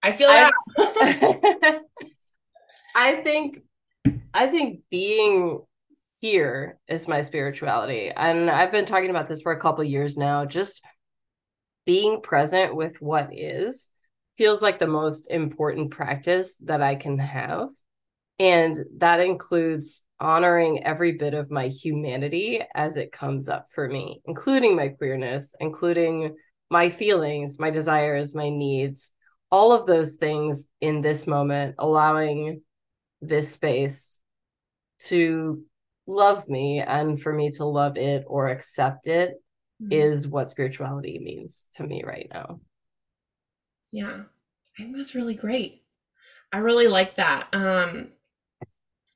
I 0.03 0.11
feel 0.11 0.27
like 0.27 0.53
I, 0.77 1.79
I 2.95 3.15
think 3.21 3.61
I 4.33 4.47
think 4.47 4.81
being 4.91 5.61
here 6.19 6.79
is 6.87 7.07
my 7.07 7.21
spirituality. 7.21 8.11
And 8.15 8.49
I've 8.49 8.71
been 8.71 8.85
talking 8.85 9.09
about 9.09 9.27
this 9.27 9.41
for 9.41 9.53
a 9.53 9.59
couple 9.59 9.83
years 9.83 10.17
now. 10.17 10.45
Just 10.45 10.83
being 11.85 12.21
present 12.21 12.75
with 12.75 13.01
what 13.01 13.29
is 13.31 13.89
feels 14.37 14.61
like 14.61 14.79
the 14.79 14.87
most 14.87 15.29
important 15.29 15.91
practice 15.91 16.57
that 16.63 16.81
I 16.81 16.95
can 16.95 17.17
have. 17.19 17.69
And 18.39 18.75
that 18.97 19.19
includes 19.19 20.01
honoring 20.19 20.83
every 20.83 21.13
bit 21.13 21.33
of 21.33 21.51
my 21.51 21.67
humanity 21.67 22.61
as 22.73 22.97
it 22.97 23.11
comes 23.11 23.47
up 23.47 23.67
for 23.73 23.87
me, 23.87 24.21
including 24.25 24.75
my 24.75 24.89
queerness, 24.89 25.53
including 25.59 26.35
my 26.69 26.89
feelings, 26.89 27.59
my 27.59 27.69
desires, 27.69 28.33
my 28.33 28.49
needs, 28.49 29.11
all 29.53 29.71
of 29.71 29.85
those 29.85 30.15
things 30.15 30.65
in 30.81 31.01
this 31.01 31.27
moment, 31.27 31.75
allowing 31.77 32.61
this 33.21 33.51
space 33.51 34.19
to 34.99 35.63
love 36.07 36.49
me 36.49 36.79
and 36.79 37.21
for 37.21 37.31
me 37.31 37.51
to 37.51 37.63
love 37.63 37.95
it 37.95 38.23
or 38.25 38.47
accept 38.47 39.05
it 39.05 39.35
mm-hmm. 39.79 39.93
is 39.93 40.27
what 40.27 40.49
spirituality 40.49 41.19
means 41.19 41.67
to 41.75 41.83
me 41.83 42.03
right 42.03 42.27
now. 42.33 42.61
Yeah. 43.91 44.23
I 44.79 44.81
think 44.81 44.97
that's 44.97 45.13
really 45.13 45.35
great. 45.35 45.83
I 46.51 46.57
really 46.57 46.87
like 46.87 47.17
that. 47.17 47.47
Um 47.53 48.09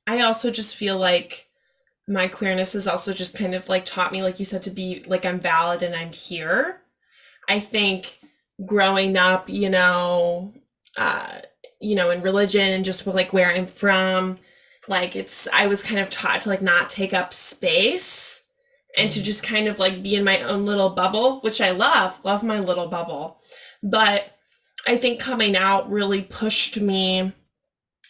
I 0.06 0.20
also 0.20 0.52
just 0.52 0.76
feel 0.76 0.98
like 0.98 1.48
my 2.06 2.28
queerness 2.28 2.74
has 2.74 2.86
also 2.86 3.12
just 3.12 3.36
kind 3.36 3.56
of 3.56 3.68
like 3.68 3.84
taught 3.84 4.12
me 4.12 4.22
like 4.22 4.38
you 4.38 4.44
said 4.44 4.62
to 4.62 4.70
be 4.70 5.02
like 5.04 5.26
I'm 5.26 5.40
valid 5.40 5.82
and 5.82 5.96
I'm 5.96 6.12
here. 6.12 6.82
I 7.48 7.58
think 7.58 8.17
growing 8.66 9.16
up, 9.16 9.48
you 9.48 9.70
know, 9.70 10.52
uh 10.96 11.40
you 11.80 11.94
know, 11.94 12.10
in 12.10 12.22
religion 12.22 12.72
and 12.72 12.84
just 12.84 13.06
like 13.06 13.32
where 13.32 13.50
I'm 13.50 13.66
from, 13.66 14.38
like 14.88 15.16
it's 15.16 15.46
I 15.48 15.66
was 15.66 15.82
kind 15.82 16.00
of 16.00 16.10
taught 16.10 16.42
to 16.42 16.48
like 16.48 16.62
not 16.62 16.90
take 16.90 17.14
up 17.14 17.32
space 17.32 18.44
and 18.96 19.12
to 19.12 19.20
mm. 19.20 19.24
just 19.24 19.42
kind 19.42 19.68
of 19.68 19.78
like 19.78 20.02
be 20.02 20.16
in 20.16 20.24
my 20.24 20.42
own 20.42 20.66
little 20.66 20.90
bubble, 20.90 21.40
which 21.40 21.60
I 21.60 21.70
love, 21.70 22.20
love 22.24 22.42
my 22.42 22.58
little 22.58 22.88
bubble. 22.88 23.40
But 23.82 24.32
I 24.86 24.96
think 24.96 25.20
coming 25.20 25.56
out 25.56 25.90
really 25.90 26.22
pushed 26.22 26.80
me 26.80 27.32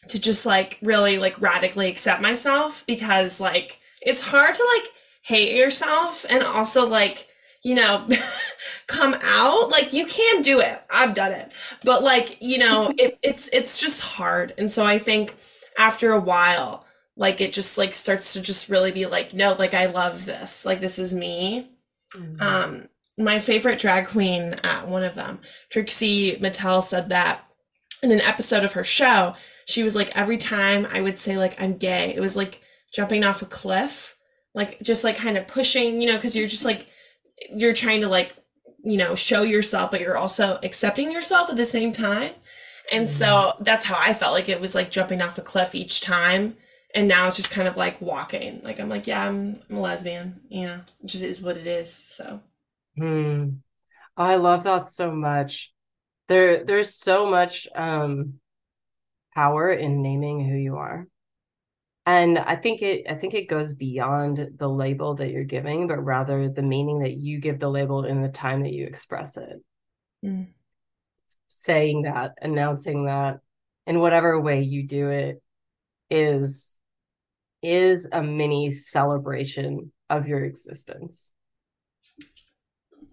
to 0.09 0.19
just 0.19 0.47
like 0.47 0.79
really 0.81 1.19
like 1.19 1.41
radically 1.41 1.89
accept 1.89 2.23
myself 2.23 2.85
because 2.87 3.41
like 3.41 3.79
it's 4.01 4.21
hard 4.21 4.55
to 4.55 4.65
like 4.75 4.91
hate 5.23 5.57
yourself 5.57 6.25
and 6.29 6.43
also 6.43 6.87
like 6.87 7.28
you 7.63 7.75
know 7.75 8.09
come 8.87 9.17
out 9.23 9.71
like 9.71 9.93
you 9.93 10.07
can 10.07 10.43
do 10.43 10.61
it. 10.61 10.81
I've 10.91 11.15
done 11.15 11.33
it. 11.33 11.53
But 11.85 12.03
like 12.03 12.39
you 12.41 12.59
know 12.59 12.93
it, 12.99 13.19
it's 13.23 13.49
it's 13.53 13.79
just 13.79 14.01
hard. 14.01 14.55
And 14.59 14.71
so 14.71 14.85
i 14.85 14.99
think 14.99 15.37
after 15.79 16.13
a 16.13 16.21
while 16.21 16.85
like 17.17 17.41
it 17.41 17.53
just 17.53 17.79
like 17.79 17.95
starts 17.95 18.33
to 18.33 18.41
just 18.41 18.69
really 18.69 18.93
be 18.93 19.07
like 19.07 19.35
no 19.35 19.53
like 19.53 19.75
i 19.75 19.87
love 19.87 20.25
this. 20.25 20.65
Like 20.65 20.81
this 20.81 20.99
is 20.99 21.15
me. 21.15 21.71
Mm-hmm. 22.17 22.41
um 22.41 22.89
my 23.19 23.39
favorite 23.39 23.79
drag 23.79 24.07
queen 24.07 24.55
uh, 24.65 24.81
one 24.83 25.05
of 25.05 25.15
them 25.15 25.41
trixie 25.69 26.39
mattel 26.39 26.83
said 26.83 27.11
that 27.11 27.45
in 28.03 28.11
an 28.13 28.23
episode 28.23 28.65
of 28.65 28.73
her 28.73 28.85
show 28.85 29.35
she 29.67 29.83
was 29.83 29.95
like 29.95 30.11
every 30.17 30.39
time 30.39 30.87
i 30.91 31.03
would 31.03 31.19
say 31.19 31.37
like 31.37 31.61
i'm 31.61 31.77
gay 31.77 32.15
it 32.17 32.21
was 32.21 32.35
like 32.35 32.63
jumping 32.95 33.25
off 33.25 33.43
a 33.43 33.47
cliff 33.47 34.17
like 34.55 34.81
just 34.81 35.05
like 35.05 35.17
kind 35.17 35.37
of 35.37 35.47
pushing 35.47 36.01
you 36.01 36.09
know 36.09 36.17
because 36.17 36.35
you're 36.35 36.49
just 36.49 36.65
like 36.65 36.87
you're 37.51 37.74
trying 37.74 38.01
to 38.01 38.09
like 38.09 38.34
you 38.82 38.97
know 38.97 39.14
show 39.14 39.43
yourself 39.43 39.91
but 39.91 40.01
you're 40.01 40.16
also 40.16 40.59
accepting 40.62 41.11
yourself 41.11 41.51
at 41.51 41.57
the 41.57 41.66
same 41.66 41.93
time. 41.93 42.32
And 42.91 43.07
mm-hmm. 43.07 43.12
so 43.12 43.53
that's 43.61 43.84
how 43.84 43.97
i 43.99 44.14
felt 44.14 44.32
like 44.34 44.49
it 44.49 44.61
was 44.61 44.74
like 44.74 44.91
jumping 44.91 45.22
off 45.22 45.39
a 45.39 45.43
cliff 45.43 45.74
each 45.74 46.01
time. 46.01 46.57
And 46.95 47.07
now 47.07 47.26
it's 47.26 47.36
just 47.36 47.51
kind 47.51 47.68
of 47.68 47.76
like 47.76 48.01
walking. 48.01 48.61
Like 48.62 48.80
i'm 48.80 48.89
like 48.89 49.07
yeah 49.07 49.26
i'm, 49.26 49.61
I'm 49.70 49.76
a 49.76 49.80
lesbian. 49.80 50.41
Yeah 50.49 50.80
it 51.03 51.07
just 51.07 51.24
is 51.24 51.41
what 51.41 51.57
it 51.57 51.66
is 51.66 51.93
so. 51.93 52.41
Hmm. 52.97 53.49
i 54.16 54.36
love 54.36 54.64
that 54.64 54.86
so 54.86 55.11
much. 55.11 55.72
There 56.28 56.64
there's 56.64 56.95
so 56.95 57.26
much 57.26 57.68
um 57.74 58.34
power 59.34 59.70
in 59.70 60.03
naming 60.03 60.45
who 60.45 60.57
you 60.57 60.76
are 60.76 61.07
and 62.09 62.39
i 62.39 62.57
think 62.57 62.81
it 62.81 63.05
i 63.11 63.15
think 63.15 63.35
it 63.35 63.49
goes 63.49 63.75
beyond 63.75 64.49
the 64.57 64.69
label 64.69 65.15
that 65.15 65.31
you're 65.31 65.45
giving 65.45 65.87
but 65.87 66.03
rather 66.03 66.49
the 66.49 66.63
meaning 66.63 67.01
that 67.01 67.19
you 67.19 67.39
give 67.39 67.59
the 67.61 67.69
label 67.69 68.05
in 68.05 68.23
the 68.23 68.31
time 68.31 68.63
that 68.63 68.73
you 68.73 68.87
express 68.87 69.37
it. 69.37 69.63
Mm. 70.25 70.49
saying 71.47 72.03
that 72.03 72.35
announcing 72.43 73.05
that 73.05 73.41
in 73.87 74.01
whatever 74.01 74.41
way 74.41 74.63
you 74.63 74.85
do 74.85 75.11
it 75.11 75.41
is 76.11 76.77
is 77.63 78.09
a 78.11 78.23
mini 78.23 78.71
celebration 78.71 79.93
of 80.11 80.27
your 80.27 80.45
existence. 80.45 81.31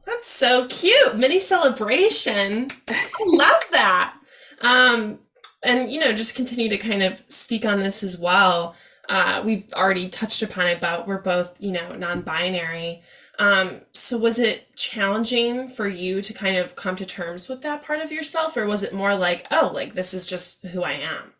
That's 0.05 0.27
so 0.27 0.67
cute. 0.67 1.15
Mini 1.15 1.39
celebration. 1.39 2.69
I 2.87 3.23
love 3.25 3.63
that. 3.71 4.15
Um 4.61 5.19
and 5.65 5.91
you 5.91 5.99
know 5.99 6.13
just 6.13 6.35
continue 6.35 6.69
to 6.69 6.77
kind 6.77 7.03
of 7.03 7.23
speak 7.27 7.65
on 7.65 7.79
this 7.79 8.03
as 8.03 8.17
well 8.17 8.75
uh, 9.09 9.41
we've 9.45 9.71
already 9.73 10.09
touched 10.09 10.41
upon 10.41 10.67
it, 10.67 10.79
but 10.79 11.07
we're 11.07 11.21
both, 11.21 11.61
you 11.61 11.71
know, 11.71 11.95
non-binary. 11.95 13.01
Um, 13.37 13.81
so 13.93 14.17
was 14.17 14.39
it 14.39 14.75
challenging 14.75 15.69
for 15.69 15.87
you 15.87 16.21
to 16.21 16.33
kind 16.33 16.57
of 16.57 16.75
come 16.75 16.95
to 16.95 17.05
terms 17.05 17.49
with 17.49 17.61
that 17.61 17.83
part 17.83 17.99
of 17.99 18.11
yourself, 18.11 18.55
or 18.57 18.65
was 18.65 18.83
it 18.83 18.93
more 18.93 19.15
like, 19.15 19.45
oh, 19.51 19.71
like 19.73 19.93
this 19.93 20.13
is 20.13 20.25
just 20.25 20.65
who 20.65 20.83
I 20.83 20.93
am? 20.93 21.33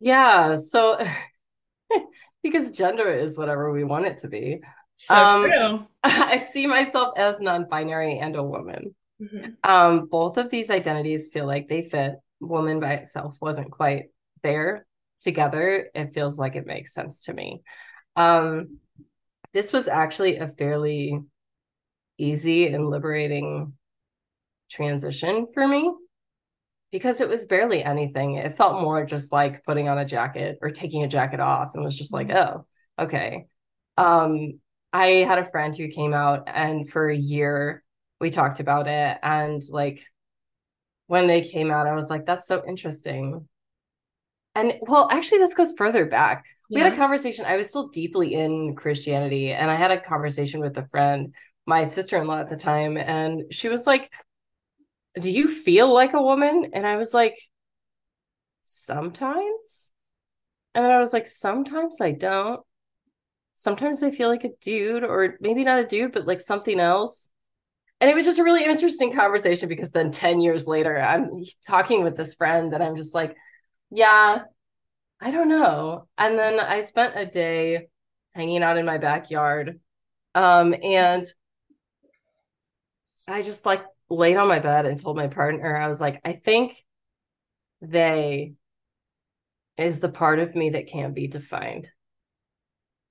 Yeah. 0.00 0.56
So 0.56 1.04
because 2.42 2.70
gender 2.70 3.08
is 3.08 3.36
whatever 3.36 3.72
we 3.72 3.84
want 3.84 4.06
it 4.06 4.18
to 4.18 4.28
be. 4.28 4.60
So 4.94 5.14
um, 5.14 5.44
true. 5.44 5.86
I 6.04 6.38
see 6.38 6.66
myself 6.66 7.14
as 7.16 7.40
non-binary 7.40 8.18
and 8.18 8.36
a 8.36 8.42
woman. 8.42 8.94
Mm-hmm. 9.20 9.50
Um, 9.68 10.06
both 10.06 10.36
of 10.36 10.50
these 10.50 10.70
identities 10.70 11.30
feel 11.32 11.46
like 11.46 11.68
they 11.68 11.82
fit. 11.82 12.16
Woman 12.40 12.80
by 12.80 12.92
itself 12.94 13.36
wasn't 13.40 13.70
quite 13.70 14.10
there 14.42 14.86
together, 15.26 15.90
it 15.94 16.14
feels 16.14 16.38
like 16.38 16.54
it 16.54 16.66
makes 16.66 16.94
sense 16.94 17.24
to 17.24 17.34
me. 17.34 17.62
Um, 18.14 18.78
this 19.52 19.72
was 19.72 19.88
actually 19.88 20.36
a 20.36 20.48
fairly 20.48 21.18
easy 22.16 22.68
and 22.68 22.88
liberating 22.88 23.74
transition 24.70 25.48
for 25.52 25.66
me 25.66 25.92
because 26.92 27.20
it 27.20 27.28
was 27.28 27.44
barely 27.44 27.82
anything. 27.82 28.36
It 28.36 28.56
felt 28.56 28.80
more 28.80 29.04
just 29.04 29.32
like 29.32 29.64
putting 29.64 29.88
on 29.88 29.98
a 29.98 30.04
jacket 30.04 30.58
or 30.62 30.70
taking 30.70 31.02
a 31.02 31.08
jacket 31.08 31.40
off 31.40 31.72
and 31.74 31.84
was 31.84 31.98
just 31.98 32.12
like, 32.12 32.28
mm-hmm. 32.28 32.60
oh, 32.60 33.04
okay. 33.04 33.46
Um, 33.98 34.60
I 34.92 35.06
had 35.26 35.38
a 35.38 35.50
friend 35.50 35.76
who 35.76 35.88
came 35.88 36.14
out 36.14 36.44
and 36.46 36.88
for 36.88 37.08
a 37.08 37.16
year 37.16 37.82
we 38.20 38.30
talked 38.30 38.60
about 38.60 38.86
it. 38.86 39.18
And 39.22 39.60
like 39.70 40.02
when 41.06 41.26
they 41.26 41.42
came 41.42 41.70
out, 41.70 41.86
I 41.86 41.94
was 41.94 42.08
like, 42.08 42.24
that's 42.24 42.46
so 42.46 42.62
interesting. 42.66 43.48
And 44.56 44.72
well, 44.80 45.06
actually, 45.12 45.38
this 45.38 45.52
goes 45.52 45.74
further 45.76 46.06
back. 46.06 46.46
We 46.70 46.78
yeah. 46.78 46.84
had 46.84 46.94
a 46.94 46.96
conversation. 46.96 47.44
I 47.44 47.56
was 47.56 47.68
still 47.68 47.88
deeply 47.88 48.32
in 48.32 48.74
Christianity, 48.74 49.52
and 49.52 49.70
I 49.70 49.74
had 49.74 49.90
a 49.90 50.00
conversation 50.00 50.60
with 50.60 50.78
a 50.78 50.88
friend, 50.88 51.34
my 51.66 51.84
sister 51.84 52.16
in 52.16 52.26
law 52.26 52.40
at 52.40 52.48
the 52.48 52.56
time, 52.56 52.96
and 52.96 53.52
she 53.52 53.68
was 53.68 53.86
like, 53.86 54.10
Do 55.20 55.30
you 55.30 55.46
feel 55.46 55.92
like 55.92 56.14
a 56.14 56.22
woman? 56.22 56.70
And 56.72 56.86
I 56.86 56.96
was 56.96 57.12
like, 57.12 57.38
Sometimes. 58.64 59.92
And 60.74 60.86
I 60.86 61.00
was 61.00 61.12
like, 61.12 61.26
Sometimes 61.26 62.00
I 62.00 62.12
don't. 62.12 62.60
Sometimes 63.56 64.02
I 64.02 64.10
feel 64.10 64.30
like 64.30 64.44
a 64.44 64.52
dude, 64.62 65.04
or 65.04 65.36
maybe 65.38 65.64
not 65.64 65.80
a 65.80 65.86
dude, 65.86 66.12
but 66.12 66.26
like 66.26 66.40
something 66.40 66.80
else. 66.80 67.28
And 68.00 68.10
it 68.10 68.14
was 68.14 68.24
just 68.24 68.38
a 68.38 68.44
really 68.44 68.64
interesting 68.64 69.12
conversation 69.12 69.68
because 69.68 69.90
then 69.90 70.12
10 70.12 70.40
years 70.40 70.66
later, 70.66 70.98
I'm 70.98 71.44
talking 71.66 72.02
with 72.02 72.16
this 72.16 72.34
friend 72.34 72.72
that 72.72 72.80
I'm 72.80 72.96
just 72.96 73.14
like, 73.14 73.36
yeah, 73.90 74.42
I 75.20 75.30
don't 75.30 75.48
know. 75.48 76.08
And 76.18 76.38
then 76.38 76.60
I 76.60 76.82
spent 76.82 77.14
a 77.16 77.26
day 77.26 77.88
hanging 78.34 78.62
out 78.62 78.78
in 78.78 78.84
my 78.84 78.98
backyard. 78.98 79.80
Um, 80.34 80.74
and 80.82 81.24
I 83.26 83.42
just 83.42 83.64
like 83.64 83.82
laid 84.10 84.36
on 84.36 84.48
my 84.48 84.58
bed 84.58 84.86
and 84.86 85.00
told 85.00 85.16
my 85.16 85.28
partner, 85.28 85.76
I 85.76 85.88
was 85.88 86.00
like, 86.00 86.20
I 86.24 86.34
think 86.34 86.84
they 87.80 88.54
is 89.76 90.00
the 90.00 90.08
part 90.08 90.38
of 90.38 90.54
me 90.54 90.70
that 90.70 90.86
can't 90.88 91.14
be 91.14 91.26
defined. 91.26 91.90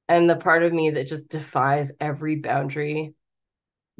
And 0.08 0.30
the 0.30 0.36
part 0.36 0.64
of 0.64 0.74
me 0.74 0.92
that 0.92 1.08
just 1.08 1.30
defies 1.30 1.92
every 2.00 2.38
boundary 2.38 3.14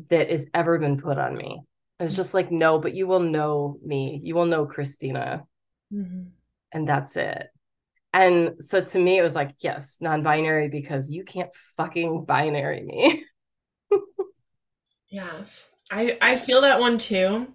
that 0.10 0.30
has 0.30 0.48
ever 0.54 0.78
been 0.78 0.98
put 0.98 1.18
on 1.18 1.36
me. 1.36 1.62
It's 2.00 2.16
just 2.16 2.34
like, 2.34 2.52
no, 2.52 2.78
but 2.80 2.94
you 2.94 3.08
will 3.08 3.20
know 3.20 3.80
me. 3.84 4.20
You 4.24 4.36
will 4.36 4.46
know 4.46 4.66
Christina. 4.66 5.44
Mm-hmm 5.92 6.24
and 6.76 6.88
that's 6.88 7.16
it. 7.16 7.48
And 8.14 8.62
so 8.62 8.82
to 8.82 9.00
me, 9.00 9.18
it 9.18 9.24
was 9.24 9.34
like, 9.34 9.56
yes, 9.60 9.98
non 10.00 10.24
binary 10.24 10.68
because 10.68 11.10
you 11.10 11.24
can't 11.24 11.50
fucking 11.78 12.26
binary 12.26 12.84
me. 12.84 13.24
yes. 15.10 15.68
I, 15.90 16.18
I 16.22 16.36
feel 16.36 16.62
that 16.62 16.80
one 16.80 16.98
too. 16.98 17.48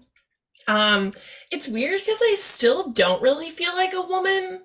Um, 0.67 1.13
it's 1.53 1.69
weird 1.69 2.01
because 2.01 2.23
I 2.23 2.35
still 2.37 2.91
don't 2.91 3.23
really 3.23 3.51
feel 3.51 3.75
like 3.77 3.93
a 3.93 4.03
woman. 4.03 4.63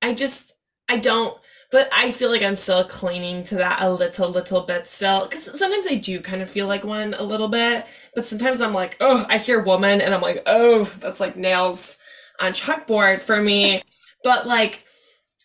I 0.00 0.14
just 0.14 0.54
I 0.88 0.96
don't 0.96 1.36
but 1.70 1.88
I 1.90 2.10
feel 2.10 2.28
like 2.28 2.42
I'm 2.42 2.54
still 2.54 2.84
clinging 2.84 3.44
to 3.44 3.54
that 3.56 3.80
a 3.80 3.90
little, 3.90 4.28
little 4.28 4.60
bit 4.60 4.86
still. 4.86 5.22
Because 5.22 5.58
sometimes 5.58 5.86
I 5.86 5.94
do 5.94 6.20
kind 6.20 6.42
of 6.42 6.50
feel 6.50 6.66
like 6.66 6.84
one 6.84 7.14
a 7.14 7.22
little 7.22 7.48
bit, 7.48 7.86
but 8.14 8.26
sometimes 8.26 8.60
I'm 8.60 8.74
like, 8.74 8.98
oh, 9.00 9.24
I 9.26 9.38
hear 9.38 9.62
woman, 9.62 10.02
and 10.02 10.14
I'm 10.14 10.20
like, 10.20 10.42
oh, 10.44 10.84
that's 11.00 11.18
like 11.18 11.34
nails 11.34 11.98
on 12.42 12.52
chalkboard 12.52 13.22
for 13.22 13.40
me. 13.40 13.82
but 14.24 14.46
like, 14.46 14.84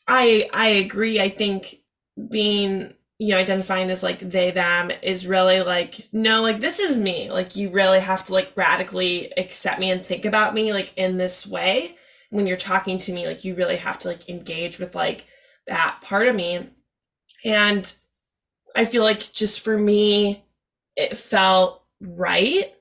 I 0.07 0.49
I 0.53 0.67
agree. 0.67 1.19
I 1.19 1.29
think 1.29 1.77
being 2.29 2.93
you 3.19 3.29
know 3.29 3.37
identifying 3.37 3.89
as 3.89 4.03
like 4.03 4.19
they 4.19 4.51
them 4.51 4.91
is 5.01 5.25
really 5.25 5.61
like 5.61 6.07
no 6.11 6.41
like 6.41 6.59
this 6.59 6.79
is 6.79 6.99
me 6.99 7.31
like 7.31 7.55
you 7.55 7.69
really 7.71 7.99
have 7.99 8.23
to 8.25 8.33
like 8.33 8.51
radically 8.55 9.31
accept 9.37 9.79
me 9.79 9.89
and 9.89 10.05
think 10.05 10.23
about 10.25 10.53
me 10.53 10.71
like 10.71 10.93
in 10.97 11.17
this 11.17 11.45
way 11.45 11.95
when 12.29 12.45
you're 12.45 12.57
talking 12.57 12.99
to 12.99 13.11
me 13.11 13.25
like 13.25 13.43
you 13.43 13.55
really 13.55 13.77
have 13.77 13.97
to 13.97 14.07
like 14.07 14.29
engage 14.29 14.79
with 14.79 14.93
like 14.93 15.25
that 15.67 15.99
part 16.01 16.27
of 16.27 16.35
me. 16.35 16.69
And 17.45 17.93
I 18.75 18.85
feel 18.85 19.03
like 19.03 19.31
just 19.31 19.59
for 19.59 19.77
me, 19.77 20.45
it 20.95 21.15
felt 21.15 21.83
right 22.01 22.73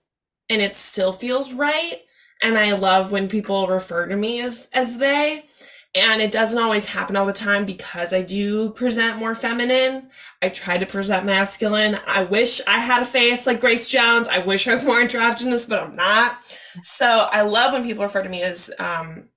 and 0.48 0.62
it 0.62 0.76
still 0.76 1.12
feels 1.12 1.52
right. 1.52 2.02
And 2.43 2.59
I 2.59 2.72
love 2.72 3.12
when 3.12 3.28
people 3.28 3.66
refer 3.66 4.07
to 4.07 4.16
me 4.16 4.41
as 4.41 4.68
as 4.72 4.99
they. 4.99 5.45
And 5.95 6.20
it 6.20 6.30
doesn't 6.30 6.59
always 6.59 6.84
happen 6.84 7.16
all 7.16 7.24
the 7.24 7.32
time 7.32 7.64
because 7.64 8.12
I 8.12 8.20
do 8.20 8.70
present 8.70 9.16
more 9.16 9.34
feminine. 9.34 10.11
I 10.43 10.51
try 10.51 10.76
to 10.76 10.84
present 10.84 11.24
masculine. 11.24 11.99
I 12.07 12.22
wish 12.24 12.61
I 12.66 12.80
had 12.80 13.01
a 13.01 13.07
face 13.07 13.47
like 13.47 13.62
Grace 13.62 13.89
Jones. 13.89 14.28
I 14.28 14.41
wish 14.41 14.68
I 14.68 14.72
was 14.72 14.84
more 14.84 15.01
androgynous, 15.01 15.64
but 15.64 15.82
I'm 15.82 15.97
not. 15.97 16.39
So 16.82 17.07
I 17.07 17.41
love 17.41 17.72
when 17.72 17.82
people 17.82 18.05
refer 18.05 18.22
to 18.22 18.28
me 18.28 18.43
as 18.43 18.70
um, 18.78 19.30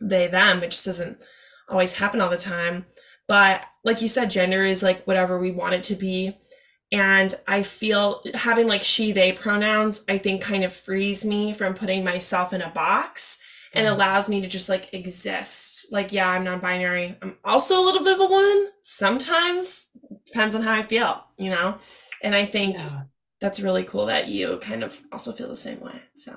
they, 0.00 0.26
them. 0.26 0.64
It 0.64 0.72
just 0.72 0.86
doesn't 0.86 1.22
always 1.68 1.92
happen 1.92 2.20
all 2.20 2.30
the 2.30 2.36
time. 2.36 2.86
But 3.28 3.64
like 3.84 4.02
you 4.02 4.08
said, 4.08 4.28
gender 4.28 4.64
is 4.64 4.82
like 4.82 5.04
whatever 5.04 5.38
we 5.38 5.52
want 5.52 5.74
it 5.74 5.84
to 5.84 5.94
be. 5.94 6.36
And 6.92 7.34
I 7.48 7.62
feel 7.62 8.22
having 8.34 8.68
like 8.68 8.82
she, 8.82 9.12
they 9.12 9.32
pronouns, 9.32 10.04
I 10.08 10.18
think 10.18 10.42
kind 10.42 10.62
of 10.62 10.74
frees 10.74 11.24
me 11.24 11.54
from 11.54 11.72
putting 11.72 12.04
myself 12.04 12.52
in 12.52 12.60
a 12.60 12.68
box 12.68 13.40
and 13.72 13.86
mm-hmm. 13.86 13.94
allows 13.94 14.28
me 14.28 14.42
to 14.42 14.46
just 14.46 14.68
like 14.68 14.92
exist. 14.92 15.86
Like, 15.90 16.12
yeah, 16.12 16.28
I'm 16.28 16.44
non 16.44 16.60
binary. 16.60 17.16
I'm 17.22 17.38
also 17.44 17.80
a 17.80 17.84
little 17.84 18.04
bit 18.04 18.12
of 18.12 18.20
a 18.20 18.26
woman 18.26 18.70
sometimes, 18.82 19.86
depends 20.26 20.54
on 20.54 20.62
how 20.62 20.72
I 20.72 20.82
feel, 20.82 21.24
you 21.38 21.50
know? 21.50 21.78
And 22.22 22.34
I 22.34 22.44
think 22.44 22.76
yeah. 22.76 23.04
that's 23.40 23.60
really 23.60 23.84
cool 23.84 24.06
that 24.06 24.28
you 24.28 24.58
kind 24.60 24.84
of 24.84 25.00
also 25.10 25.32
feel 25.32 25.48
the 25.48 25.56
same 25.56 25.80
way. 25.80 25.98
So, 26.14 26.36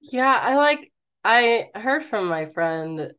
yeah, 0.00 0.40
I 0.42 0.56
like, 0.56 0.92
I 1.22 1.70
heard 1.76 2.02
from 2.02 2.26
my 2.26 2.46
friend 2.46 3.12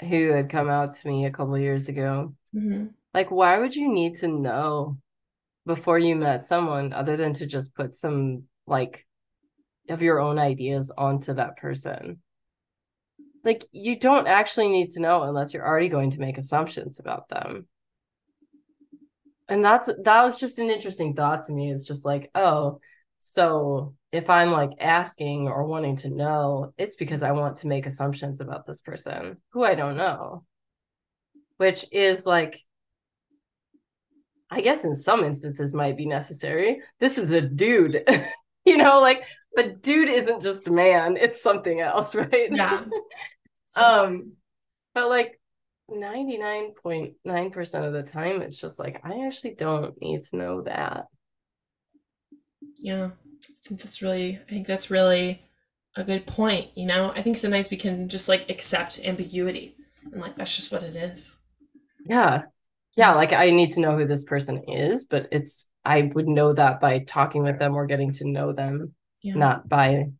who 0.00 0.30
had 0.30 0.50
come 0.50 0.68
out 0.68 0.94
to 0.96 1.08
me 1.08 1.24
a 1.24 1.30
couple 1.30 1.58
years 1.58 1.88
ago. 1.88 2.34
Mm-hmm. 2.54 2.88
Like, 3.14 3.30
why 3.30 3.58
would 3.58 3.74
you 3.74 3.92
need 3.92 4.16
to 4.16 4.28
know 4.28 4.98
before 5.66 5.98
you 5.98 6.16
met 6.16 6.44
someone 6.44 6.92
other 6.92 7.16
than 7.16 7.32
to 7.34 7.46
just 7.46 7.74
put 7.74 7.94
some 7.94 8.44
like 8.66 9.06
of 9.88 10.02
your 10.02 10.20
own 10.20 10.38
ideas 10.38 10.90
onto 10.96 11.34
that 11.34 11.56
person? 11.56 12.20
Like, 13.42 13.64
you 13.72 13.98
don't 13.98 14.26
actually 14.26 14.68
need 14.68 14.90
to 14.92 15.00
know 15.00 15.22
unless 15.22 15.54
you're 15.54 15.66
already 15.66 15.88
going 15.88 16.10
to 16.10 16.20
make 16.20 16.36
assumptions 16.36 16.98
about 16.98 17.28
them. 17.28 17.66
And 19.48 19.64
that's 19.64 19.86
that 19.86 20.22
was 20.22 20.38
just 20.38 20.58
an 20.58 20.70
interesting 20.70 21.14
thought 21.14 21.46
to 21.46 21.52
me. 21.52 21.72
It's 21.72 21.86
just 21.86 22.04
like, 22.04 22.30
oh, 22.34 22.80
so 23.18 23.94
if 24.12 24.30
I'm 24.30 24.50
like 24.50 24.70
asking 24.78 25.48
or 25.48 25.66
wanting 25.66 25.96
to 25.96 26.10
know, 26.10 26.72
it's 26.78 26.96
because 26.96 27.22
I 27.22 27.32
want 27.32 27.56
to 27.56 27.66
make 27.66 27.86
assumptions 27.86 28.40
about 28.40 28.64
this 28.64 28.80
person 28.80 29.38
who 29.50 29.64
I 29.64 29.74
don't 29.74 29.96
know, 29.96 30.44
which 31.56 31.84
is 31.92 32.26
like, 32.26 32.60
I 34.50 34.60
guess 34.60 34.84
in 34.84 34.94
some 34.94 35.24
instances 35.24 35.72
might 35.72 35.96
be 35.96 36.06
necessary. 36.06 36.80
This 36.98 37.18
is 37.18 37.30
a 37.30 37.40
dude, 37.40 38.04
you 38.64 38.76
know, 38.76 39.00
like, 39.00 39.22
but 39.54 39.80
dude 39.82 40.08
isn't 40.08 40.42
just 40.42 40.66
a 40.68 40.72
man, 40.72 41.16
it's 41.16 41.40
something 41.42 41.80
else, 41.80 42.14
right? 42.16 42.48
Yeah. 42.50 42.84
um, 43.76 44.32
but 44.94 45.08
like 45.08 45.40
99.9% 45.90 47.86
of 47.86 47.92
the 47.92 48.02
time, 48.02 48.42
it's 48.42 48.58
just 48.58 48.78
like, 48.78 49.00
I 49.04 49.26
actually 49.26 49.54
don't 49.54 50.00
need 50.00 50.24
to 50.24 50.36
know 50.36 50.62
that. 50.62 51.06
Yeah. 52.78 53.10
I 53.42 53.68
think 53.68 53.82
that's 53.82 54.02
really 54.02 54.38
I 54.46 54.50
think 54.50 54.66
that's 54.66 54.90
really 54.90 55.42
a 55.96 56.04
good 56.04 56.26
point, 56.26 56.70
you 56.74 56.86
know? 56.86 57.12
I 57.14 57.22
think 57.22 57.36
sometimes 57.36 57.70
we 57.70 57.76
can 57.76 58.08
just 58.08 58.28
like 58.28 58.50
accept 58.50 59.00
ambiguity 59.04 59.76
and 60.12 60.20
like 60.20 60.36
that's 60.36 60.54
just 60.54 60.72
what 60.72 60.82
it 60.82 60.96
is. 60.96 61.36
Yeah. 62.04 62.42
Yeah, 63.00 63.14
like 63.14 63.32
I 63.32 63.48
need 63.48 63.70
to 63.72 63.80
know 63.80 63.96
who 63.96 64.06
this 64.06 64.24
person 64.24 64.62
is, 64.68 65.04
but 65.04 65.26
it's 65.32 65.66
I 65.86 66.12
would 66.14 66.28
know 66.28 66.52
that 66.52 66.82
by 66.82 66.98
talking 66.98 67.42
with 67.42 67.58
them 67.58 67.74
or 67.74 67.86
getting 67.86 68.12
to 68.12 68.28
know 68.28 68.52
them, 68.52 68.94
yeah. 69.22 69.36
not 69.36 69.66
by 69.66 70.10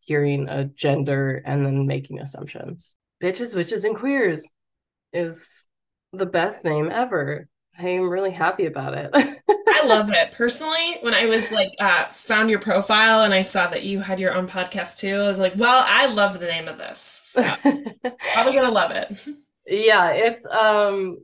hearing 0.00 0.48
a 0.48 0.64
gender 0.64 1.40
and 1.46 1.64
then 1.64 1.86
making 1.86 2.18
assumptions. 2.18 2.96
Bitches, 3.22 3.54
witches, 3.54 3.84
and 3.84 3.94
queers 3.94 4.42
is 5.12 5.64
the 6.12 6.26
best 6.26 6.64
name 6.64 6.90
ever. 6.90 7.48
I 7.78 7.90
am 7.90 8.10
really 8.10 8.32
happy 8.32 8.66
about 8.66 8.94
it. 8.94 9.10
I 9.14 9.86
love 9.86 10.10
it. 10.10 10.32
Personally, 10.32 10.98
when 11.02 11.14
I 11.14 11.26
was 11.26 11.52
like 11.52 11.70
uh, 11.78 12.06
found 12.12 12.50
your 12.50 12.58
profile 12.58 13.22
and 13.22 13.32
I 13.32 13.42
saw 13.42 13.68
that 13.68 13.84
you 13.84 14.00
had 14.00 14.18
your 14.18 14.34
own 14.34 14.48
podcast 14.48 14.98
too, 14.98 15.14
I 15.14 15.28
was 15.28 15.38
like, 15.38 15.54
well, 15.56 15.84
I 15.86 16.06
love 16.06 16.40
the 16.40 16.48
name 16.48 16.66
of 16.66 16.78
this. 16.78 17.20
So 17.22 17.42
probably 17.62 18.54
gonna 18.54 18.72
love 18.72 18.90
it. 18.90 19.24
Yeah, 19.68 20.10
it's 20.10 20.44
um 20.46 21.18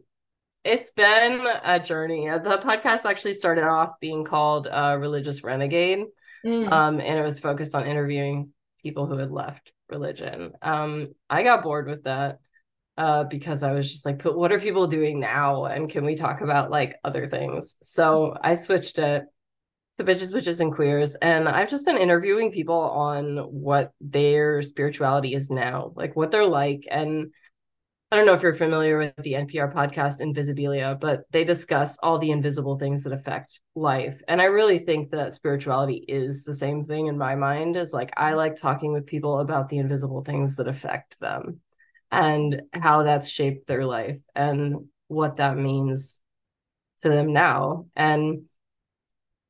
it's 0.64 0.90
been 0.90 1.46
a 1.64 1.80
journey. 1.80 2.28
The 2.28 2.60
podcast 2.62 3.04
actually 3.04 3.34
started 3.34 3.64
off 3.64 3.92
being 4.00 4.24
called 4.24 4.66
uh, 4.66 4.96
Religious 5.00 5.42
Renegade. 5.42 6.04
Mm. 6.44 6.70
Um, 6.70 7.00
and 7.00 7.18
it 7.18 7.22
was 7.22 7.40
focused 7.40 7.74
on 7.74 7.86
interviewing 7.86 8.52
people 8.82 9.06
who 9.06 9.18
had 9.18 9.30
left 9.30 9.72
religion. 9.88 10.52
Um, 10.62 11.08
I 11.28 11.42
got 11.42 11.62
bored 11.62 11.86
with 11.86 12.04
that 12.04 12.38
uh, 12.96 13.24
because 13.24 13.62
I 13.62 13.72
was 13.72 13.90
just 13.90 14.04
like, 14.04 14.22
but 14.22 14.36
what 14.36 14.52
are 14.52 14.60
people 14.60 14.86
doing 14.86 15.20
now? 15.20 15.64
And 15.66 15.88
can 15.88 16.04
we 16.04 16.14
talk 16.14 16.40
about 16.40 16.70
like 16.70 16.96
other 17.04 17.26
things? 17.26 17.76
So 17.82 18.36
I 18.42 18.54
switched 18.54 18.98
it 18.98 19.24
to 19.96 20.04
bitches, 20.04 20.32
witches, 20.32 20.60
and 20.60 20.74
queers. 20.74 21.14
And 21.16 21.48
I've 21.48 21.70
just 21.70 21.84
been 21.84 21.98
interviewing 21.98 22.52
people 22.52 22.78
on 22.78 23.38
what 23.38 23.92
their 24.00 24.62
spirituality 24.62 25.34
is 25.34 25.50
now, 25.50 25.92
like 25.94 26.16
what 26.16 26.30
they're 26.30 26.46
like. 26.46 26.86
And 26.90 27.32
I 28.12 28.16
don't 28.16 28.26
know 28.26 28.32
if 28.32 28.42
you're 28.42 28.54
familiar 28.54 28.98
with 28.98 29.14
the 29.18 29.34
NPR 29.34 29.72
podcast 29.72 30.20
Invisibilia, 30.20 30.98
but 30.98 31.22
they 31.30 31.44
discuss 31.44 31.96
all 32.02 32.18
the 32.18 32.32
invisible 32.32 32.76
things 32.76 33.04
that 33.04 33.12
affect 33.12 33.60
life. 33.76 34.20
And 34.26 34.42
I 34.42 34.46
really 34.46 34.80
think 34.80 35.10
that 35.10 35.32
spirituality 35.32 36.04
is 36.08 36.42
the 36.42 36.54
same 36.54 36.86
thing 36.86 37.06
in 37.06 37.16
my 37.16 37.36
mind 37.36 37.76
as 37.76 37.92
like 37.92 38.12
I 38.16 38.32
like 38.32 38.56
talking 38.56 38.92
with 38.92 39.06
people 39.06 39.38
about 39.38 39.68
the 39.68 39.78
invisible 39.78 40.24
things 40.24 40.56
that 40.56 40.66
affect 40.66 41.20
them 41.20 41.60
and 42.10 42.62
how 42.72 43.04
that's 43.04 43.28
shaped 43.28 43.68
their 43.68 43.84
life 43.84 44.18
and 44.34 44.88
what 45.06 45.36
that 45.36 45.56
means 45.56 46.20
to 47.02 47.10
them 47.10 47.32
now. 47.32 47.86
And 47.94 48.46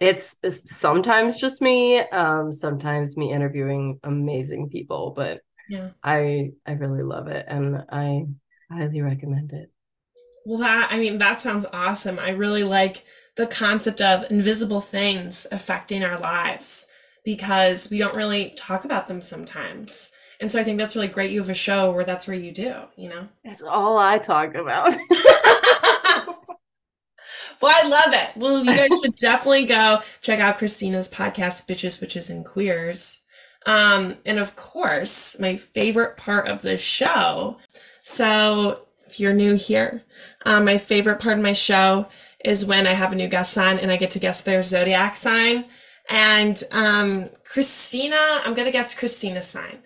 it's, 0.00 0.36
it's 0.42 0.76
sometimes 0.76 1.38
just 1.38 1.62
me 1.62 1.98
um 1.98 2.52
sometimes 2.52 3.18
me 3.18 3.34
interviewing 3.34 4.00
amazing 4.02 4.70
people 4.70 5.12
but 5.14 5.42
yeah. 5.68 5.90
I 6.02 6.52
i 6.66 6.72
really 6.72 7.02
love 7.02 7.28
it. 7.28 7.44
And 7.46 7.84
i 7.92 8.24
highly 8.70 9.02
recommend 9.02 9.52
it 9.52 9.70
well 10.46 10.58
that 10.58 10.88
i 10.90 10.98
mean 10.98 11.18
that 11.18 11.40
sounds 11.40 11.66
awesome 11.72 12.18
i 12.18 12.30
really 12.30 12.64
like 12.64 13.04
the 13.36 13.46
concept 13.46 14.00
of 14.00 14.24
invisible 14.30 14.80
things 14.80 15.46
affecting 15.52 16.02
our 16.02 16.18
lives 16.18 16.86
because 17.24 17.90
we 17.90 17.98
don't 17.98 18.14
really 18.14 18.54
talk 18.56 18.84
about 18.84 19.08
them 19.08 19.20
sometimes 19.20 20.10
and 20.40 20.50
so 20.50 20.58
I 20.58 20.64
think 20.64 20.78
that's 20.78 20.96
really 20.96 21.08
great. 21.08 21.30
You 21.30 21.40
have 21.40 21.50
a 21.50 21.54
show 21.54 21.92
where 21.92 22.04
that's 22.04 22.26
where 22.26 22.36
you 22.36 22.50
do, 22.50 22.74
you 22.96 23.10
know? 23.10 23.28
That's 23.44 23.62
all 23.62 23.98
I 23.98 24.16
talk 24.16 24.54
about. 24.54 24.96
well, 27.60 27.74
I 27.76 27.86
love 27.86 28.14
it. 28.14 28.30
Well, 28.36 28.64
you 28.64 28.74
guys 28.74 28.88
should 28.88 29.16
definitely 29.20 29.66
go 29.66 30.00
check 30.22 30.40
out 30.40 30.56
Christina's 30.56 31.10
podcast, 31.10 31.68
Bitches, 31.68 32.00
Witches, 32.00 32.30
and 32.30 32.44
Queers. 32.44 33.20
Um, 33.66 34.16
and 34.24 34.38
of 34.38 34.56
course, 34.56 35.38
my 35.38 35.58
favorite 35.58 36.16
part 36.16 36.48
of 36.48 36.62
the 36.62 36.78
show. 36.78 37.58
So 38.02 38.80
if 39.06 39.18
you're 39.20 39.34
new 39.34 39.54
here, 39.54 40.02
um, 40.44 40.64
my 40.64 40.78
favorite 40.78 41.20
part 41.20 41.36
of 41.36 41.42
my 41.42 41.52
show 41.52 42.08
is 42.44 42.64
when 42.64 42.86
I 42.86 42.92
have 42.92 43.12
a 43.12 43.16
new 43.16 43.28
guest 43.28 43.56
on 43.58 43.78
and 43.78 43.90
I 43.90 43.96
get 43.96 44.10
to 44.12 44.18
guess 44.18 44.40
their 44.40 44.62
zodiac 44.62 45.16
sign. 45.16 45.66
And 46.08 46.62
um, 46.70 47.28
Christina, 47.44 48.40
I'm 48.44 48.54
going 48.54 48.66
to 48.66 48.72
guess 48.72 48.94
Christina's 48.94 49.46
sign. 49.46 49.78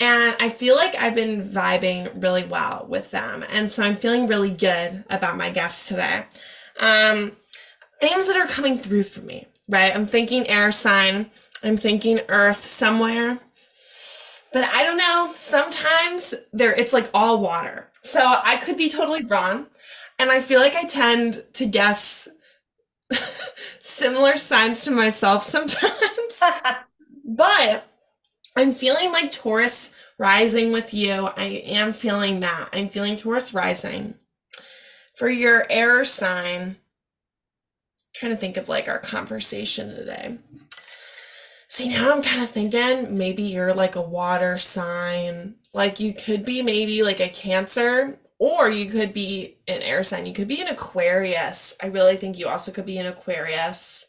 And 0.00 0.34
I 0.40 0.48
feel 0.48 0.74
like 0.74 0.94
I've 0.96 1.14
been 1.14 1.48
vibing 1.48 2.10
really 2.20 2.44
well 2.44 2.86
with 2.88 3.10
them. 3.12 3.44
And 3.48 3.70
so 3.70 3.84
I'm 3.84 3.96
feeling 3.96 4.26
really 4.26 4.50
good 4.50 5.04
about 5.08 5.36
my 5.36 5.50
guests 5.50 5.86
today. 5.86 6.24
Um, 6.80 7.36
things 8.00 8.26
that 8.26 8.36
are 8.36 8.48
coming 8.48 8.78
through 8.78 9.04
for 9.04 9.20
me, 9.20 9.46
right? 9.68 9.94
I'm 9.94 10.06
thinking 10.06 10.48
air 10.48 10.72
sign, 10.72 11.30
I'm 11.62 11.76
thinking 11.76 12.20
earth 12.28 12.68
somewhere. 12.68 13.38
But 14.52 14.64
I 14.64 14.84
don't 14.84 14.98
know, 14.98 15.32
sometimes 15.34 16.34
there 16.52 16.74
it's 16.74 16.92
like 16.92 17.08
all 17.14 17.40
water. 17.40 17.88
So 18.02 18.20
I 18.20 18.56
could 18.56 18.76
be 18.76 18.88
totally 18.88 19.24
wrong. 19.24 19.66
And 20.18 20.30
I 20.30 20.40
feel 20.40 20.60
like 20.60 20.74
I 20.74 20.84
tend 20.84 21.44
to 21.54 21.66
guess 21.66 22.28
similar 23.80 24.36
signs 24.36 24.84
to 24.84 24.90
myself 24.90 25.42
sometimes. 25.42 26.42
but 27.24 27.84
I'm 28.56 28.74
feeling 28.74 29.10
like 29.10 29.32
Taurus 29.32 29.94
rising 30.18 30.72
with 30.72 30.92
you. 30.92 31.28
I 31.36 31.44
am 31.44 31.92
feeling 31.92 32.40
that. 32.40 32.68
I'm 32.72 32.88
feeling 32.88 33.16
Taurus 33.16 33.54
rising. 33.54 34.14
For 35.16 35.28
your 35.28 35.66
air 35.70 36.04
sign, 36.04 36.76
trying 38.14 38.32
to 38.32 38.36
think 38.36 38.56
of 38.56 38.68
like 38.68 38.88
our 38.88 38.98
conversation 38.98 39.94
today. 39.94 40.38
See, 41.72 41.88
now 41.88 42.12
I'm 42.12 42.20
kind 42.20 42.42
of 42.42 42.50
thinking 42.50 43.16
maybe 43.16 43.44
you're 43.44 43.72
like 43.72 43.96
a 43.96 44.02
water 44.02 44.58
sign. 44.58 45.54
Like 45.72 46.00
you 46.00 46.12
could 46.12 46.44
be 46.44 46.60
maybe 46.60 47.02
like 47.02 47.18
a 47.18 47.30
Cancer, 47.30 48.20
or 48.38 48.68
you 48.68 48.90
could 48.90 49.14
be 49.14 49.56
an 49.66 49.80
air 49.80 50.04
sign. 50.04 50.26
You 50.26 50.34
could 50.34 50.48
be 50.48 50.60
an 50.60 50.68
Aquarius. 50.68 51.74
I 51.82 51.86
really 51.86 52.18
think 52.18 52.38
you 52.38 52.46
also 52.46 52.72
could 52.72 52.84
be 52.84 52.98
an 52.98 53.06
Aquarius. 53.06 54.04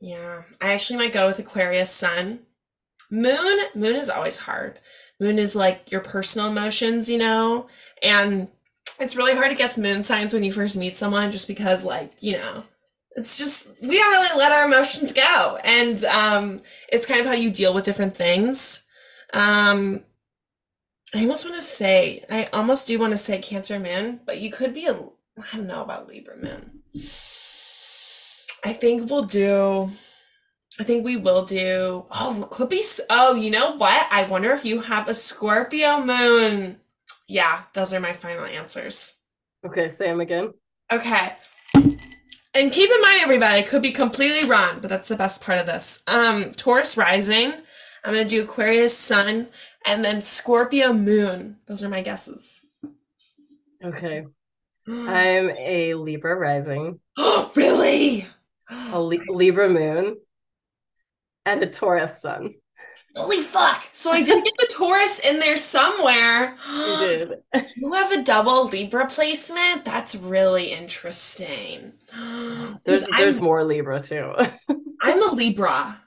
Yeah, 0.00 0.44
I 0.58 0.72
actually 0.72 0.96
might 0.96 1.12
go 1.12 1.26
with 1.26 1.38
Aquarius 1.38 1.90
Sun. 1.90 2.38
Moon, 3.10 3.58
moon 3.74 3.96
is 3.96 4.08
always 4.08 4.38
hard. 4.38 4.80
Moon 5.20 5.38
is 5.38 5.54
like 5.54 5.92
your 5.92 6.00
personal 6.00 6.48
emotions, 6.48 7.10
you 7.10 7.18
know, 7.18 7.66
and 8.02 8.48
it's 8.98 9.14
really 9.14 9.34
hard 9.34 9.50
to 9.50 9.56
guess 9.56 9.76
moon 9.76 10.02
signs 10.02 10.32
when 10.32 10.42
you 10.42 10.54
first 10.54 10.74
meet 10.74 10.96
someone 10.96 11.30
just 11.30 11.48
because, 11.48 11.84
like, 11.84 12.14
you 12.20 12.32
know, 12.32 12.64
it's 13.16 13.36
just 13.38 13.68
we 13.80 13.98
don't 13.98 14.12
really 14.12 14.38
let 14.38 14.52
our 14.52 14.66
emotions 14.66 15.12
go, 15.12 15.58
and 15.64 16.04
um, 16.04 16.62
it's 16.90 17.06
kind 17.06 17.20
of 17.20 17.26
how 17.26 17.32
you 17.32 17.50
deal 17.50 17.74
with 17.74 17.84
different 17.84 18.16
things. 18.16 18.84
Um, 19.32 20.04
I 21.14 21.20
almost 21.20 21.44
want 21.44 21.56
to 21.56 21.62
say, 21.62 22.24
I 22.28 22.44
almost 22.52 22.86
do 22.86 22.98
want 22.98 23.12
to 23.12 23.18
say 23.18 23.38
Cancer 23.38 23.78
Moon, 23.78 24.20
but 24.26 24.38
you 24.38 24.50
could 24.50 24.74
be 24.74 24.86
a, 24.86 24.92
I 24.94 25.56
don't 25.56 25.66
know 25.66 25.82
about 25.82 26.08
Libra 26.08 26.36
Moon. 26.36 26.82
I 28.64 28.72
think 28.72 29.08
we'll 29.08 29.22
do, 29.22 29.90
I 30.80 30.84
think 30.84 31.04
we 31.04 31.16
will 31.16 31.44
do, 31.44 32.06
oh, 32.10 32.48
could 32.50 32.68
be, 32.68 32.82
oh, 33.08 33.34
you 33.34 33.50
know 33.50 33.76
what? 33.76 34.06
I 34.10 34.24
wonder 34.24 34.50
if 34.50 34.64
you 34.64 34.80
have 34.80 35.08
a 35.08 35.14
Scorpio 35.14 36.00
Moon. 36.04 36.80
Yeah, 37.28 37.62
those 37.72 37.92
are 37.92 38.00
my 38.00 38.12
final 38.12 38.44
answers. 38.44 39.18
Okay, 39.64 39.88
say 39.88 40.06
them 40.06 40.20
again. 40.20 40.54
Okay. 40.92 41.36
And 42.56 42.72
keep 42.72 42.90
in 42.90 43.02
mind, 43.02 43.20
everybody, 43.20 43.58
I 43.58 43.62
could 43.62 43.82
be 43.82 43.90
completely 43.90 44.48
wrong, 44.48 44.78
but 44.80 44.88
that's 44.88 45.08
the 45.08 45.16
best 45.16 45.42
part 45.42 45.58
of 45.58 45.66
this. 45.66 46.02
Um, 46.06 46.52
Taurus 46.52 46.96
rising. 46.96 47.52
I'm 48.02 48.14
gonna 48.14 48.24
do 48.24 48.44
Aquarius 48.44 48.96
Sun 48.96 49.48
and 49.84 50.02
then 50.02 50.22
Scorpio 50.22 50.94
Moon. 50.94 51.58
Those 51.66 51.84
are 51.84 51.90
my 51.90 52.00
guesses. 52.00 52.62
Okay. 53.84 54.24
I'm 54.88 55.50
a 55.50 55.92
Libra 55.96 56.34
rising. 56.34 56.98
really? 57.54 58.26
A 58.70 59.02
Li- 59.02 59.20
Libra 59.28 59.68
moon 59.68 60.16
and 61.44 61.62
a 61.62 61.66
Taurus 61.66 62.22
sun. 62.22 62.54
Holy 63.16 63.40
fuck! 63.40 63.88
So 63.92 64.12
I 64.12 64.22
did 64.22 64.44
get 64.44 64.52
the 64.58 64.68
Taurus 64.70 65.18
in 65.20 65.38
there 65.38 65.56
somewhere. 65.56 66.56
You 66.68 66.96
did. 66.96 67.32
You 67.76 67.92
have 67.94 68.12
a 68.12 68.22
double 68.22 68.66
Libra 68.66 69.06
placement? 69.06 69.84
That's 69.84 70.14
really 70.14 70.72
interesting. 70.72 71.94
There's 72.84 73.06
'Cause 73.06 73.10
there's 73.16 73.38
I'm, 73.38 73.44
more 73.44 73.64
Libra 73.64 74.00
too. 74.00 74.34
I'm 75.02 75.22
a 75.22 75.32
Libra. 75.32 76.00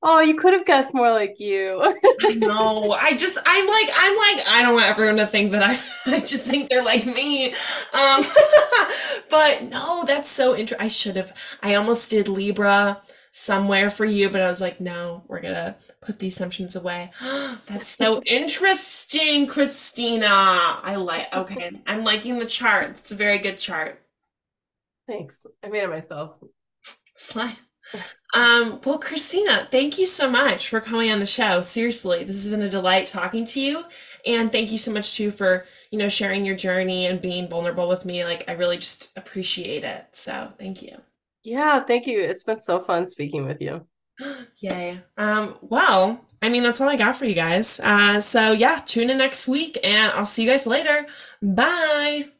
Oh, 0.00 0.20
you 0.20 0.34
could 0.36 0.52
have 0.52 0.64
guessed 0.64 0.94
more 0.94 1.10
like 1.10 1.40
you. 1.40 1.80
I 2.20 2.34
know. 2.34 2.92
I 2.92 3.14
just 3.16 3.36
I'm 3.44 3.66
like 3.66 3.90
I'm 3.96 4.16
like 4.16 4.48
I 4.48 4.62
don't 4.62 4.74
want 4.74 4.86
everyone 4.86 5.16
to 5.16 5.26
think 5.26 5.50
that 5.52 5.62
I 5.64 5.76
I 6.16 6.20
just 6.20 6.46
think 6.46 6.68
they're 6.70 6.84
like 6.84 7.04
me. 7.04 7.52
Um 7.92 8.24
but 9.30 9.64
no, 9.64 10.04
that's 10.06 10.28
so 10.30 10.54
interesting. 10.56 10.84
I 10.84 10.88
should 10.88 11.16
have 11.16 11.34
I 11.62 11.74
almost 11.74 12.10
did 12.10 12.28
Libra 12.28 13.02
somewhere 13.32 13.90
for 13.90 14.04
you, 14.04 14.30
but 14.30 14.40
I 14.40 14.48
was 14.48 14.60
like, 14.60 14.80
no, 14.80 15.22
we're 15.28 15.40
gonna 15.40 15.76
put 16.00 16.18
the 16.18 16.28
assumptions 16.28 16.76
away. 16.76 17.12
That's 17.66 17.88
so 17.88 18.22
interesting, 18.26 19.46
Christina. 19.46 20.26
I 20.26 20.96
like 20.96 21.32
okay. 21.32 21.70
I'm 21.86 22.04
liking 22.04 22.38
the 22.38 22.46
chart. 22.46 22.96
It's 22.98 23.12
a 23.12 23.16
very 23.16 23.38
good 23.38 23.58
chart. 23.58 24.00
Thanks. 25.06 25.46
I 25.64 25.68
made 25.68 25.84
it 25.84 25.90
myself. 25.90 26.38
Slide. 27.16 27.56
Um, 28.34 28.80
well, 28.84 28.98
Christina, 28.98 29.66
thank 29.70 29.98
you 29.98 30.06
so 30.06 30.30
much 30.30 30.68
for 30.68 30.80
coming 30.80 31.10
on 31.10 31.20
the 31.20 31.26
show. 31.26 31.62
Seriously, 31.62 32.24
this 32.24 32.42
has 32.42 32.50
been 32.50 32.62
a 32.62 32.68
delight 32.68 33.06
talking 33.06 33.44
to 33.46 33.60
you. 33.60 33.84
And 34.26 34.52
thank 34.52 34.70
you 34.70 34.78
so 34.78 34.92
much 34.92 35.14
too 35.14 35.30
for, 35.30 35.64
you 35.90 35.98
know, 35.98 36.08
sharing 36.08 36.44
your 36.44 36.56
journey 36.56 37.06
and 37.06 37.22
being 37.22 37.48
vulnerable 37.48 37.88
with 37.88 38.04
me. 38.04 38.24
Like 38.24 38.44
I 38.48 38.52
really 38.52 38.78
just 38.78 39.10
appreciate 39.16 39.84
it. 39.84 40.06
So 40.12 40.52
thank 40.58 40.82
you. 40.82 40.98
Yeah, 41.44 41.84
thank 41.84 42.06
you. 42.06 42.20
It's 42.20 42.42
been 42.42 42.60
so 42.60 42.80
fun 42.80 43.06
speaking 43.06 43.46
with 43.46 43.60
you. 43.60 43.86
Yay. 44.58 45.00
Um, 45.16 45.56
well, 45.62 46.24
I 46.42 46.48
mean 46.48 46.62
that's 46.62 46.80
all 46.80 46.88
I 46.88 46.96
got 46.96 47.16
for 47.16 47.24
you 47.24 47.34
guys. 47.34 47.80
Uh, 47.80 48.20
so 48.20 48.52
yeah, 48.52 48.80
tune 48.84 49.10
in 49.10 49.18
next 49.18 49.48
week 49.48 49.78
and 49.82 50.12
I'll 50.12 50.26
see 50.26 50.44
you 50.44 50.50
guys 50.50 50.66
later. 50.66 51.06
Bye. 51.42 52.30